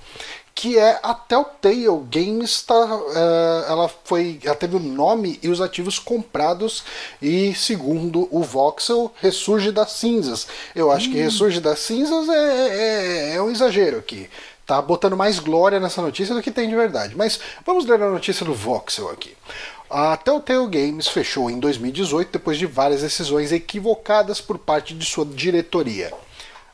[0.57, 5.61] que é a Telltale Games tá, eh, ela foi, ela teve o nome e os
[5.61, 6.84] ativos comprados
[7.22, 10.48] e segundo o Voxel ressurge das cinzas.
[10.74, 14.28] Eu acho que ressurge das cinzas é, é, é um exagero aqui.
[14.65, 17.15] Tá botando mais glória nessa notícia do que tem de verdade.
[17.15, 19.38] Mas vamos ler a notícia do Voxel aqui.
[19.88, 25.24] A Telltale Games fechou em 2018 depois de várias decisões equivocadas por parte de sua
[25.24, 26.11] diretoria.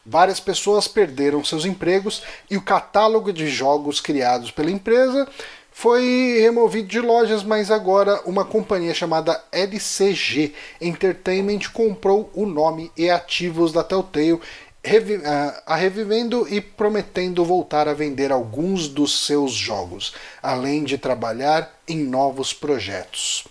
[0.06, 5.28] Várias pessoas perderam seus empregos e o catálogo de jogos criados pela empresa
[5.72, 13.10] foi removido de lojas, mas agora uma companhia chamada LCG Entertainment comprou o nome e
[13.10, 14.40] ativos da Telltale,
[14.84, 20.98] revi ah, a revivendo e prometendo voltar a vender alguns dos seus jogos, além de
[20.98, 23.46] trabalhar em novos projetos.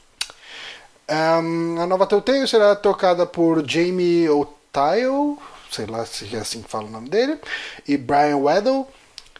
[1.08, 5.38] Ahn, a nova Telltale será tocada por Jamie O'Tile,
[5.74, 7.38] sei lá se é assim que fala o nome dele,
[7.86, 8.86] e Brian Weddle.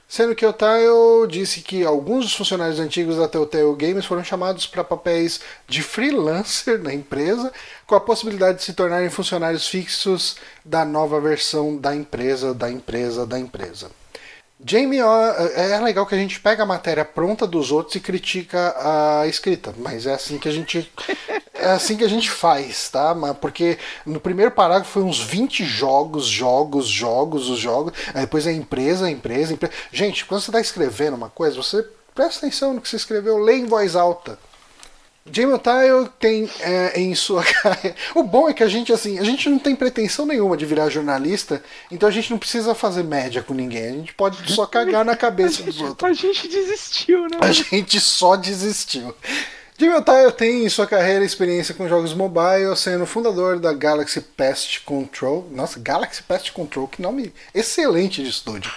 [0.09, 4.67] Sendo que o Tile disse que alguns dos funcionários antigos da Telltale Games foram chamados
[4.67, 7.51] para papéis de freelancer na empresa,
[7.87, 13.25] com a possibilidade de se tornarem funcionários fixos da nova versão da empresa, da empresa,
[13.25, 13.91] da empresa.
[14.64, 19.26] Jamie, é legal que a gente pega a matéria pronta dos outros e critica a
[19.26, 20.90] escrita, mas é assim que a gente
[21.55, 23.14] é assim que a gente faz, tá?
[23.40, 28.52] Porque no primeiro parágrafo foi uns 20 jogos, jogos, jogos, os jogos, aí depois é
[28.52, 29.72] empresa, empresa, empresa.
[29.93, 31.84] Gente, quando você está escrevendo uma coisa, você
[32.14, 34.39] presta atenção no que você escreveu, lê em voz alta.
[35.31, 37.97] Jamie Tile tem é, em sua carreira.
[38.15, 40.90] O bom é que a gente assim, a gente não tem pretensão nenhuma de virar
[40.90, 43.85] jornalista, então a gente não precisa fazer média com ninguém.
[43.85, 46.11] A gente pode só cagar na cabeça dos outros.
[46.11, 47.39] A gente desistiu, né?
[47.40, 49.15] A gente só desistiu.
[49.78, 54.85] Jamie Tile tem em sua carreira experiência com jogos mobile, sendo fundador da Galaxy Pest
[54.85, 55.49] Control.
[55.51, 58.73] Nossa, Galaxy Pest Control, que nome excelente de estúdio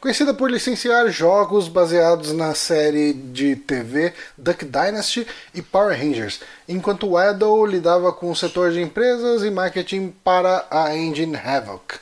[0.00, 7.10] conhecida por licenciar jogos baseados na série de TV Duck Dynasty e Power Rangers, enquanto
[7.10, 11.96] Weddle lidava com o setor de empresas e marketing para a engine Havoc.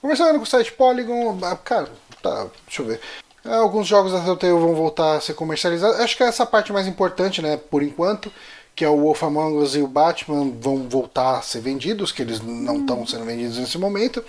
[0.00, 1.88] Conversando com o site Polygon, ah, cara,
[2.22, 3.00] tá, deixa eu ver.
[3.44, 5.98] Alguns jogos da Telltale vão voltar a ser comercializados.
[5.98, 8.32] Acho que é essa parte mais importante, né, por enquanto,
[8.74, 12.22] que é o Wolf Among Us e o Batman vão voltar a ser vendidos, que
[12.22, 14.24] eles não estão sendo vendidos nesse momento.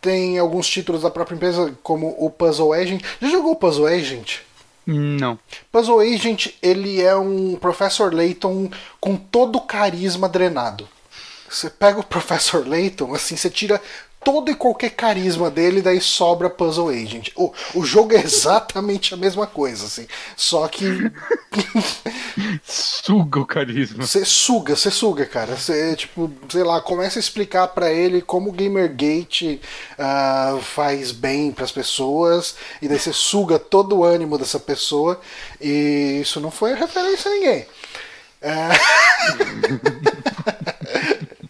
[0.00, 3.02] Tem alguns títulos da própria empresa, como o Puzzle Agent.
[3.20, 4.38] Já jogou o Puzzle Agent?
[4.86, 5.38] Não.
[5.70, 10.88] Puzzle Agent, ele é um Professor Layton com todo o carisma drenado.
[11.48, 13.80] Você pega o Professor Layton, assim, você tira
[14.24, 17.30] todo e qualquer carisma dele, daí sobra Puzzle Agent.
[17.34, 20.06] O, o jogo é exatamente a mesma coisa, assim.
[20.36, 20.84] Só que.
[23.10, 24.06] suga o carisma.
[24.06, 25.56] Você suga, você suga, cara.
[25.56, 29.60] Você, tipo, sei lá, começa a explicar para ele como o Gamergate
[29.98, 35.20] uh, faz bem para as pessoas, e daí você suga todo o ânimo dessa pessoa,
[35.60, 37.66] e isso não foi referência a ninguém.
[38.42, 38.70] Uh...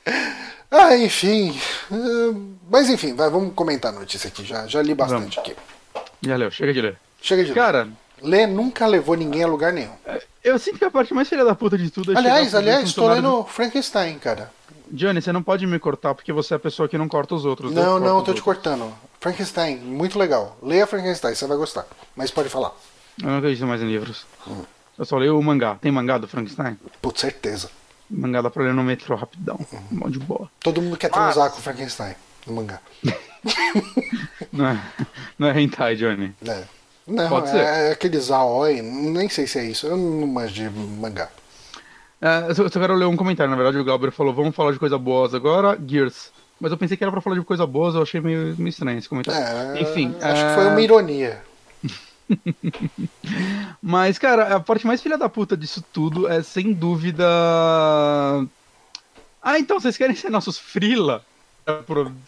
[0.72, 1.58] Ah, enfim.
[1.90, 4.44] Uh, mas enfim, vai, vamos comentar a notícia aqui.
[4.44, 5.50] Já, já li bastante vamos.
[5.50, 5.56] aqui.
[6.22, 6.96] Já leu, chega de ler.
[7.20, 7.88] Chega de Cara,
[8.22, 8.46] ler.
[8.46, 9.90] Ler nunca levou ninguém a lugar nenhum.
[10.42, 13.08] Eu sinto que a parte mais filha da puta de tudo é Aliás, aliás, estou
[13.08, 14.50] lendo Frankenstein, cara.
[14.90, 17.44] Johnny, você não pode me cortar porque você é a pessoa que não corta os
[17.44, 17.72] outros.
[17.72, 18.92] Não, não, eu tô te cortando.
[19.20, 20.56] Frankenstein, muito legal.
[20.62, 21.86] Leia Frankenstein, você vai gostar.
[22.16, 22.72] Mas pode falar.
[23.22, 24.26] Eu não acredito mais em livros.
[24.48, 24.62] Hum.
[24.98, 25.76] Eu só leio o mangá.
[25.80, 26.78] Tem mangá do Frankenstein?
[27.00, 27.70] Putz, certeza.
[28.10, 29.58] Mangá dá pra ler no metrô rapidão.
[29.90, 30.50] Mó de boa.
[30.60, 31.54] Todo mundo quer transar Mas...
[31.54, 32.14] com Frankenstein
[32.46, 32.80] no mangá.
[34.52, 34.80] não, é,
[35.38, 36.34] não é hentai, Johnny.
[36.46, 36.64] É.
[37.06, 37.58] Não, Pode ser.
[37.58, 39.86] é aqueles aoi, nem sei se é isso.
[39.86, 41.28] Eu não manjo de mangá.
[42.20, 44.78] É, eu só quero ler um comentário, na verdade, o Galber falou, vamos falar de
[44.78, 46.30] coisa boas agora, Gears.
[46.60, 48.98] Mas eu pensei que era pra falar de coisa boas, eu achei meio, meio estranho
[48.98, 49.40] esse comentário.
[49.40, 50.14] É, Enfim.
[50.20, 50.48] Acho é...
[50.48, 51.42] que foi uma ironia.
[53.82, 57.24] Mas, cara, a parte mais filha da puta disso tudo é, sem dúvida.
[59.42, 61.24] Ah, então vocês querem ser nossos frila?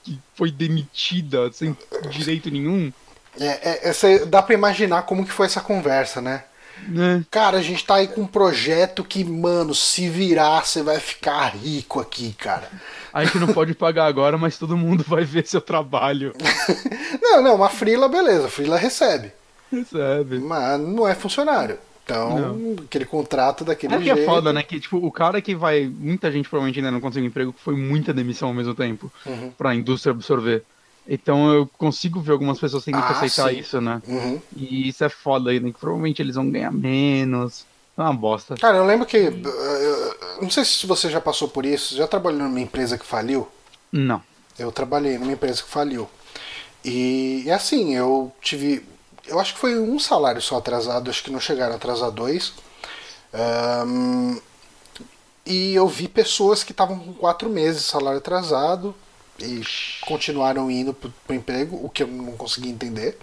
[0.03, 1.77] Que foi demitida sem
[2.11, 2.93] direito nenhum?
[3.40, 6.44] É, é, é, dá pra imaginar como que foi essa conversa, né?
[6.98, 7.22] É.
[7.30, 11.54] Cara, a gente tá aí com um projeto que, mano, se virar, você vai ficar
[11.54, 12.68] rico aqui, cara.
[13.12, 16.34] A gente não pode pagar agora, mas todo mundo vai ver seu trabalho.
[17.22, 19.32] não, não, uma frila, beleza, frila recebe.
[19.70, 20.38] Recebe.
[20.38, 21.78] Mas não é funcionário.
[22.04, 22.84] Então, não.
[22.84, 24.14] aquele contrato daquele é jeito.
[24.16, 24.62] que é foda, né?
[24.62, 25.86] Que, tipo, o cara que vai.
[25.86, 29.52] Muita gente provavelmente ainda não conseguiu emprego, foi muita demissão ao mesmo tempo uhum.
[29.56, 30.64] pra indústria absorver.
[31.06, 33.58] Então eu consigo ver algumas pessoas tendo ah, que aceitar sim.
[33.58, 34.00] isso, né?
[34.06, 34.40] Uhum.
[34.56, 35.72] E isso é foda aí, né?
[35.72, 37.64] Que provavelmente eles vão ganhar menos.
[37.96, 38.56] É uma bosta.
[38.56, 39.16] Cara, eu lembro que.
[39.16, 41.96] Eu, não sei se você já passou por isso.
[41.96, 43.48] Já trabalhou numa empresa que faliu?
[43.90, 44.22] Não.
[44.58, 46.08] Eu trabalhei numa empresa que faliu.
[46.84, 48.84] E, e assim, eu tive
[49.26, 52.52] eu acho que foi um salário só atrasado, acho que não chegaram a atrasar dois.
[53.86, 54.40] Um,
[55.46, 58.94] e eu vi pessoas que estavam com quatro meses de salário atrasado
[59.43, 59.62] e
[60.02, 63.19] continuaram indo para o emprego, o que eu não consegui entender.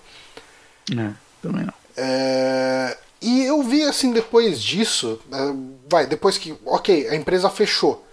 [0.92, 1.74] É, também não.
[1.98, 5.38] É, e eu vi assim depois disso, é,
[5.90, 8.06] vai, depois que, ok, a empresa fechou.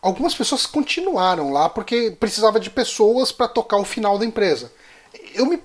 [0.00, 4.70] Algumas pessoas continuaram lá porque precisava de pessoas para tocar o final da empresa
[5.34, 5.58] eu me,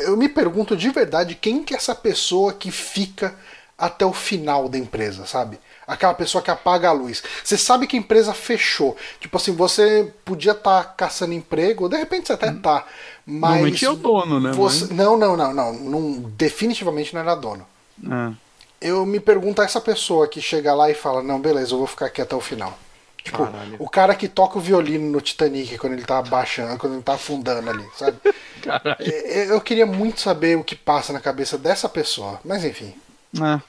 [0.00, 3.34] eu me pergunto de verdade quem que é essa pessoa que fica
[3.76, 5.58] até o final da empresa, sabe?
[5.88, 7.22] Aquela pessoa que apaga a luz.
[7.42, 8.94] Você sabe que a empresa fechou.
[9.18, 12.84] Tipo assim, você podia estar tá caçando emprego, de repente você até tá.
[13.24, 13.50] Mas.
[13.50, 14.52] Normalmente é o dono, né?
[14.52, 14.84] Você...
[14.84, 14.90] Mas...
[14.90, 16.12] Não, não, não, não, não.
[16.36, 17.66] Definitivamente não era dono.
[18.04, 18.34] É.
[18.80, 21.86] Eu me pergunto a essa pessoa que chega lá e fala, não, beleza, eu vou
[21.86, 22.78] ficar aqui até o final.
[23.24, 23.76] Tipo, Caralho.
[23.78, 27.14] o cara que toca o violino no Titanic quando ele tá baixando, quando ele tá
[27.14, 28.18] afundando ali, sabe?
[28.62, 29.02] Caralho.
[29.02, 32.94] Eu queria muito saber o que passa na cabeça dessa pessoa, mas enfim.
[33.36, 33.60] É.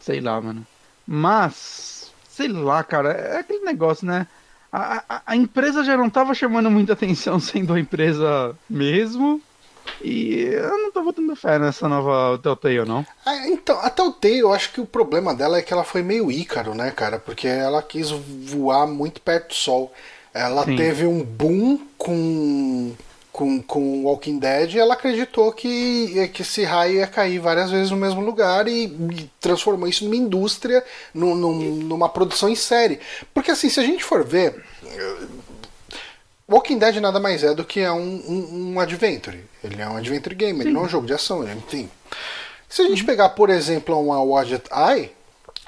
[0.00, 0.66] Sei lá, mano.
[1.06, 4.26] Mas, sei lá, cara, é aquele negócio, né?
[4.72, 9.40] A, a, a empresa já não tava chamando muita atenção sendo a empresa mesmo.
[10.02, 13.06] E eu não tô botando fé nessa nova Telltale, não.
[13.24, 16.32] Ah, então, a Telltale, eu acho que o problema dela é que ela foi meio
[16.32, 17.18] ícaro, né, cara?
[17.18, 19.92] Porque ela quis voar muito perto do sol.
[20.32, 20.76] Ela Sim.
[20.76, 22.92] teve um boom com,
[23.34, 27.96] com, com Walking Dead ela acreditou que, que esse raio ia cair várias vezes no
[27.96, 33.00] mesmo lugar e, e transformou isso numa indústria, num- num- numa produção em série.
[33.34, 34.64] Porque assim, se a gente for ver,
[36.48, 39.42] Walking Dead nada mais é do que é um, um, um adventure.
[39.64, 41.90] Ele é um adventure game, ele não é um jogo de ação, ele- enfim.
[42.68, 45.10] Se a gente pegar, por exemplo, uma Wadget Eye,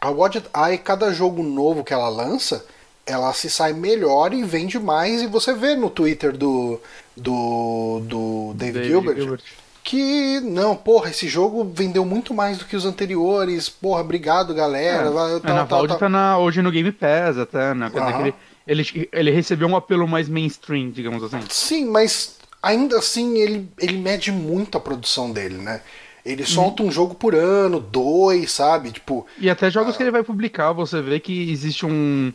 [0.01, 2.65] a Wadget Eye, cada jogo novo que ela lança,
[3.07, 5.23] ela se sai melhor e vende mais.
[5.23, 6.81] E você vê no Twitter do,
[7.17, 9.43] do, do David, David Gilbert, Gilbert.
[9.85, 13.69] que, não, porra, esse jogo vendeu muito mais do que os anteriores.
[13.69, 15.11] Porra, obrigado, galera.
[15.11, 17.89] vai, É, tal, na tal, tá na, hoje no Game Pass até, né?
[17.91, 18.35] Quer que ele,
[18.67, 21.39] ele, ele recebeu um apelo mais mainstream, digamos assim.
[21.49, 25.81] Sim, mas ainda assim ele, ele mede muito a produção dele, né?
[26.25, 28.91] Ele solta um jogo por ano, dois, sabe?
[28.91, 32.33] Tipo, E até jogos que ele vai publicar, você vê que existe um,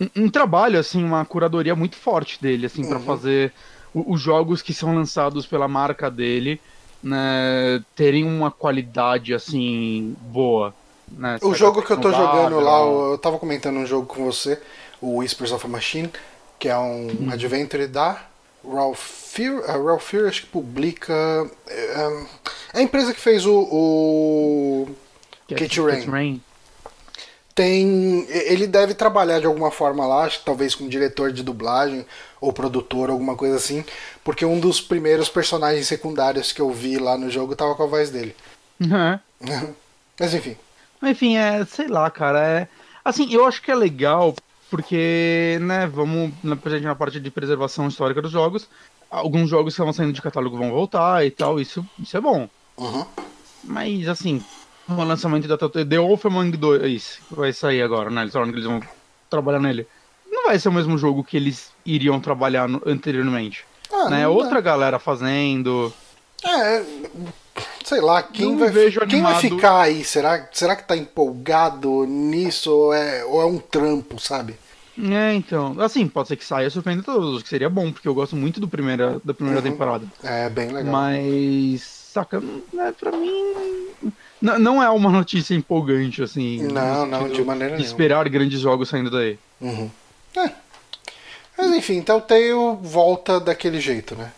[0.00, 3.52] um, um trabalho, assim, uma curadoria muito forte dele, assim, pra fazer
[3.94, 6.60] o- os jogos que são lançados pela marca dele,
[7.02, 10.74] né, terem uma qualidade, assim, boa.
[11.10, 14.60] Né, O jogo que eu tô jogando lá, eu tava comentando um jogo com você,
[15.00, 16.10] o Whispers of a Machine,
[16.58, 17.30] que é um Hum.
[17.30, 18.22] adventure da
[18.64, 21.12] Ralph Fear, a Ralph Fear acho que publica.
[21.66, 21.94] É,
[22.74, 23.66] é a empresa que fez o.
[23.70, 24.88] o
[25.50, 26.40] é Kate Kate Rain.
[27.54, 28.26] Tem.
[28.28, 32.06] Ele deve trabalhar de alguma forma lá, acho que talvez com diretor de dublagem
[32.40, 33.84] ou produtor, alguma coisa assim,
[34.24, 37.86] porque um dos primeiros personagens secundários que eu vi lá no jogo tava com a
[37.86, 38.34] voz dele.
[38.80, 39.18] É.
[40.18, 40.56] Mas enfim.
[41.02, 42.68] Enfim, é, sei lá, cara, é...
[43.04, 44.34] Assim, eu acho que é legal,
[44.70, 48.68] porque, né, vamos, na, presente na parte de preservação histórica dos jogos,
[49.10, 52.48] alguns jogos que estavam saindo de catálogo vão voltar e tal, isso, isso é bom.
[52.76, 53.04] Uhum.
[53.64, 54.42] Mas, assim,
[54.96, 58.58] o lançamento da The Wolf Among 2, que vai sair agora, né, eles falaram que
[58.58, 58.80] eles vão
[59.28, 59.86] trabalhar nele.
[60.30, 63.64] Não vai ser o mesmo jogo que eles iriam trabalhar no- anteriormente.
[63.92, 64.28] Ah, né?
[64.28, 65.92] Outra galera fazendo.
[66.44, 66.82] É,
[67.84, 68.70] sei lá, quem, vai,
[69.08, 70.04] quem vai ficar aí?
[70.04, 74.54] Será, será que tá empolgado nisso ou é, ou é um trampo, sabe?
[74.98, 75.74] É, então.
[75.80, 78.68] Assim, pode ser que saia surpreendendo todos, que seria bom, porque eu gosto muito do
[78.68, 79.70] primeira, da primeira Uhum.
[79.70, 80.06] temporada.
[80.22, 80.92] É bem legal.
[80.92, 82.40] Mas, saca,
[82.72, 83.54] né, pra mim.
[84.40, 86.62] Não, não é uma notícia empolgante, assim.
[86.62, 87.86] Não, não, de maneira nenhuma.
[87.86, 89.38] Esperar grandes jogos saindo daí.
[89.60, 89.90] Uhum.
[90.36, 90.50] É.
[91.58, 94.32] Mas enfim, Telltale volta daquele jeito, né?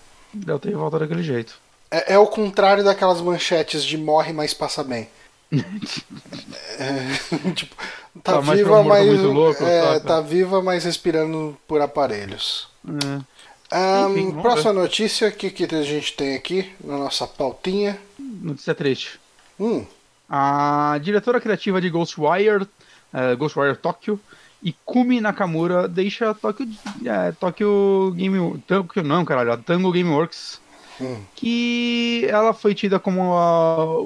[0.47, 1.55] Eu tenho volta daquele jeito.
[1.91, 5.09] É, é o contrário daquelas manchetes de morre, mas passa bem.
[6.79, 7.77] É, tipo,
[8.23, 9.07] tá, Tá viva, um mas.
[9.07, 12.67] muito louco, é, tá viva, mas respirando por aparelhos.
[12.89, 13.21] É.
[13.71, 17.99] Ahn, Enfim, próxima notícia, o que, que a gente tem aqui na nossa pautinha?
[18.19, 19.21] Notícia triste.
[19.59, 19.85] Hum,
[20.29, 22.67] A diretora criativa de Ghostwire,
[23.13, 24.19] eh, Ghostwire Tokyo,
[24.63, 26.67] Ikumi Nakamura, deixa Tokyo,
[27.05, 28.59] é, Tokyo Game...
[28.67, 30.61] Tokyo, não, caralho, a Tango Gameworks,
[31.01, 31.21] hum.
[31.35, 34.01] que ela foi tida como a-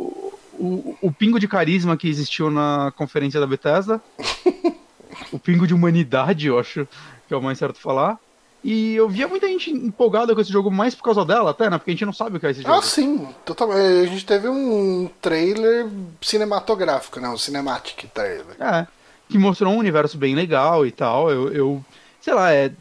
[0.59, 4.01] o, o pingo de carisma que existiu na conferência da Bethesda.
[5.31, 6.89] o pingo de humanidade, eu acho
[7.29, 8.19] que é o mais certo falar.
[8.65, 11.79] E eu via muita gente empolgada com esse jogo, mais por causa dela até, né?
[11.79, 12.75] Porque a gente não sabe o que é esse jogo.
[12.75, 13.79] Ah, sim, totalmente.
[13.81, 15.87] A gente teve um trailer
[16.21, 17.29] cinematográfico, né?
[17.29, 18.57] Um cinematic trailer.
[18.59, 18.87] É,
[19.29, 21.31] que mostrou um universo bem legal e tal.
[21.31, 21.85] Eu, eu
[22.21, 22.73] sei lá, é,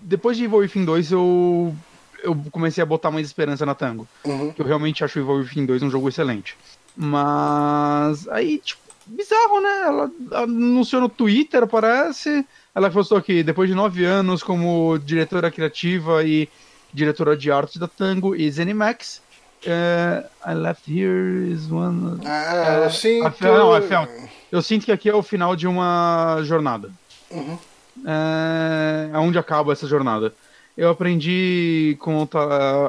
[0.00, 1.74] depois de Evil Within 2 eu,
[2.22, 4.08] eu comecei a botar mais esperança na Tango.
[4.24, 4.52] Uhum.
[4.52, 6.56] Que eu realmente acho o Evil Within 2 um jogo excelente.
[6.96, 9.82] Mas aí, tipo, bizarro, né?
[9.82, 10.10] Ela
[10.42, 12.46] anunciou no Twitter, parece.
[12.76, 16.46] Ela postou aqui, depois de nove anos como diretora criativa e
[16.92, 19.22] diretora de arte da Tango e Zenimax.
[19.64, 22.20] eh, I left here is one.
[22.26, 23.24] É, eu sinto.
[23.40, 23.74] não,
[24.52, 26.90] Eu sinto que aqui é o final de uma jornada.
[27.30, 27.56] Uhum.
[28.06, 30.34] É, aonde acaba essa jornada.
[30.76, 32.28] Eu aprendi com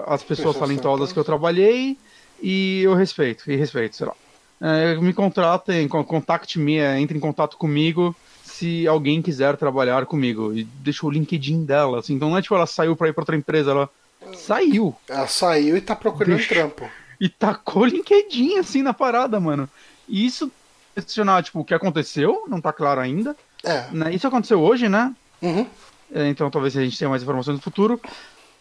[0.06, 1.98] as pessoas talentosas que eu trabalhei
[2.44, 4.14] e eu respeito, e respeito, sei lá.
[4.60, 8.14] É, me contratem, con- contacte-me, entre em contato comigo
[8.58, 10.54] se alguém quiser trabalhar comigo.
[10.54, 12.14] E deixou o LinkedIn dela, assim.
[12.16, 13.90] Então não é tipo ela saiu pra ir pra outra empresa, ela
[14.36, 14.96] saiu.
[15.08, 16.90] Ela saiu e tá procurando Deixa- trampo.
[17.20, 19.68] E tacou o LinkedIn assim na parada, mano.
[20.08, 20.52] E isso
[20.94, 23.36] questionar, tipo, o que aconteceu, não tá claro ainda.
[23.64, 23.88] É.
[23.92, 24.14] Né?
[24.14, 25.16] Isso aconteceu hoje, né?
[25.42, 25.66] Uhum.
[26.14, 28.00] É, Então talvez a gente tenha mais informações no futuro.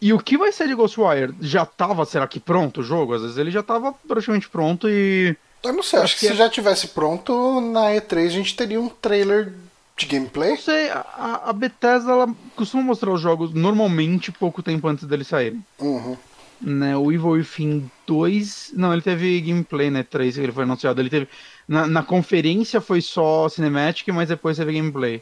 [0.01, 1.35] E o que vai ser de Ghostwire?
[1.39, 3.13] Já tava, será que pronto o jogo?
[3.13, 5.35] Às vezes ele já tava praticamente pronto e.
[5.63, 8.29] Eu não sei, acho, Acho que, que se é- já tivesse pronto, na E3 a
[8.29, 9.53] gente teria um trailer
[9.97, 10.51] de gameplay.
[10.51, 15.27] Não sei, a, a Bethesda ela costuma mostrar os jogos normalmente pouco tempo antes deles
[15.27, 15.63] saírem.
[15.79, 16.15] Uhum.
[16.61, 18.73] Né, o Evil Within 2.
[18.75, 20.03] Não, ele teve gameplay, né?
[20.03, 21.01] 3 que ele foi anunciado.
[21.01, 21.27] Ele teve.
[21.67, 25.21] Na, na conferência foi só cinematic, mas depois teve gameplay.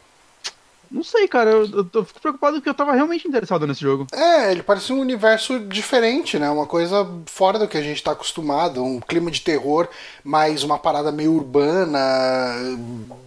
[0.96, 1.52] Não sei, cara.
[1.52, 4.08] Eu, eu, tô- fico preocupado porque eu tava realmente interessado nesse jogo.
[4.14, 6.50] É, ele parece um universo diferente, né?
[6.50, 8.82] Uma coisa fora do que a gente tá acostumado.
[8.82, 9.90] Um clima de terror,
[10.24, 12.00] mais uma parada meio urbana,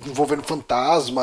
[0.07, 1.23] envolvendo fantasma,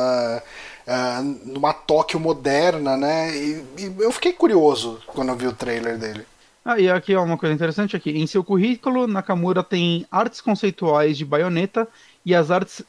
[0.87, 3.35] ah, numa Tóquio moderna, né?
[3.35, 6.27] E, e eu fiquei curioso quando eu vi o trailer dele.
[6.63, 8.11] Ah, e aqui ó, uma coisa interessante aqui.
[8.11, 11.87] Em seu currículo, Nakamura tem artes conceituais de baioneta
[12.25, 12.81] e as artes,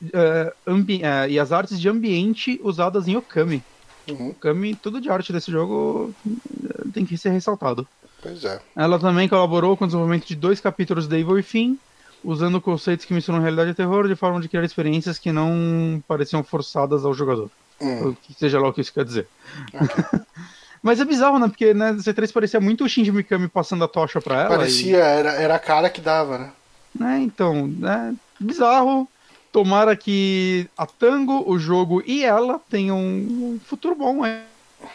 [0.67, 3.63] ambi- eh, e as artes de ambiente usadas em Okami.
[4.09, 4.31] Uhum.
[4.31, 7.87] Okami, tudo de arte desse jogo eh, tem que ser ressaltado.
[8.23, 8.61] Pois é.
[8.75, 11.79] Ela também colaborou com o desenvolvimento de dois capítulos de Evil Within,
[12.25, 16.43] usando conceitos que misturam realidade e terror de forma de criar experiências que não pareciam
[16.43, 17.51] forçadas ao jogador.
[17.81, 18.15] Hum.
[18.39, 19.29] Seja lá o que isso quer dizer.
[20.83, 21.49] Mas é bizarro, né?
[21.49, 24.49] Porque né, C3 parecia muito o Shinji Mikami passando a tocha pra ela.
[24.57, 26.53] Parecia, era, era a cara que dava, né?
[26.95, 29.09] E, né, então, né, bizarro.
[29.57, 34.23] Tomara que a Tango, o jogo e ela tenham um futuro bom.
[34.27, 34.43] É.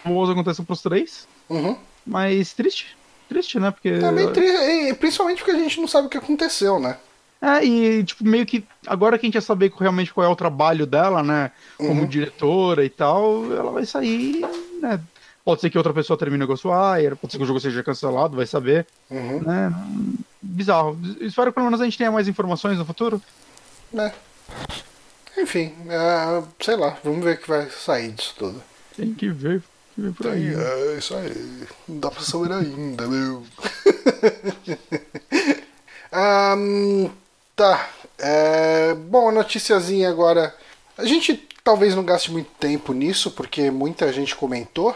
[0.06, 1.28] Boas aconteçam pros três.
[1.50, 1.76] Uhum.
[2.06, 2.96] Mas triste.
[3.28, 3.72] Triste, né?
[3.72, 3.90] Porque.
[3.90, 4.46] É meio tri...
[4.46, 6.98] e Principalmente porque a gente não sabe o que aconteceu, né?
[7.42, 10.36] É, e tipo, meio que agora que a gente ia saber realmente qual é o
[10.36, 11.50] trabalho dela, né?
[11.76, 12.06] Como Uhum.
[12.08, 14.46] diretora e tal, ela vai sair,
[14.80, 15.02] né?
[15.44, 18.36] Pode ser que outra pessoa termine o Ghostwire, pode ser que o jogo seja cancelado,
[18.38, 19.42] vai saber, Uhum.
[19.42, 19.74] né?
[20.40, 21.00] Bizarro.
[21.20, 23.20] Espero que pelo menos a gente tenha mais informações no futuro.
[23.92, 24.14] né?
[25.38, 28.62] Enfim, é, sei lá, vamos ver o que vai sair disso tudo.
[28.96, 29.62] Tem que ver,
[29.96, 30.56] tem que ver por aí.
[30.56, 30.64] né?
[30.64, 31.68] É, isso aí.
[31.88, 33.44] Não dá pra saber ainda, meu.
[36.12, 37.10] Ahn,
[37.56, 37.90] tá.
[38.20, 40.54] É, bom, a noticiazinha agora.
[40.98, 44.96] A gente talvez não gaste muito tempo nisso, porque muita gente comentou.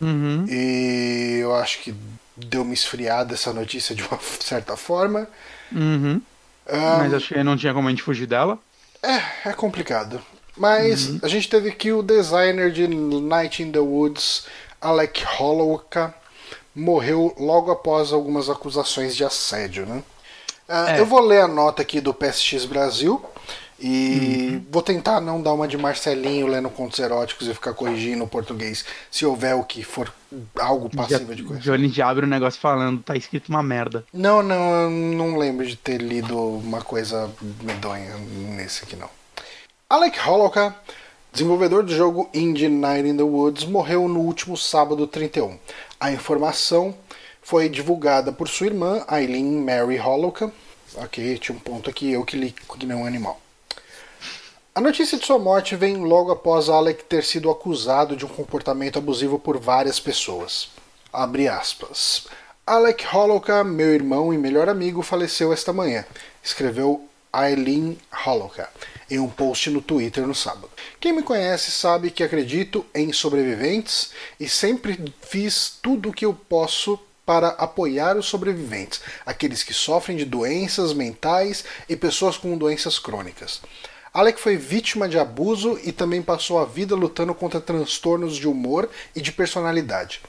[0.00, 0.46] Uhum.
[0.48, 1.94] E eu acho que
[2.36, 5.26] deu uma esfriada essa notícia de uma certa forma.
[5.72, 6.20] Uhum.
[6.68, 8.58] Ahn, Mas acho que não tinha como a gente fugir dela.
[9.02, 10.20] É, é complicado.
[10.56, 14.46] Mas a gente teve aqui o designer de Night in the Woods,
[14.80, 16.14] Alec Hollowka,
[16.74, 20.02] morreu logo após algumas acusações de assédio, né?
[20.68, 21.00] Ah, É.
[21.00, 23.22] Eu vou ler a nota aqui do PSX Brasil
[23.84, 28.28] e vou tentar não dar uma de Marcelinho lendo contos eróticos e ficar corrigindo o
[28.28, 30.12] português se houver o que for
[30.56, 31.60] algo passivo de coisa.
[31.60, 34.04] Johnny já abre o negócio falando, tá escrito uma merda.
[34.12, 37.28] Não, não, eu não lembro de ter lido uma coisa
[37.60, 38.16] medonha
[38.54, 39.10] nesse aqui não.
[39.90, 40.76] Alec Hollowka,
[41.32, 45.58] desenvolvedor do jogo Indie Night in the Woods, morreu no último sábado 31.
[45.98, 46.94] A informação
[47.42, 50.52] foi divulgada por sua irmã, Eileen Mary Hollowka.
[50.94, 53.41] Ok, tinha um ponto aqui, eu que li que nem um animal.
[54.74, 58.98] A notícia de sua morte vem logo após Alec ter sido acusado de um comportamento
[58.98, 60.70] abusivo por várias pessoas.
[61.12, 62.26] Abre aspas.
[62.66, 66.06] Alec Hollowka, meu irmão e melhor amigo, faleceu esta manhã,
[66.42, 68.70] escreveu Eileen Hollowka
[69.10, 70.70] em um post no Twitter no sábado.
[70.98, 76.32] Quem me conhece sabe que acredito em sobreviventes e sempre fiz tudo o que eu
[76.32, 82.98] posso para apoiar os sobreviventes, aqueles que sofrem de doenças mentais e pessoas com doenças
[82.98, 83.60] crônicas.
[84.14, 88.90] Alec foi vítima de abuso e também passou a vida lutando contra transtornos de humor
[89.16, 90.20] e de personalidade.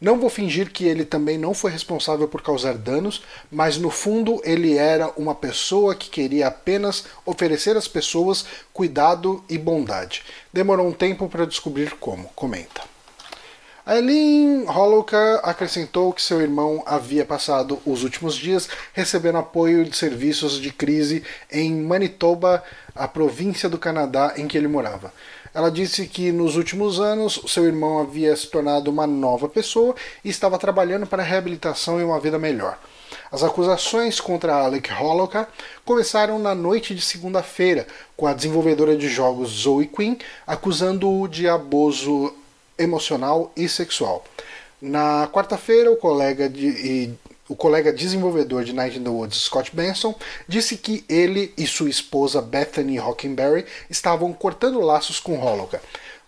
[0.00, 4.40] Não vou fingir que ele também não foi responsável por causar danos, mas no fundo
[4.44, 10.22] ele era uma pessoa que queria apenas oferecer às pessoas cuidado e bondade.
[10.50, 12.97] Demorou um tempo para descobrir como, comenta.
[13.90, 20.60] Eileen Hollowka acrescentou que seu irmão havia passado os últimos dias recebendo apoio de serviços
[20.60, 22.62] de crise em Manitoba,
[22.94, 25.10] a província do Canadá em que ele morava.
[25.54, 30.28] Ela disse que nos últimos anos seu irmão havia se tornado uma nova pessoa e
[30.28, 32.78] estava trabalhando para a reabilitação e uma vida melhor.
[33.32, 35.48] As acusações contra Alec Hollowka
[35.86, 40.16] começaram na noite de segunda-feira, com a desenvolvedora de jogos Zoe Quinn
[40.46, 42.34] acusando-o de abuso
[42.78, 44.24] emocional e sexual.
[44.80, 47.14] Na quarta-feira, o colega de, e
[47.48, 50.14] o colega desenvolvedor de Night in the Woods, Scott Benson,
[50.46, 55.80] disse que ele e sua esposa Bethany Hockenberry estavam cortando laços com Hollowka.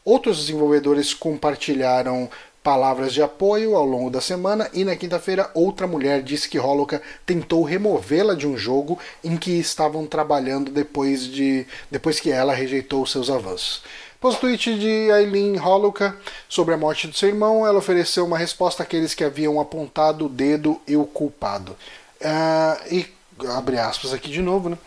[0.05, 2.29] Outros desenvolvedores compartilharam
[2.63, 7.01] palavras de apoio ao longo da semana e na quinta-feira outra mulher disse que Hollowka
[7.25, 13.07] tentou removê-la de um jogo em que estavam trabalhando depois de depois que ela rejeitou
[13.07, 13.83] seus avanços.
[14.21, 16.15] Após o tweet de Aileen Holuka
[16.47, 20.29] sobre a morte do seu irmão, ela ofereceu uma resposta àqueles que haviam apontado o
[20.29, 21.75] dedo e o culpado.
[22.21, 23.07] Uh, e
[23.49, 24.79] abre aspas aqui de novo, né?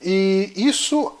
[0.00, 1.12] E isso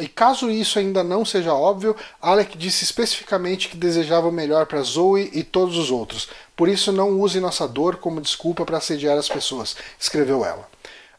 [0.00, 4.82] e caso isso ainda não seja óbvio, Alec disse especificamente que desejava o melhor para
[4.82, 6.28] Zoe e todos os outros.
[6.56, 10.68] Por isso não use nossa dor como desculpa para assediar as pessoas, escreveu ela.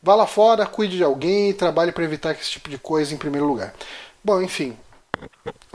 [0.01, 3.17] Vá lá fora, cuide de alguém e trabalhe para evitar esse tipo de coisa em
[3.17, 3.73] primeiro lugar.
[4.21, 4.75] Bom, enfim.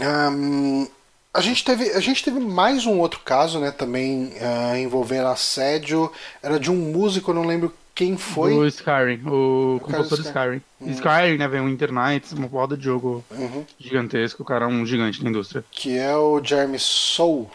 [0.01, 0.87] Um,
[1.33, 3.70] a gente, teve, a gente teve mais um outro caso, né?
[3.70, 6.11] Também uh, envolvendo assédio.
[6.43, 8.55] Era de um músico, eu não lembro quem foi?
[8.55, 10.62] O Skyrim, o, compositor do Skyrim.
[10.81, 10.91] Uhum.
[10.93, 13.65] Skyrim, né, vem o Internights, uma porrada de jogo uhum.
[13.77, 15.65] gigantesco, o cara é um gigante na indústria.
[15.69, 17.51] Que é o Jeremy Soul.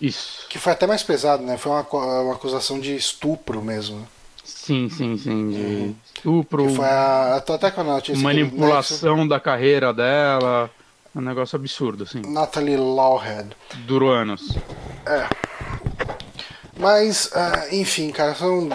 [0.00, 0.48] Isso.
[0.48, 1.56] Que foi até mais pesado, né?
[1.56, 1.86] Foi uma,
[2.22, 4.04] uma acusação de estupro mesmo.
[4.42, 5.94] Sim, sim, sim, de uhum.
[6.04, 6.66] estupro.
[6.66, 10.68] Que foi a, até quando ela tinha Manipulação da carreira dela.
[11.14, 12.20] Um negócio absurdo, assim.
[12.22, 13.50] Natalie Lawhead.
[13.86, 14.56] Durou anos.
[15.06, 15.28] É.
[16.78, 18.68] Mas, uh, enfim, cara, são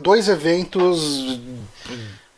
[0.00, 1.38] dois eventos.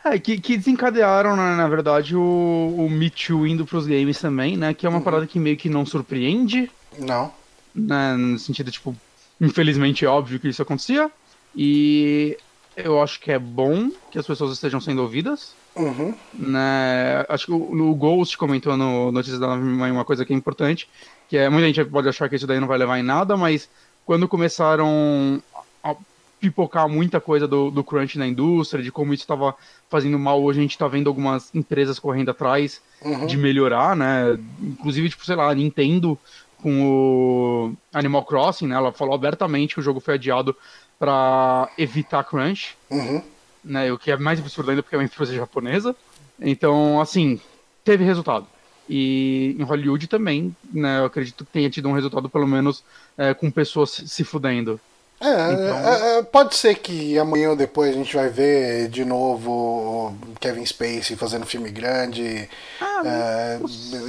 [0.04, 4.56] É, que, que desencadearam, na, na verdade, o, o Me Too indo pros games também,
[4.56, 4.74] né?
[4.74, 5.04] Que é uma uhum.
[5.04, 6.70] parada que meio que não surpreende.
[6.98, 7.32] Não.
[7.74, 8.96] Né, no sentido, tipo,
[9.40, 11.10] infelizmente é óbvio que isso acontecia.
[11.54, 12.36] E
[12.76, 15.54] eu acho que é bom que as pessoas estejam sendo ouvidas.
[15.76, 16.14] Uhum.
[16.34, 17.24] Né?
[17.28, 20.88] Acho que o, o Ghost comentou no Notícias da Nave uma coisa que é importante,
[21.28, 23.68] que é muita gente pode achar que isso daí não vai levar em nada, mas
[24.04, 25.42] quando começaram
[25.82, 25.94] a
[26.40, 29.54] pipocar muita coisa do, do crunch na indústria, de como isso estava
[29.88, 33.26] fazendo mal, hoje a gente está vendo algumas empresas correndo atrás uhum.
[33.26, 34.38] de melhorar, né?
[34.60, 36.18] Inclusive, tipo, sei lá, a Nintendo
[36.62, 38.76] com o Animal Crossing, né?
[38.76, 40.56] Ela falou abertamente que o jogo foi adiado
[40.98, 43.22] para evitar crunch, uhum.
[43.66, 43.92] Né?
[43.92, 45.94] O que é mais absurdo ainda porque é uma empresa japonesa.
[46.40, 47.40] Então, assim,
[47.84, 48.46] teve resultado.
[48.88, 51.00] E em Hollywood também, né?
[51.00, 52.84] Eu acredito que tenha tido um resultado, pelo menos,
[53.18, 54.80] é, com pessoas se fudendo.
[55.20, 55.78] É, então...
[55.78, 60.64] é, é, pode ser que amanhã ou depois a gente vai ver de novo Kevin
[60.64, 62.48] Spacey fazendo filme grande.
[62.80, 63.58] Ah, é,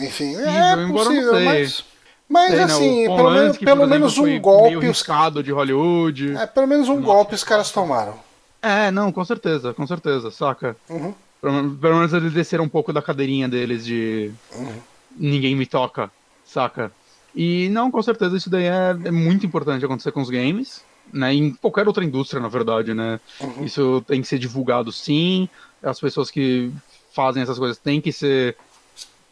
[0.05, 1.83] enfim, é possível, mas.
[2.29, 3.15] Mas sei, assim, né?
[3.15, 4.85] pelo, menos, pelo menos um golpe.
[4.85, 5.05] Os...
[5.45, 6.35] de Hollywood.
[6.35, 7.05] É, pelo menos um Nossa.
[7.05, 8.26] golpe os caras tomaram.
[8.67, 10.75] É, não, com certeza, com certeza, saca?
[10.89, 11.13] Uhum.
[11.41, 14.31] Pelo, pelo menos eles desceram um pouco da cadeirinha deles de.
[14.53, 14.79] Uhum.
[15.15, 16.11] Ninguém me toca,
[16.45, 16.91] saca?
[17.35, 20.83] E não, com certeza isso daí é, é muito importante acontecer com os games,
[21.13, 21.33] né?
[21.33, 23.19] Em qualquer outra indústria, na verdade, né?
[23.39, 23.63] Uhum.
[23.63, 25.47] Isso tem que ser divulgado sim.
[25.81, 26.71] As pessoas que
[27.13, 28.57] fazem essas coisas têm que ser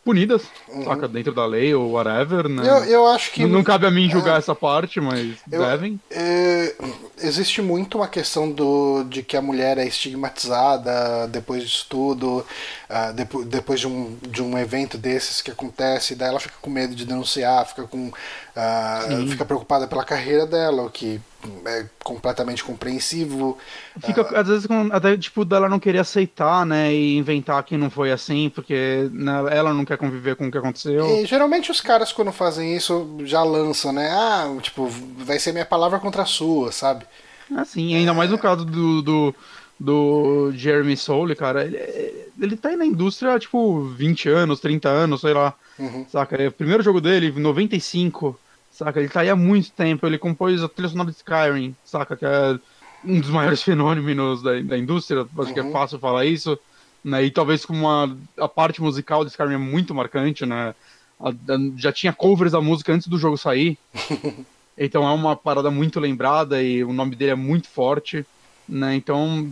[0.06, 0.86] punidas, uhum.
[0.86, 1.08] saca?
[1.08, 2.62] Dentro da lei ou whatever, né?
[2.62, 3.42] Eu, eu acho que.
[3.42, 6.00] Não, não cabe a mim julgar é, essa parte, mas eu, devem.
[6.12, 6.76] É,
[7.24, 12.46] existe muito uma questão do, de que a mulher é estigmatizada depois disso tudo,
[12.88, 16.70] ah, depois, depois de, um, de um evento desses que acontece, daí ela fica com
[16.70, 18.08] medo de denunciar, fica com.
[18.08, 21.20] Uh, fica preocupada pela carreira dela, o que
[21.66, 23.58] é completamente compreensivo.
[24.00, 27.76] Fica, uh, às vezes, com, até tipo, dela não querer aceitar, né, e inventar que
[27.76, 31.22] não foi assim, porque né, ela não quer conviver com o que aconteceu.
[31.22, 34.88] E geralmente os caras, quando fazem isso, já lançam, né, ah, tipo,
[35.18, 37.06] vai ser minha palavra contra a sua, sabe?
[37.56, 39.36] Assim, ainda mais no caso do, do,
[39.80, 41.78] do Jeremy Soule, cara, ele,
[42.40, 46.06] ele tá aí na indústria há, tipo, 20 anos, 30 anos, sei lá, uhum.
[46.10, 46.36] saca?
[46.38, 48.40] É o primeiro jogo dele, 95,
[48.72, 49.00] saca?
[49.00, 52.16] Ele tá aí há muito tempo, ele compôs a trilha sonora de Skyrim, saca?
[52.16, 52.58] Que é
[53.04, 55.54] um dos maiores fenômenos da, da indústria, acho uhum.
[55.54, 55.72] que é uhum.
[55.72, 56.58] fácil falar isso,
[57.04, 57.24] né?
[57.24, 60.74] E talvez com uma a parte musical de Skyrim é muito marcante, né?
[61.20, 61.34] A, a,
[61.78, 63.78] já tinha covers da música antes do jogo sair.
[64.78, 68.26] então é uma parada muito lembrada e o nome dele é muito forte,
[68.68, 68.96] né?
[68.96, 69.52] Então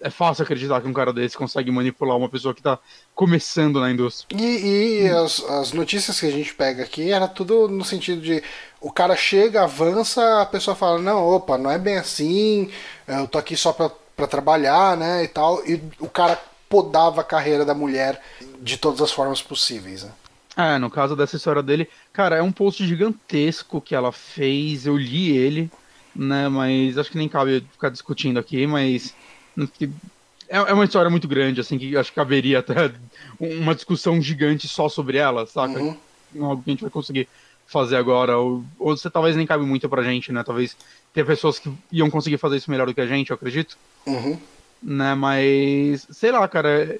[0.00, 2.78] é fácil acreditar que um cara desse consegue manipular uma pessoa que está
[3.14, 4.38] começando na indústria.
[4.38, 8.42] E, e as, as, notícias que a gente pega aqui era tudo no sentido de
[8.80, 12.70] o cara chega, avança, a pessoa fala, não, opa, não é bem assim,
[13.06, 17.64] eu tô aqui só para trabalhar, né, e tal, e o cara podava a carreira
[17.64, 18.20] da mulher
[18.60, 20.10] de todas as formas possíveis, né?
[20.56, 24.96] É, no caso dessa história dele, cara, é um post gigantesco que ela fez, eu
[24.96, 25.70] li ele,
[26.14, 29.14] né, mas acho que nem cabe ficar discutindo aqui, mas
[30.48, 32.92] é, é uma história muito grande, assim, que acho que caberia até
[33.38, 35.78] uma discussão gigante só sobre ela, saca?
[35.78, 35.96] Uhum.
[36.40, 37.28] Algo que a gente vai conseguir
[37.66, 40.42] fazer agora, ou, ou você talvez nem cabe muito pra gente, né?
[40.42, 40.76] Talvez
[41.12, 43.76] ter pessoas que iam conseguir fazer isso melhor do que a gente, eu acredito.
[44.06, 44.38] Uhum.
[44.82, 46.98] Né, mas, sei lá, cara,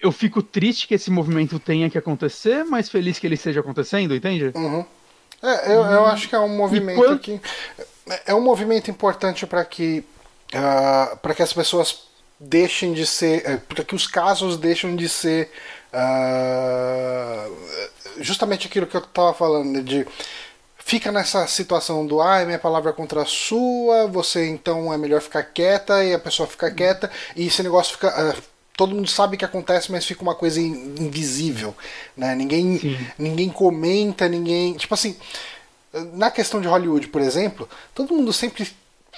[0.00, 4.14] eu fico triste que esse movimento tenha que acontecer, mas feliz que ele esteja acontecendo,
[4.14, 4.50] entende?
[4.54, 4.84] Uhum.
[5.42, 7.18] É, eu, eu acho que é um movimento quando...
[7.18, 7.40] que.
[8.26, 10.04] É um movimento importante para que
[10.52, 12.02] uh, ah, para que as pessoas
[12.38, 15.50] deixem de ser, uh, para que os casos deixem de ser
[15.92, 17.54] Uh,
[18.22, 20.06] justamente aquilo que eu estava falando de
[20.78, 25.20] fica nessa situação do ah, minha palavra é contra a sua, você então é melhor
[25.20, 28.42] ficar quieta e a pessoa fica quieta e esse negócio fica uh,
[28.74, 31.76] todo mundo sabe que acontece, mas fica uma coisa invisível,
[32.16, 32.34] né?
[32.34, 35.14] Ninguém ninguém comenta, ninguém, tipo assim,
[36.14, 38.68] na questão de Hollywood, por exemplo, todo mundo sempre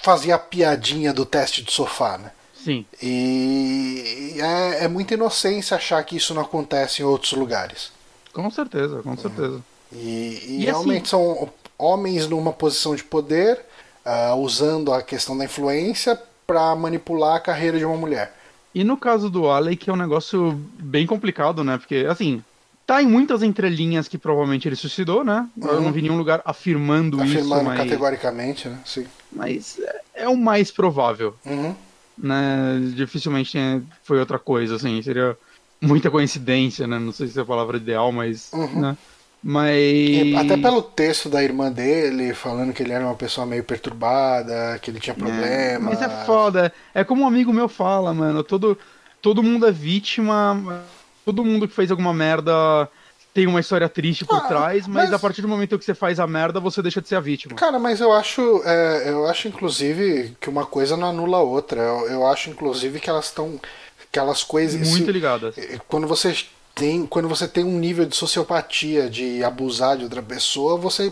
[0.03, 2.31] fazia a piadinha do teste de sofá, né?
[2.53, 2.85] Sim.
[3.01, 7.91] E é, é muita inocência achar que isso não acontece em outros lugares.
[8.33, 9.61] Com certeza, com certeza.
[9.91, 11.11] E, e, e realmente assim...
[11.11, 13.63] são homens numa posição de poder,
[14.05, 18.35] uh, usando a questão da influência para manipular a carreira de uma mulher.
[18.73, 21.77] E no caso do Alec é um negócio bem complicado, né?
[21.77, 22.43] Porque, assim,
[22.85, 25.47] tá em muitas entrelinhas que provavelmente ele suicidou, né?
[25.57, 25.67] Uhum.
[25.67, 27.53] Eu não vi nenhum lugar afirmando, afirmando isso.
[27.53, 28.79] Afirmando categoricamente, né?
[28.85, 29.05] Sim.
[29.31, 31.35] Mas é, é o mais provável.
[31.45, 31.75] Uhum.
[32.17, 32.91] Né?
[32.95, 33.57] Dificilmente
[34.03, 35.01] foi outra coisa, assim.
[35.01, 35.35] Seria
[35.81, 36.99] muita coincidência, né?
[36.99, 38.51] Não sei se é a palavra ideal, mas.
[38.53, 38.79] Uhum.
[38.79, 38.97] Né?
[39.43, 40.35] Mas.
[40.37, 44.89] Até pelo texto da irmã dele, falando que ele era uma pessoa meio perturbada, que
[44.89, 45.49] ele tinha problemas.
[45.49, 46.71] É, mas é foda.
[46.93, 48.43] É como um amigo meu fala, mano.
[48.43, 48.77] Todo,
[49.21, 50.83] todo mundo é vítima.
[51.25, 52.87] Todo mundo que fez alguma merda
[53.33, 55.93] tem uma história triste por ah, trás, mas, mas, a partir do momento que você
[55.93, 57.55] faz a merda, você deixa de ser a vítima.
[57.55, 61.81] Cara, mas eu acho, é, eu acho inclusive que uma coisa não anula a outra.
[61.81, 63.59] Eu, eu acho inclusive que elas estão
[64.07, 65.55] aquelas coisas muito se, ligadas.
[65.87, 66.33] Quando você
[66.73, 71.11] tem, quando você tem um nível de sociopatia, de abusar de outra pessoa, você,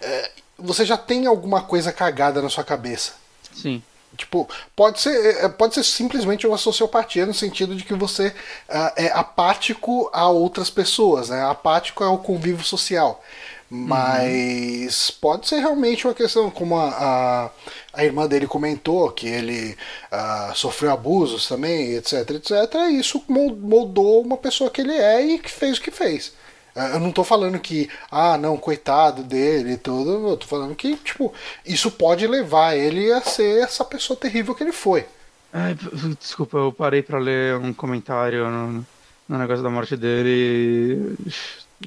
[0.00, 3.14] é, você já tem alguma coisa cagada na sua cabeça.
[3.52, 3.80] Sim.
[4.22, 8.92] Tipo, pode ser, é, pode ser simplesmente uma sociopatia no sentido de que você uh,
[8.96, 11.44] é apático a outras pessoas, né?
[11.44, 13.20] Apático ao convívio social.
[13.68, 15.14] Mas uhum.
[15.20, 17.50] pode ser realmente uma questão, como a, a,
[17.94, 19.76] a irmã dele comentou, que ele
[20.12, 22.74] uh, sofreu abusos também, etc, etc.
[22.90, 26.32] E isso moldou uma pessoa que ele é e que fez o que fez.
[26.74, 30.28] Uh, eu não estou falando que, ah, não, coitado dele e tudo.
[30.28, 31.32] Eu tô falando que, tipo,
[31.64, 35.06] isso pode levar ele a ser essa pessoa terrível que ele foi.
[35.52, 35.76] Ai,
[36.18, 38.86] desculpa, eu parei para ler um comentário no,
[39.28, 41.14] no negócio da morte dele.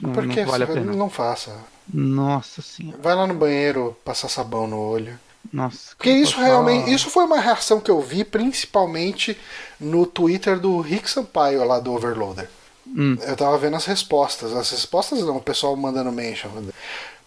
[0.01, 0.93] Não, Porque não vale a pena.
[0.93, 1.57] Não faça.
[1.91, 2.97] Nossa senhora.
[3.01, 5.17] Vai lá no banheiro passar sabão no olho.
[5.51, 5.95] Nossa.
[5.95, 6.91] Porque isso realmente.
[6.93, 9.37] Isso foi uma reação que eu vi, principalmente
[9.79, 12.49] no Twitter do Rick Sampaio lá do Overloader.
[12.95, 13.17] Hum.
[13.21, 14.53] Eu tava vendo as respostas.
[14.53, 16.49] As respostas não, o pessoal mandando mention.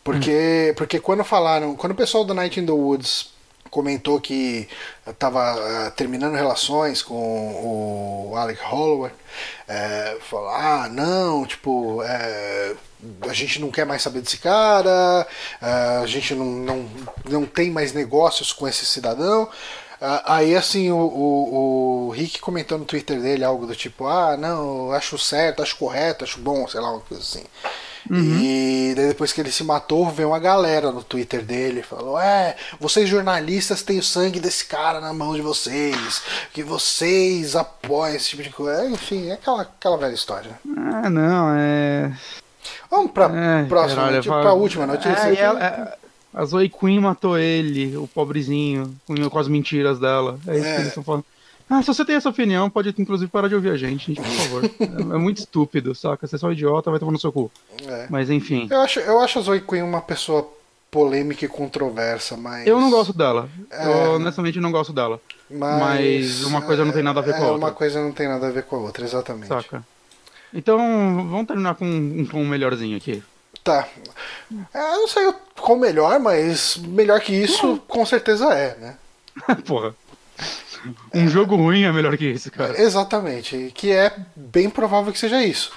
[0.02, 0.74] Porque, hum.
[0.76, 1.76] porque quando falaram.
[1.76, 3.30] Quando o pessoal do Night in the Woods
[3.70, 4.66] comentou que
[5.06, 9.12] estava uh, eh, terminando relações com o Alec Holloway,
[9.68, 12.74] é, falou, ah, não, tipo, é,
[13.28, 15.26] a gente não quer mais saber desse cara,
[15.60, 16.90] a gente não, não,
[17.28, 19.48] não tem mais negócios com esse cidadão.
[20.00, 24.92] Aí assim, o, o, o, Rick comentou no Twitter dele algo do tipo, ah, não,
[24.92, 27.44] acho certo, acho correto, acho bom, sei lá, uma coisa assim.
[28.10, 28.38] Uhum.
[28.40, 33.08] E depois que ele se matou, veio uma galera no Twitter dele falou: É, vocês
[33.08, 36.22] jornalistas têm o sangue desse cara na mão de vocês,
[36.52, 38.88] que vocês apoiam esse tipo de coisa.
[38.88, 40.52] Enfim, é aquela, aquela velha história.
[40.76, 42.12] Ah, não, é.
[42.90, 45.28] Vamos pra é, próxima, caralho, tipo, pra última notícia.
[45.28, 45.97] É, ela, é,
[46.38, 48.94] a Zoe Queen matou ele, o pobrezinho,
[49.28, 50.38] com as mentiras dela.
[50.46, 50.74] É isso que é.
[50.76, 51.24] eles estão falando.
[51.68, 54.30] Ah, se você tem essa opinião, pode inclusive parar de ouvir a gente, gente por
[54.30, 54.64] favor.
[54.64, 56.28] é, é, muito estúpido, saca?
[56.28, 57.50] Você é só idiota, vai tomar no seu cu.
[57.84, 58.06] É.
[58.08, 58.68] Mas enfim.
[58.70, 60.48] Eu acho, eu acho a Zoe Queen uma pessoa
[60.92, 62.68] polêmica e controversa, mas.
[62.68, 63.48] Eu não gosto dela.
[63.68, 63.86] É...
[63.86, 65.20] Eu honestamente não gosto dela.
[65.50, 65.80] Mas...
[65.80, 67.66] mas, uma coisa não tem nada a ver com a é, outra.
[67.66, 69.48] Uma coisa não tem nada a ver com a outra, exatamente.
[69.48, 69.84] Saca.
[70.54, 70.78] Então,
[71.28, 73.24] vamos terminar com um tom melhorzinho aqui.
[73.68, 73.86] Tá.
[74.72, 75.30] É, eu não sei
[75.60, 78.96] qual melhor, mas melhor que isso, com certeza é, né?
[79.66, 79.94] Porra.
[81.12, 82.80] Um jogo ruim é melhor que isso, cara.
[82.80, 83.70] Exatamente.
[83.74, 85.70] Que é bem provável que seja isso.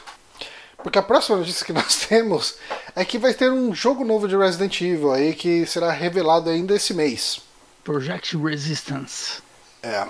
[0.82, 2.56] Porque a próxima notícia que nós temos
[2.96, 6.74] é que vai ter um jogo novo de Resident Evil aí que será revelado ainda
[6.74, 7.42] esse mês.
[7.84, 9.42] Project Resistance.
[9.84, 10.08] É.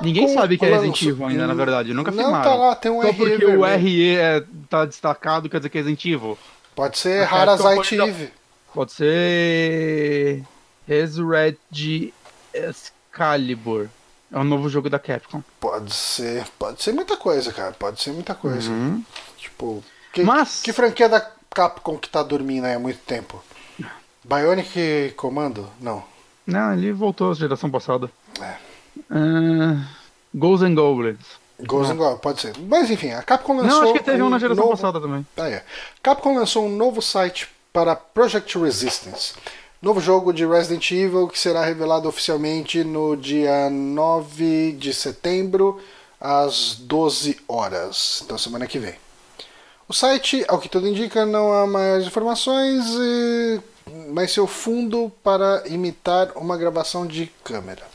[0.00, 1.92] Ninguém sabe que é Resident Evil ainda, na verdade.
[1.92, 2.44] Nunca Não, filmaram.
[2.44, 3.60] tá lá, tem um Só RE porque vermelho.
[3.60, 6.38] o RE é, tá destacado, quer dizer que é Resident Evil.
[6.74, 8.32] Pode ser Harazite Eve.
[8.72, 10.42] Pode ser
[10.86, 12.12] Resurrect
[12.52, 13.88] Excalibur.
[14.32, 15.42] É um novo jogo da Capcom.
[15.60, 16.44] Pode ser.
[16.58, 17.72] Pode ser muita coisa, cara.
[17.72, 18.68] Pode ser muita coisa.
[18.68, 19.04] Uhum.
[19.36, 19.84] Tipo.
[20.12, 20.62] Que, Mas...
[20.62, 21.20] que franquia da
[21.50, 23.42] Capcom que tá dormindo aí há muito tempo?
[24.24, 25.68] Bionic Comando?
[25.80, 26.02] Não.
[26.46, 28.10] Não, ele voltou à geração passada.
[28.40, 28.56] É.
[29.10, 29.84] Uh,
[30.34, 31.43] Ghosts and Goblins.
[31.66, 32.54] Ghosts and Goblins, pode ser.
[32.68, 33.80] Mas enfim, a Capcom lançou.
[33.80, 34.76] Não, acho que teve um, na geração novo...
[34.76, 35.26] passada também.
[35.36, 35.64] Ah, é.
[36.02, 39.34] Capcom lançou um novo site para Project Resistance.
[39.82, 45.80] Novo jogo de Resident Evil que será revelado oficialmente no dia 9 de setembro
[46.20, 48.22] às 12 horas.
[48.24, 48.94] Então, semana que vem.
[49.86, 53.60] O site, ao que tudo indica, não há maiores informações, e...
[54.10, 57.93] mas seu fundo para imitar uma gravação de câmera.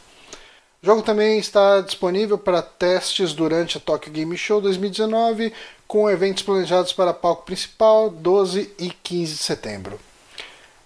[0.81, 5.51] O jogo também está disponível para testes durante a Tokyo Game Show 2019,
[5.85, 9.99] com eventos planejados para palco principal 12 e 15 de setembro.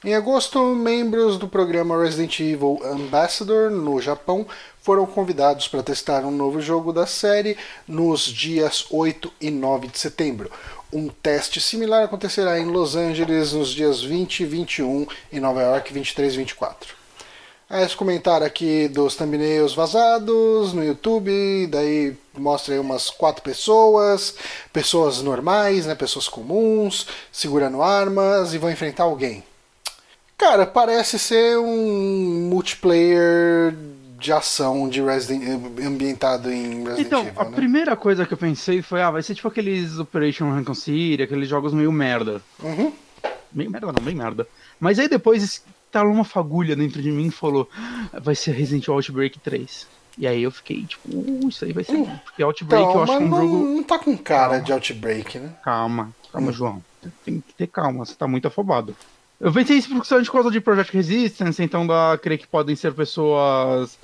[0.03, 4.47] Em agosto, membros do programa Resident Evil Ambassador no Japão
[4.81, 7.55] foram convidados para testar um novo jogo da série
[7.87, 10.49] nos dias 8 e 9 de setembro.
[10.91, 15.93] Um teste similar acontecerá em Los Angeles nos dias 20 e 21 e Nova York
[15.93, 17.02] 23 e 24.
[17.73, 24.35] Aí esse comentário aqui dos thumbnails vazados no YouTube, daí mostra aí umas quatro pessoas,
[24.71, 29.43] pessoas normais, né, pessoas comuns, segurando armas e vão enfrentar alguém.
[30.37, 33.73] Cara, parece ser um multiplayer
[34.19, 35.43] de ação de Resident
[35.83, 37.41] ambientado em Resident então, Evil.
[37.41, 37.55] a né?
[37.55, 41.49] primeira coisa que eu pensei foi, ah, vai ser tipo aqueles Operation Raccoon City, aqueles
[41.49, 42.39] jogos meio merda.
[42.61, 42.93] Uhum.
[43.51, 44.47] Meio merda não, bem merda.
[44.79, 45.63] Mas aí depois
[45.93, 49.87] instalou uma fagulha dentro de mim e falou, "Ah, vai ser Resident Evil Outbreak 3.
[50.17, 52.19] E aí eu fiquei tipo, uh, isso aí vai ser bom.
[52.23, 53.57] Porque Outbreak Então, eu acho que é um não, jogo...
[53.75, 55.53] não tá com cara de Outbreak, né?
[55.63, 56.53] Calma, calma, Hum.
[56.53, 56.83] João.
[57.25, 58.95] Tem que ter calma, você tá muito afobado.
[59.39, 62.93] Eu pensei isso por causa de Project Resistance, então dá a crer que podem ser
[62.93, 63.97] pessoas,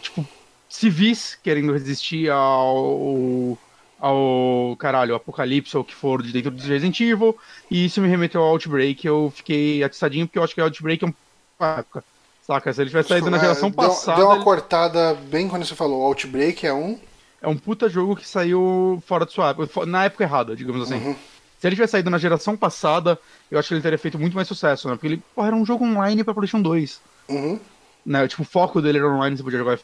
[0.00, 0.26] tipo,
[0.68, 3.56] civis querendo resistir ao,
[3.98, 7.36] ao caralho, Apocalipse ou o que for de dentro de Resident Evil,
[7.70, 11.08] e isso me remeteu ao Outbreak, eu fiquei atiçadinho porque eu acho que Outbreak é
[11.78, 12.04] época,
[12.46, 12.72] saca?
[12.72, 15.64] Se ele tivesse saído na É, geração deu, passada, Deu uma ele- cortada bem quando
[15.64, 16.02] você falou.
[16.02, 16.98] Outbreak é um.
[17.40, 21.02] é um puta jogo que saiu fora de sua época, na época errada, digamos assim.
[21.02, 21.16] Uhum.
[21.58, 23.18] Se ele tivesse saído na geração passada,
[23.50, 24.94] eu acho que ele teria feito muito mais sucesso, né?
[24.94, 27.00] Porque ele porra, era um jogo online pra PlayStation 2.
[27.30, 27.58] Uhum.
[28.04, 28.28] Né?
[28.28, 29.78] Tipo, o foco dele era online, você podia jogar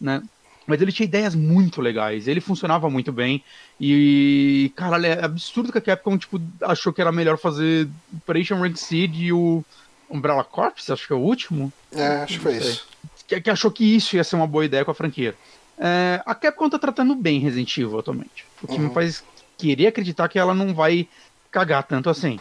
[0.00, 0.22] né?
[0.66, 3.42] Mas ele tinha ideias muito legais, ele funcionava muito bem.
[3.80, 8.74] E, caralho, é absurdo que a Capcom, tipo, achou que era melhor fazer Operation Red
[8.76, 9.64] Seed e o
[10.10, 11.72] Umbrella Corps, acho que é o último.
[11.92, 12.86] É, acho que foi isso.
[13.28, 15.34] Que, que achou que isso ia ser uma boa ideia com a franquia.
[15.78, 18.44] É, a Capcom tá tratando bem Resident Evil atualmente.
[18.62, 18.92] O que me Uhum.
[18.92, 19.22] faz
[19.58, 21.08] querer acreditar que ela não vai
[21.50, 22.40] cagar tanto assim.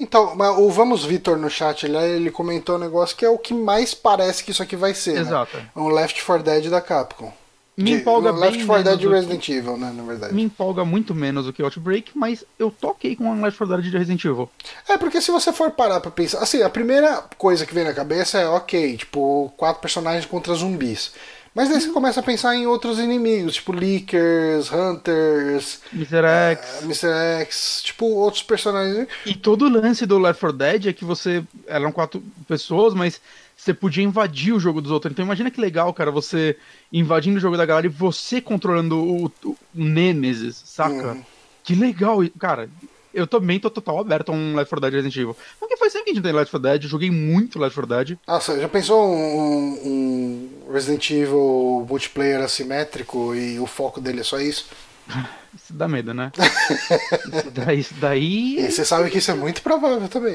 [0.00, 3.54] Então, o Vamos Vitor no chat, ele, ele comentou um negócio que é o que
[3.54, 5.14] mais parece que isso aqui vai ser.
[5.14, 5.20] né?
[5.20, 5.56] Exato.
[5.76, 7.32] Um Left 4 Dead da Capcom.
[7.76, 10.34] Me De- empolga um Left bem 4 Dead do que- Resident Evil, né, na verdade.
[10.34, 13.96] Me empolga muito menos do que Outbreak, mas eu toquei com Left 4 Dead de
[13.96, 14.50] Resident Evil.
[14.88, 16.38] É, porque se você for parar pra pensar.
[16.42, 21.12] Assim, a primeira coisa que vem na cabeça é, ok, tipo, quatro personagens contra zumbis.
[21.54, 26.24] Mas daí você começa a pensar em outros inimigos, tipo Leakers, Hunters, Mr.
[26.24, 26.80] X.
[26.80, 27.08] eh, Mr.
[27.42, 29.06] X, tipo, outros personagens.
[29.26, 31.42] E todo o lance do Left 4 Dead é que você.
[31.66, 33.20] Eram quatro pessoas, mas
[33.62, 35.12] você podia invadir o jogo dos outros.
[35.12, 36.56] Então imagina que legal, cara, você
[36.92, 41.12] invadindo o jogo da galera e você controlando o, o, Nemesis, saca?
[41.12, 41.22] Uhum.
[41.62, 42.68] Que legal, cara.
[43.14, 45.36] Eu também tô total aberto a um Left 4 Dead Resident Evil.
[45.60, 48.18] Porque faz tempo que a gente tem Left 4 Dead, joguei muito Left 4 Dead.
[48.26, 49.78] Nossa, já pensou um,
[50.66, 54.66] um Resident Evil multiplayer assimétrico e o foco dele é só isso?
[55.54, 56.32] Isso dá medo, né?
[57.28, 57.78] isso daí.
[57.78, 58.58] Isso daí...
[58.58, 60.34] E você sabe que isso é muito provável também.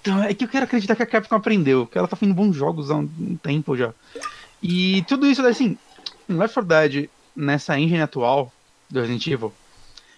[0.00, 2.56] Então, é que eu quero acreditar que a Capcom aprendeu, que ela tá fazendo bons
[2.56, 3.92] jogos há um, um tempo já.
[4.62, 5.76] E tudo isso, assim,
[6.28, 8.52] Left 4 Dead nessa engine atual
[8.88, 9.52] do Resident Evil,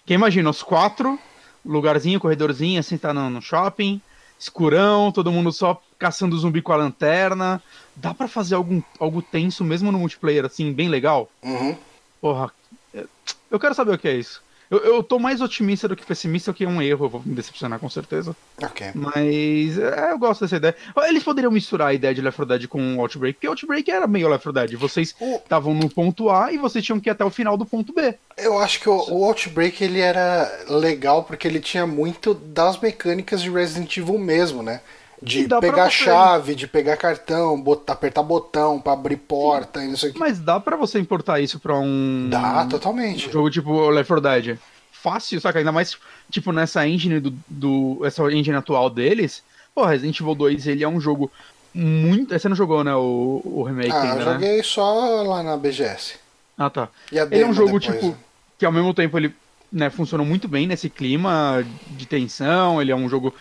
[0.07, 1.19] que imagina os quatro,
[1.65, 4.01] lugarzinho, corredorzinho, assim, tá no, no shopping,
[4.39, 7.63] escurão, todo mundo só caçando zumbi com a lanterna.
[7.95, 11.31] Dá pra fazer algum, algo tenso mesmo no multiplayer, assim, bem legal?
[11.43, 11.77] Uhum.
[12.21, 12.51] Porra,
[12.95, 13.07] é-
[13.51, 14.43] eu quero saber o que é isso.
[14.73, 17.23] Eu, eu tô mais otimista do que pessimista, o que é um erro, eu vou
[17.23, 18.35] me decepcionar com certeza.
[18.62, 18.86] Ok.
[18.94, 20.74] Mas é, eu gosto dessa ideia.
[21.07, 24.07] Eles poderiam misturar a ideia de Left 4 Dead com o Outbreak, porque Outbreak era
[24.07, 24.81] meio Left 4 Dead.
[24.81, 27.93] Vocês estavam no ponto A e vocês tinham que ir até o final do ponto
[27.93, 28.15] B.
[28.39, 33.43] Eu acho que o, o Outbreak ele era legal porque ele tinha muito das mecânicas
[33.43, 34.81] de Resident Evil mesmo, né?
[35.23, 40.11] De pegar chave, de pegar cartão, botar, apertar botão pra abrir porta e não sei
[40.11, 40.19] o que.
[40.19, 43.31] Mas dá pra você importar isso pra um, Dá, um totalmente.
[43.31, 44.59] jogo tipo Left 4 Dead.
[44.90, 45.59] Fácil, saca?
[45.59, 45.97] Ainda mais,
[46.31, 49.43] tipo, nessa engine do, do essa engine atual deles.
[49.74, 51.31] Pô, Resident Evil 2, ele é um jogo
[51.73, 52.36] muito...
[52.39, 54.32] Você não jogou, né, o, o remake Ah, ainda, eu né?
[54.35, 56.16] joguei só lá na BGS.
[56.59, 56.89] Ah, tá.
[57.11, 58.16] E a Ele é um jogo, depois, tipo, né?
[58.59, 59.35] que ao mesmo tempo ele
[59.73, 63.35] né, funciona muito bem nesse clima de tensão, ele é um jogo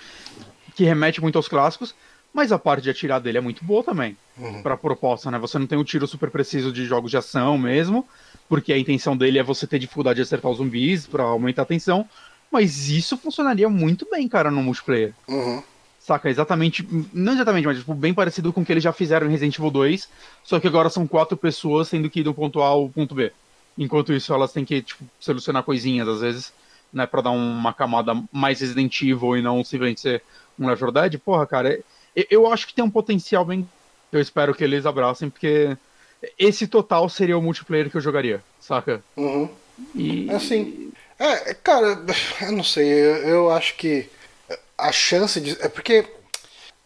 [0.75, 1.93] que remete muito aos clássicos,
[2.33, 4.61] mas a parte de atirar dele é muito boa também, Uhum.
[4.63, 5.37] pra proposta, né?
[5.39, 8.07] Você não tem o tiro super preciso de jogos de ação mesmo,
[8.47, 11.65] porque a intenção dele é você ter dificuldade de acertar os zumbis pra aumentar a
[11.65, 12.07] tensão,
[12.49, 15.13] mas isso funcionaria muito bem, cara, no multiplayer.
[15.27, 15.61] Uhum.
[15.99, 19.29] Saca, exatamente, não exatamente, mas tipo, bem parecido com o que eles já fizeram em
[19.31, 20.09] Resident Evil 2,
[20.43, 23.31] só que agora são quatro pessoas tendo que ir do ponto A ao ponto B.
[23.77, 26.53] enquanto isso elas têm que tipo, solucionar coisinhas às vezes,
[26.91, 30.23] né, para dar uma camada mais Resident Evil e não simplesmente ser
[30.59, 31.19] Left 4 Dead.
[31.19, 31.79] Porra, cara,
[32.15, 33.67] eu, eu acho que tem um potencial bem.
[34.11, 35.77] Eu espero que eles abracem, porque
[36.37, 39.01] esse total seria o multiplayer que eu jogaria, saca?
[39.15, 39.49] Uhum.
[39.95, 40.29] E.
[40.31, 40.91] Assim.
[41.17, 42.03] É, cara,
[42.41, 44.09] eu não sei, eu, eu acho que
[44.77, 45.51] a chance de.
[45.61, 46.05] É porque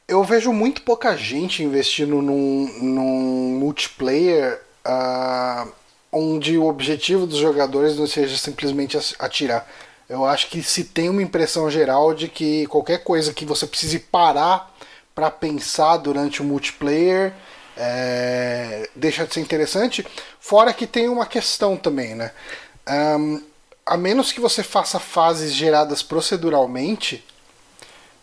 [0.07, 5.71] eu vejo muito pouca gente investindo num, num multiplayer uh,
[6.11, 9.67] onde o objetivo dos jogadores não seja simplesmente atirar.
[10.07, 13.99] Eu acho que se tem uma impressão geral de que qualquer coisa que você precise
[13.99, 14.71] parar
[15.13, 17.33] para pensar durante o multiplayer
[17.77, 20.05] é, deixa de ser interessante.
[20.39, 22.31] Fora que tem uma questão também, né?
[22.87, 23.41] Um,
[23.85, 27.23] a menos que você faça fases geradas proceduralmente,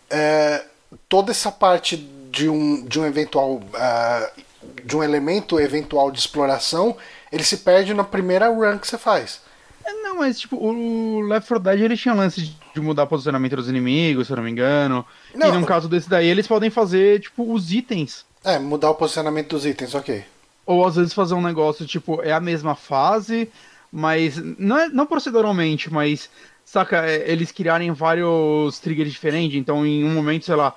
[0.09, 0.63] é,
[1.09, 4.41] toda essa parte de um, de um eventual uh,
[4.83, 6.95] de um elemento eventual de exploração,
[7.31, 9.41] ele se perde na primeira run que você faz.
[9.85, 13.55] É, não, mas tipo, o Left 4 Dead ele tinha lance de mudar o posicionamento
[13.55, 15.05] dos inimigos, se eu não me engano.
[15.35, 15.49] Não.
[15.49, 18.25] E no caso desse daí, eles podem fazer, tipo, os itens.
[18.43, 20.23] É, mudar o posicionamento dos itens, ok.
[20.65, 23.49] Ou às vezes fazer um negócio, tipo, é a mesma fase,
[23.91, 24.37] mas.
[24.57, 26.29] Não, é, não proceduralmente, mas.
[26.65, 30.73] Saca, é, eles criarem vários triggers diferentes, então em um momento, sei lá,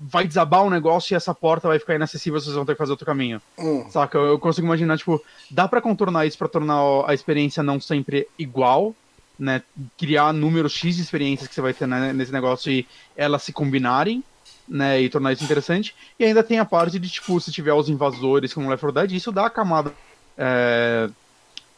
[0.00, 2.78] vai desabar o um negócio e essa porta vai ficar inacessível, vocês vão ter que
[2.78, 3.40] fazer outro caminho.
[3.58, 3.88] Hum.
[3.90, 4.18] Saca?
[4.18, 8.94] Eu consigo imaginar, tipo, dá para contornar isso para tornar a experiência não sempre igual,
[9.38, 9.62] né?
[9.96, 12.86] Criar números X de experiências que você vai ter né, nesse negócio e
[13.16, 14.22] elas se combinarem,
[14.68, 15.00] né?
[15.00, 15.94] E tornar isso interessante.
[16.18, 19.12] E ainda tem a parte de, tipo, se tiver os invasores como Left 4 Dead,
[19.12, 19.92] isso dá a camada
[20.36, 21.08] é,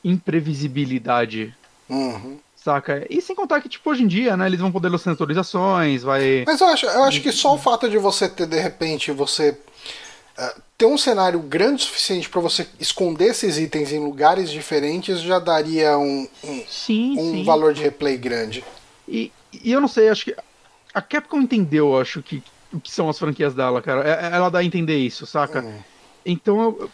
[0.03, 1.55] imprevisibilidade
[1.89, 2.39] uhum.
[2.65, 3.07] Saca?
[3.11, 6.45] E sem contar que, tipo, hoje em dia, né, eles vão poder lançar atualizações, vai.
[6.47, 9.51] Mas eu acho, eu acho que só o fato de você ter, de repente, você
[9.51, 15.21] uh, ter um cenário grande o suficiente para você esconder esses itens em lugares diferentes
[15.21, 17.45] já daria um, um, sim, um sim.
[17.45, 18.65] valor de replay grande.
[19.07, 20.35] E, e eu não sei, acho que.
[20.95, 22.43] A Capcom entendeu, acho que
[22.73, 24.09] o que são as franquias dela, cara.
[24.09, 25.61] É, é, ela dá a entender isso, saca?
[25.61, 25.81] Hum.
[26.25, 26.91] Então eu,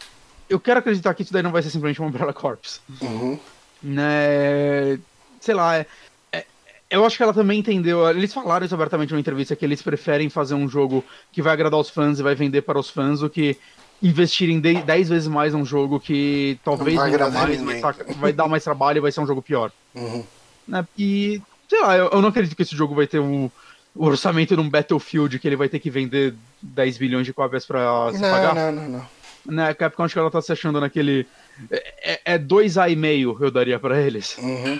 [0.49, 2.81] eu quero acreditar que isso daí não vai ser simplesmente uma Umbrella Corps.
[3.01, 3.39] Uhum.
[3.81, 4.99] Né?
[5.41, 5.85] Sei lá, é,
[6.31, 6.45] é,
[6.89, 8.09] eu acho que ela também entendeu.
[8.09, 11.79] Eles falaram isso abertamente numa entrevista que eles preferem fazer um jogo que vai agradar
[11.79, 13.57] os fãs e vai vender para os fãs do que
[14.01, 18.47] investirem 10 vezes mais num jogo que talvez não vai, não mais, vai, vai, dar
[18.47, 19.71] mais trabalho e vai ser um jogo pior.
[19.93, 20.23] Uhum.
[20.67, 20.87] Né?
[20.97, 23.49] E, sei lá, eu, eu, não acredito que esse jogo vai ter um,
[23.95, 27.65] o orçamento de um Battlefield que ele vai ter que vender 10 bilhões de cópias
[27.65, 28.55] pra se não, pagar.
[28.55, 29.21] Não, não, não.
[29.45, 31.27] Né, a Capcom acho que ela tá se achando naquele.
[31.69, 34.37] É, é 2A e meio eu daria para eles.
[34.37, 34.79] Uhum.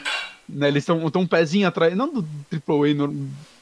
[0.53, 3.09] Né, eles estão um pezinho atrás, não do AAA,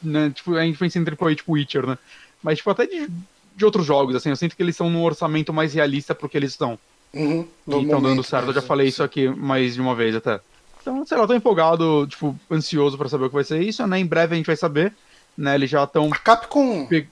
[0.02, 1.96] né, tipo, a gente pensa em AAA tipo Witcher, né?
[2.42, 3.08] Mas tipo, até de,
[3.54, 6.36] de outros jogos, assim, eu sinto que eles estão num orçamento mais realista pro que
[6.36, 6.78] eles estão.
[7.14, 10.40] Uhum, e estão dando certo, eu já falei isso aqui mais de uma vez até.
[10.80, 13.98] Então, sei lá, tô empolgado, tipo, ansioso para saber o que vai ser isso, né?
[13.98, 14.92] Em breve a gente vai saber,
[15.36, 15.54] né?
[15.54, 17.06] Eles já estão Capcom pe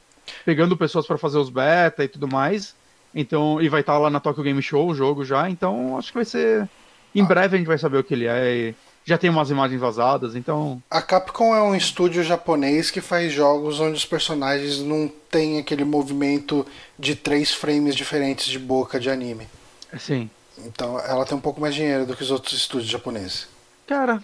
[0.45, 2.75] pegando pessoas para fazer os beta e tudo mais.
[3.15, 6.09] Então, e vai estar tá lá na Tokyo Game Show o jogo já, então acho
[6.09, 6.69] que vai ser
[7.15, 7.25] em ah.
[7.25, 8.75] breve a gente vai saber o que ele é e
[9.09, 10.83] já tem umas imagens vazadas, então.
[10.91, 15.83] A Capcom é um estúdio japonês que faz jogos onde os personagens não têm aquele
[15.83, 16.67] movimento
[16.99, 19.49] de três frames diferentes de boca de anime.
[19.99, 20.29] Sim.
[20.59, 23.49] Então ela tem um pouco mais dinheiro do que os outros estúdios japoneses.
[23.87, 24.23] Cara,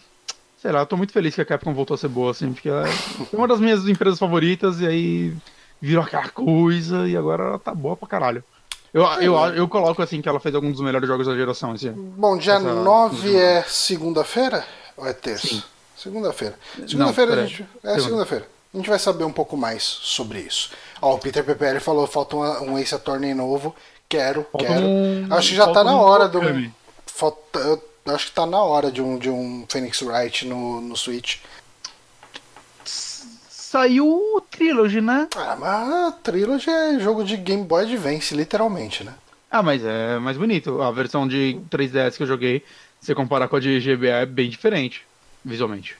[0.60, 2.68] sei lá, eu tô muito feliz que a Capcom voltou a ser boa, assim, porque
[2.68, 2.92] ela é
[3.32, 5.34] uma das minhas empresas favoritas e aí
[5.80, 8.44] virou aquela coisa e agora ela tá boa pra caralho.
[8.94, 11.94] Eu, eu, eu coloco assim que ela fez alguns dos melhores jogos da geração ano.
[12.16, 12.74] Bom, dia Essa...
[12.74, 14.64] 9 é segunda-feira?
[14.96, 15.64] Ou é terça?
[15.96, 16.56] Segunda-feira.
[16.86, 17.66] Segunda-feira a gente.
[17.82, 18.46] É segunda-feira.
[18.72, 20.70] A gente vai saber um pouco mais sobre isso.
[21.02, 23.74] Ó, o Peter PPL falou: falta um Ace Attorney novo.
[24.08, 24.86] Quero, falta quero.
[24.86, 25.26] Um...
[25.30, 26.40] Acho que já tá na hora do.
[27.06, 27.82] Falta, eu
[28.14, 31.38] acho que tá na hora de um, de um Phoenix Wright no, no Switch
[33.74, 35.28] saiu o Trilogy, né?
[35.34, 39.12] Ah, mas Trilogy é jogo de Game Boy Advance, literalmente, né?
[39.50, 40.80] Ah, mas é mais bonito.
[40.80, 42.60] A versão de 3DS que eu joguei,
[43.00, 45.04] se você comparar com a de GBA, é bem diferente,
[45.44, 45.96] visualmente.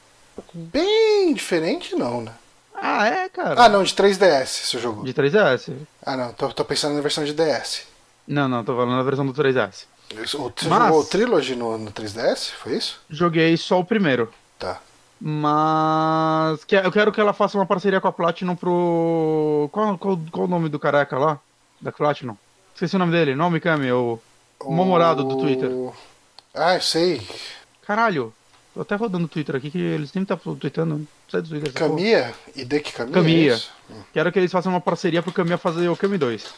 [0.52, 2.32] Bem diferente, não, né?
[2.76, 3.60] Ah, é, cara.
[3.60, 5.02] Ah, não, de 3DS você jogou.
[5.02, 5.72] De 3DS.
[6.06, 7.88] Ah, não, tô, tô pensando na versão de DS.
[8.26, 9.86] Não, não, tô falando na versão do 3DS.
[10.24, 10.38] Você
[10.68, 10.86] Mas...
[10.86, 12.52] jogou o Trilogy no, no 3DS?
[12.52, 13.00] Foi isso?
[13.10, 14.32] Joguei só o primeiro.
[14.60, 14.80] Tá.
[15.26, 19.70] Mas eu quero que ela faça uma parceria com a Platinum pro.
[19.72, 21.40] Qual, qual, qual o nome do careca lá?
[21.80, 22.36] Da Platinum?
[22.74, 24.20] Esqueci o nome dele, não Mikami, o.
[24.60, 25.70] O namorado do Twitter.
[26.52, 27.26] Ah, sei.
[27.86, 28.34] Caralho,
[28.74, 31.08] tô até rodando o Twitter aqui que eles sempre estão tá tweetando.
[31.30, 31.72] Sai do Twitter.
[31.72, 32.34] Kamiya?
[32.54, 33.14] Hideki Kamiya?
[33.14, 33.62] Kamiya.
[33.90, 36.42] É Quero que eles façam uma parceria pro Kamiya fazer o Kami 2.
[36.42, 36.54] Deixa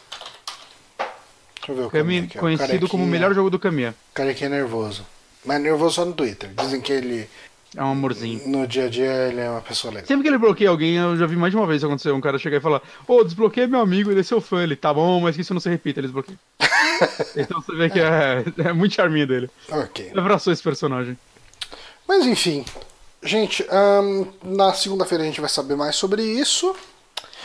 [1.69, 3.95] eu ver o Kami, conhecido como o melhor jogo do Kamiya.
[4.13, 5.05] Carequinha nervoso.
[5.45, 6.49] Mas nervoso só no Twitter.
[6.53, 7.29] Dizem que ele,
[7.77, 8.41] É um amorzinho.
[8.47, 10.07] no dia a dia, ele é uma pessoa legal.
[10.07, 12.11] Sempre que ele bloqueia alguém, eu já vi mais de uma vez acontecer.
[12.11, 14.63] Um cara chegar e falar, ô, desbloqueei meu amigo, ele é seu fã.
[14.63, 16.39] Ele, tá bom, mas que isso não se repita, ele desbloqueia.
[17.37, 19.47] então você vê que é, é muito charminho dele.
[19.69, 20.11] Ok.
[20.17, 21.15] Abraçou esse personagem.
[22.07, 22.65] Mas enfim.
[23.21, 26.75] Gente, ahn, na segunda-feira a gente vai saber mais sobre isso.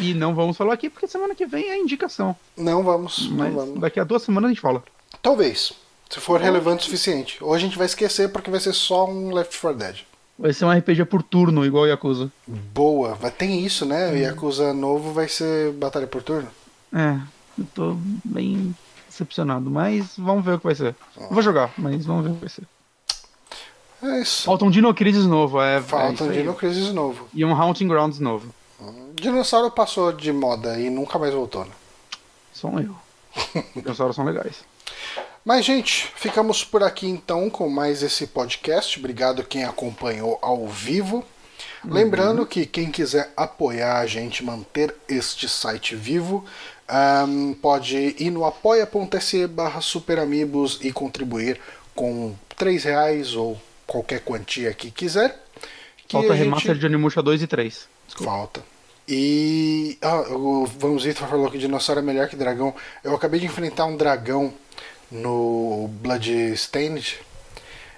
[0.00, 2.34] E não vamos falar aqui, porque semana que vem é indicação.
[2.56, 3.80] Não vamos, não Mas vamos.
[3.80, 4.82] daqui a duas semanas a gente fala.
[5.20, 5.74] Talvez.
[6.08, 7.36] Se for relevante o suficiente.
[7.42, 9.96] Ou a gente vai esquecer porque vai ser só um Left 4 Dead.
[10.42, 12.28] Vai ser um RPG por turno, igual Yakuza.
[12.48, 13.16] Boa.
[13.30, 14.10] Tem isso, né?
[14.10, 16.48] O Yakuza novo vai ser batalha por turno.
[16.92, 17.16] É,
[17.56, 18.74] eu tô bem
[19.08, 20.96] decepcionado, mas vamos ver o que vai ser.
[21.16, 22.64] Eu vou jogar, mas vamos ver o que vai ser.
[24.02, 24.42] É isso.
[24.42, 25.76] Falta um Dino Crisis novo, é.
[25.76, 26.38] é Falta isso um aí.
[26.38, 27.28] Dino Crisis novo.
[27.32, 28.52] E um Haunting Grounds novo.
[29.14, 31.70] Dinossauro passou de moda e nunca mais voltou, né?
[32.52, 33.00] Só um erro.
[33.76, 34.64] Dinossauros são legais.
[35.44, 38.98] Mas, gente, ficamos por aqui então com mais esse podcast.
[38.98, 41.24] Obrigado quem acompanhou ao vivo.
[41.84, 46.44] Lembrando que quem quiser apoiar a gente, manter este site vivo,
[46.88, 51.60] ahn, pode ir no apoia.se barra superamigos e contribuir
[51.92, 55.44] com 3 reais ou qualquer quantia que quiser.
[56.06, 57.88] Que Falta a gente- remaster de Animusha 2 e 3.
[58.16, 58.62] Falta.
[59.08, 59.98] E.
[60.00, 62.72] Ah, o Vamos Vitor falou que dinossauro é melhor que dragão.
[63.02, 64.52] Eu acabei de enfrentar um dragão
[65.12, 67.18] no Bloodstained.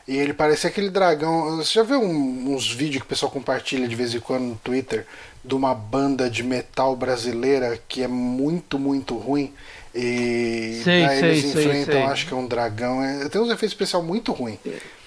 [0.07, 1.57] E ele parecia aquele dragão.
[1.57, 4.57] Você já viu um- uns vídeos que o pessoal compartilha de vez em quando no
[4.57, 5.07] Twitter
[5.43, 9.53] de uma banda de metal brasileira que é muito, muito ruim.
[9.95, 12.03] E Sei, daí sei, eles sei, enfrentam, sei.
[12.03, 13.03] acho que é um dragão.
[13.03, 14.59] É, tem uns efeitos especiais muito ruins.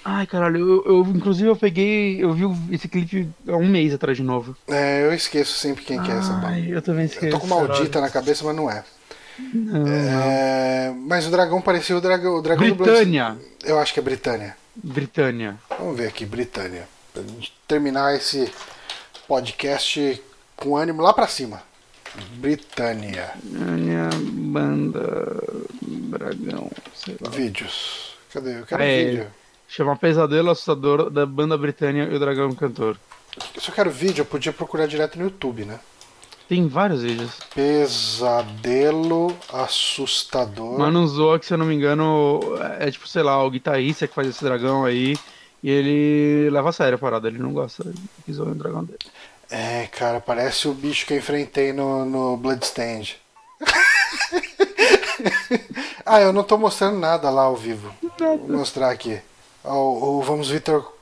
[0.03, 2.23] Ai, caralho, eu, eu- inclusive eu peguei.
[2.23, 4.55] Eu vi esse clipe há um mês atrás de novo.
[4.67, 6.47] É, eu esqueço sempre quem que é essa banda.
[6.47, 7.25] Ai, eu também esqueci.
[7.25, 8.83] Eu tô com maldita na cabeça, mas não é.
[9.39, 13.31] É, mas o dragão parecia o dragão, o dragão do Britânia.
[13.31, 14.57] Blood- Eu acho que é Britânia.
[14.75, 15.57] Britânia.
[15.77, 16.87] Vamos ver aqui, Britânia.
[17.13, 18.51] Pra gente terminar esse
[19.27, 20.21] podcast
[20.55, 21.61] com ânimo lá pra cima.
[22.35, 23.31] Britânia.
[23.43, 25.43] Britânia, banda.
[25.81, 27.29] Dragão, sei lá.
[27.29, 28.15] Vídeos.
[28.33, 28.59] Cadê?
[28.59, 29.03] Eu quero É.
[29.05, 29.27] vídeo.
[29.67, 32.97] Chama Pesadelo Assustador da banda Britânia e o Dragão Cantor.
[33.59, 35.79] Se eu quero vídeo, eu podia procurar direto no YouTube, né?
[36.47, 37.31] Tem vários vídeos.
[37.53, 40.79] Pesadelo assustador.
[40.79, 42.39] Mano zoa que, se eu não me engano,
[42.79, 45.17] é tipo, sei lá, o guitarrista que faz esse dragão aí.
[45.61, 47.83] E ele leva a sério a parada, ele não gosta
[48.25, 48.99] que zoa o dragão dele.
[49.49, 53.19] É, cara, parece o bicho que eu enfrentei no, no Bloodstained.
[56.05, 57.93] ah, eu não tô mostrando nada lá ao vivo.
[58.19, 59.19] Vou mostrar aqui.
[59.63, 60.93] O, o Vamos Vitor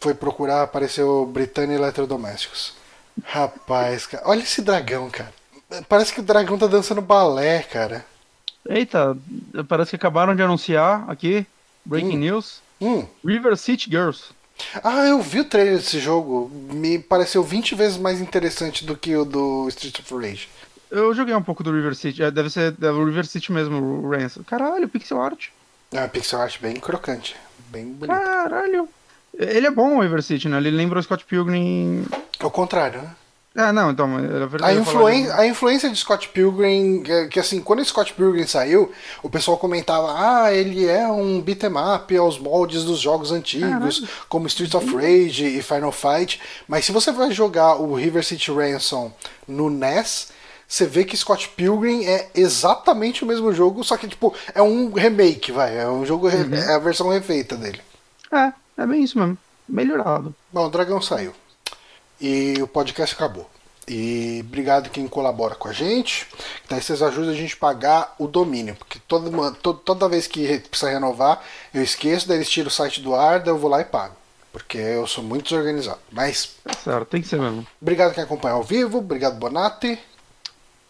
[0.00, 2.74] foi procurar, apareceu Britânia Eletrodomésticos.
[3.24, 5.32] Rapaz, cara, olha esse dragão, cara.
[5.88, 8.04] Parece que o dragão tá dançando balé, cara.
[8.68, 9.16] Eita,
[9.68, 11.46] parece que acabaram de anunciar aqui,
[11.84, 12.20] Breaking Hum.
[12.20, 13.06] News, Hum.
[13.24, 14.24] River City Girls.
[14.82, 16.50] Ah, eu vi o trailer desse jogo.
[16.72, 20.48] Me pareceu 20 vezes mais interessante do que o do Street of Rage.
[20.90, 23.76] Eu joguei um pouco do River City, é, deve ser é o River City mesmo,
[24.04, 24.42] o Ransom.
[24.44, 25.48] Caralho, pixel art.
[25.90, 27.34] É uma pixel art bem crocante.
[27.68, 28.14] Bem bonito.
[28.16, 28.88] Caralho.
[29.38, 30.56] Ele é bom o River City, né?
[30.58, 32.04] Ele lembra o Scott Pilgrim.
[32.38, 33.10] É o contrário, né?
[33.54, 34.16] Ah, não, então,
[34.66, 38.90] A, influen a influência de Scott Pilgrim, que, que, assim, quando Scott Pilgrim saiu,
[39.22, 44.46] o pessoal comentava, ah, ele é um beat'em up aos moldes dos jogos antigos, como
[44.46, 49.12] Streets of Rage e Final Fight, mas se você vai jogar o River City Ransom
[49.46, 50.28] no NES,
[50.66, 54.90] você vê que Scott Pilgrim é exatamente o mesmo jogo, só que, tipo, é um
[54.94, 57.80] remake, vai, é um jogo, re- é a versão refeita dele.
[58.30, 58.50] de- É,
[58.82, 59.36] é bem isso mesmo.
[59.68, 60.34] Melhorado.
[60.52, 61.32] Bom, o Dragão saiu.
[62.20, 63.48] E o podcast acabou.
[63.88, 66.26] E obrigado quem colabora com a gente.
[66.68, 68.76] Daí vocês ajudam a gente a pagar o domínio.
[68.76, 71.42] Porque toda, toda vez que re- precisa renovar,
[71.74, 74.14] eu esqueço, daí eles tiram o site do ar, daí eu vou lá e pago.
[74.52, 75.98] Porque eu sou muito desorganizado.
[76.12, 77.66] Mas Tá certo, tem que ser mesmo.
[77.80, 78.98] obrigado quem acompanha ao vivo.
[78.98, 79.98] Obrigado, Bonatti.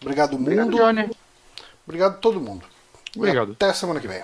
[0.02, 0.77] Obrigado, Obrigado, mundo.
[0.77, 1.10] Johnny.
[1.86, 2.64] Obrigado todo mundo.
[3.14, 3.52] E Obrigado.
[3.52, 4.23] até semana que vem.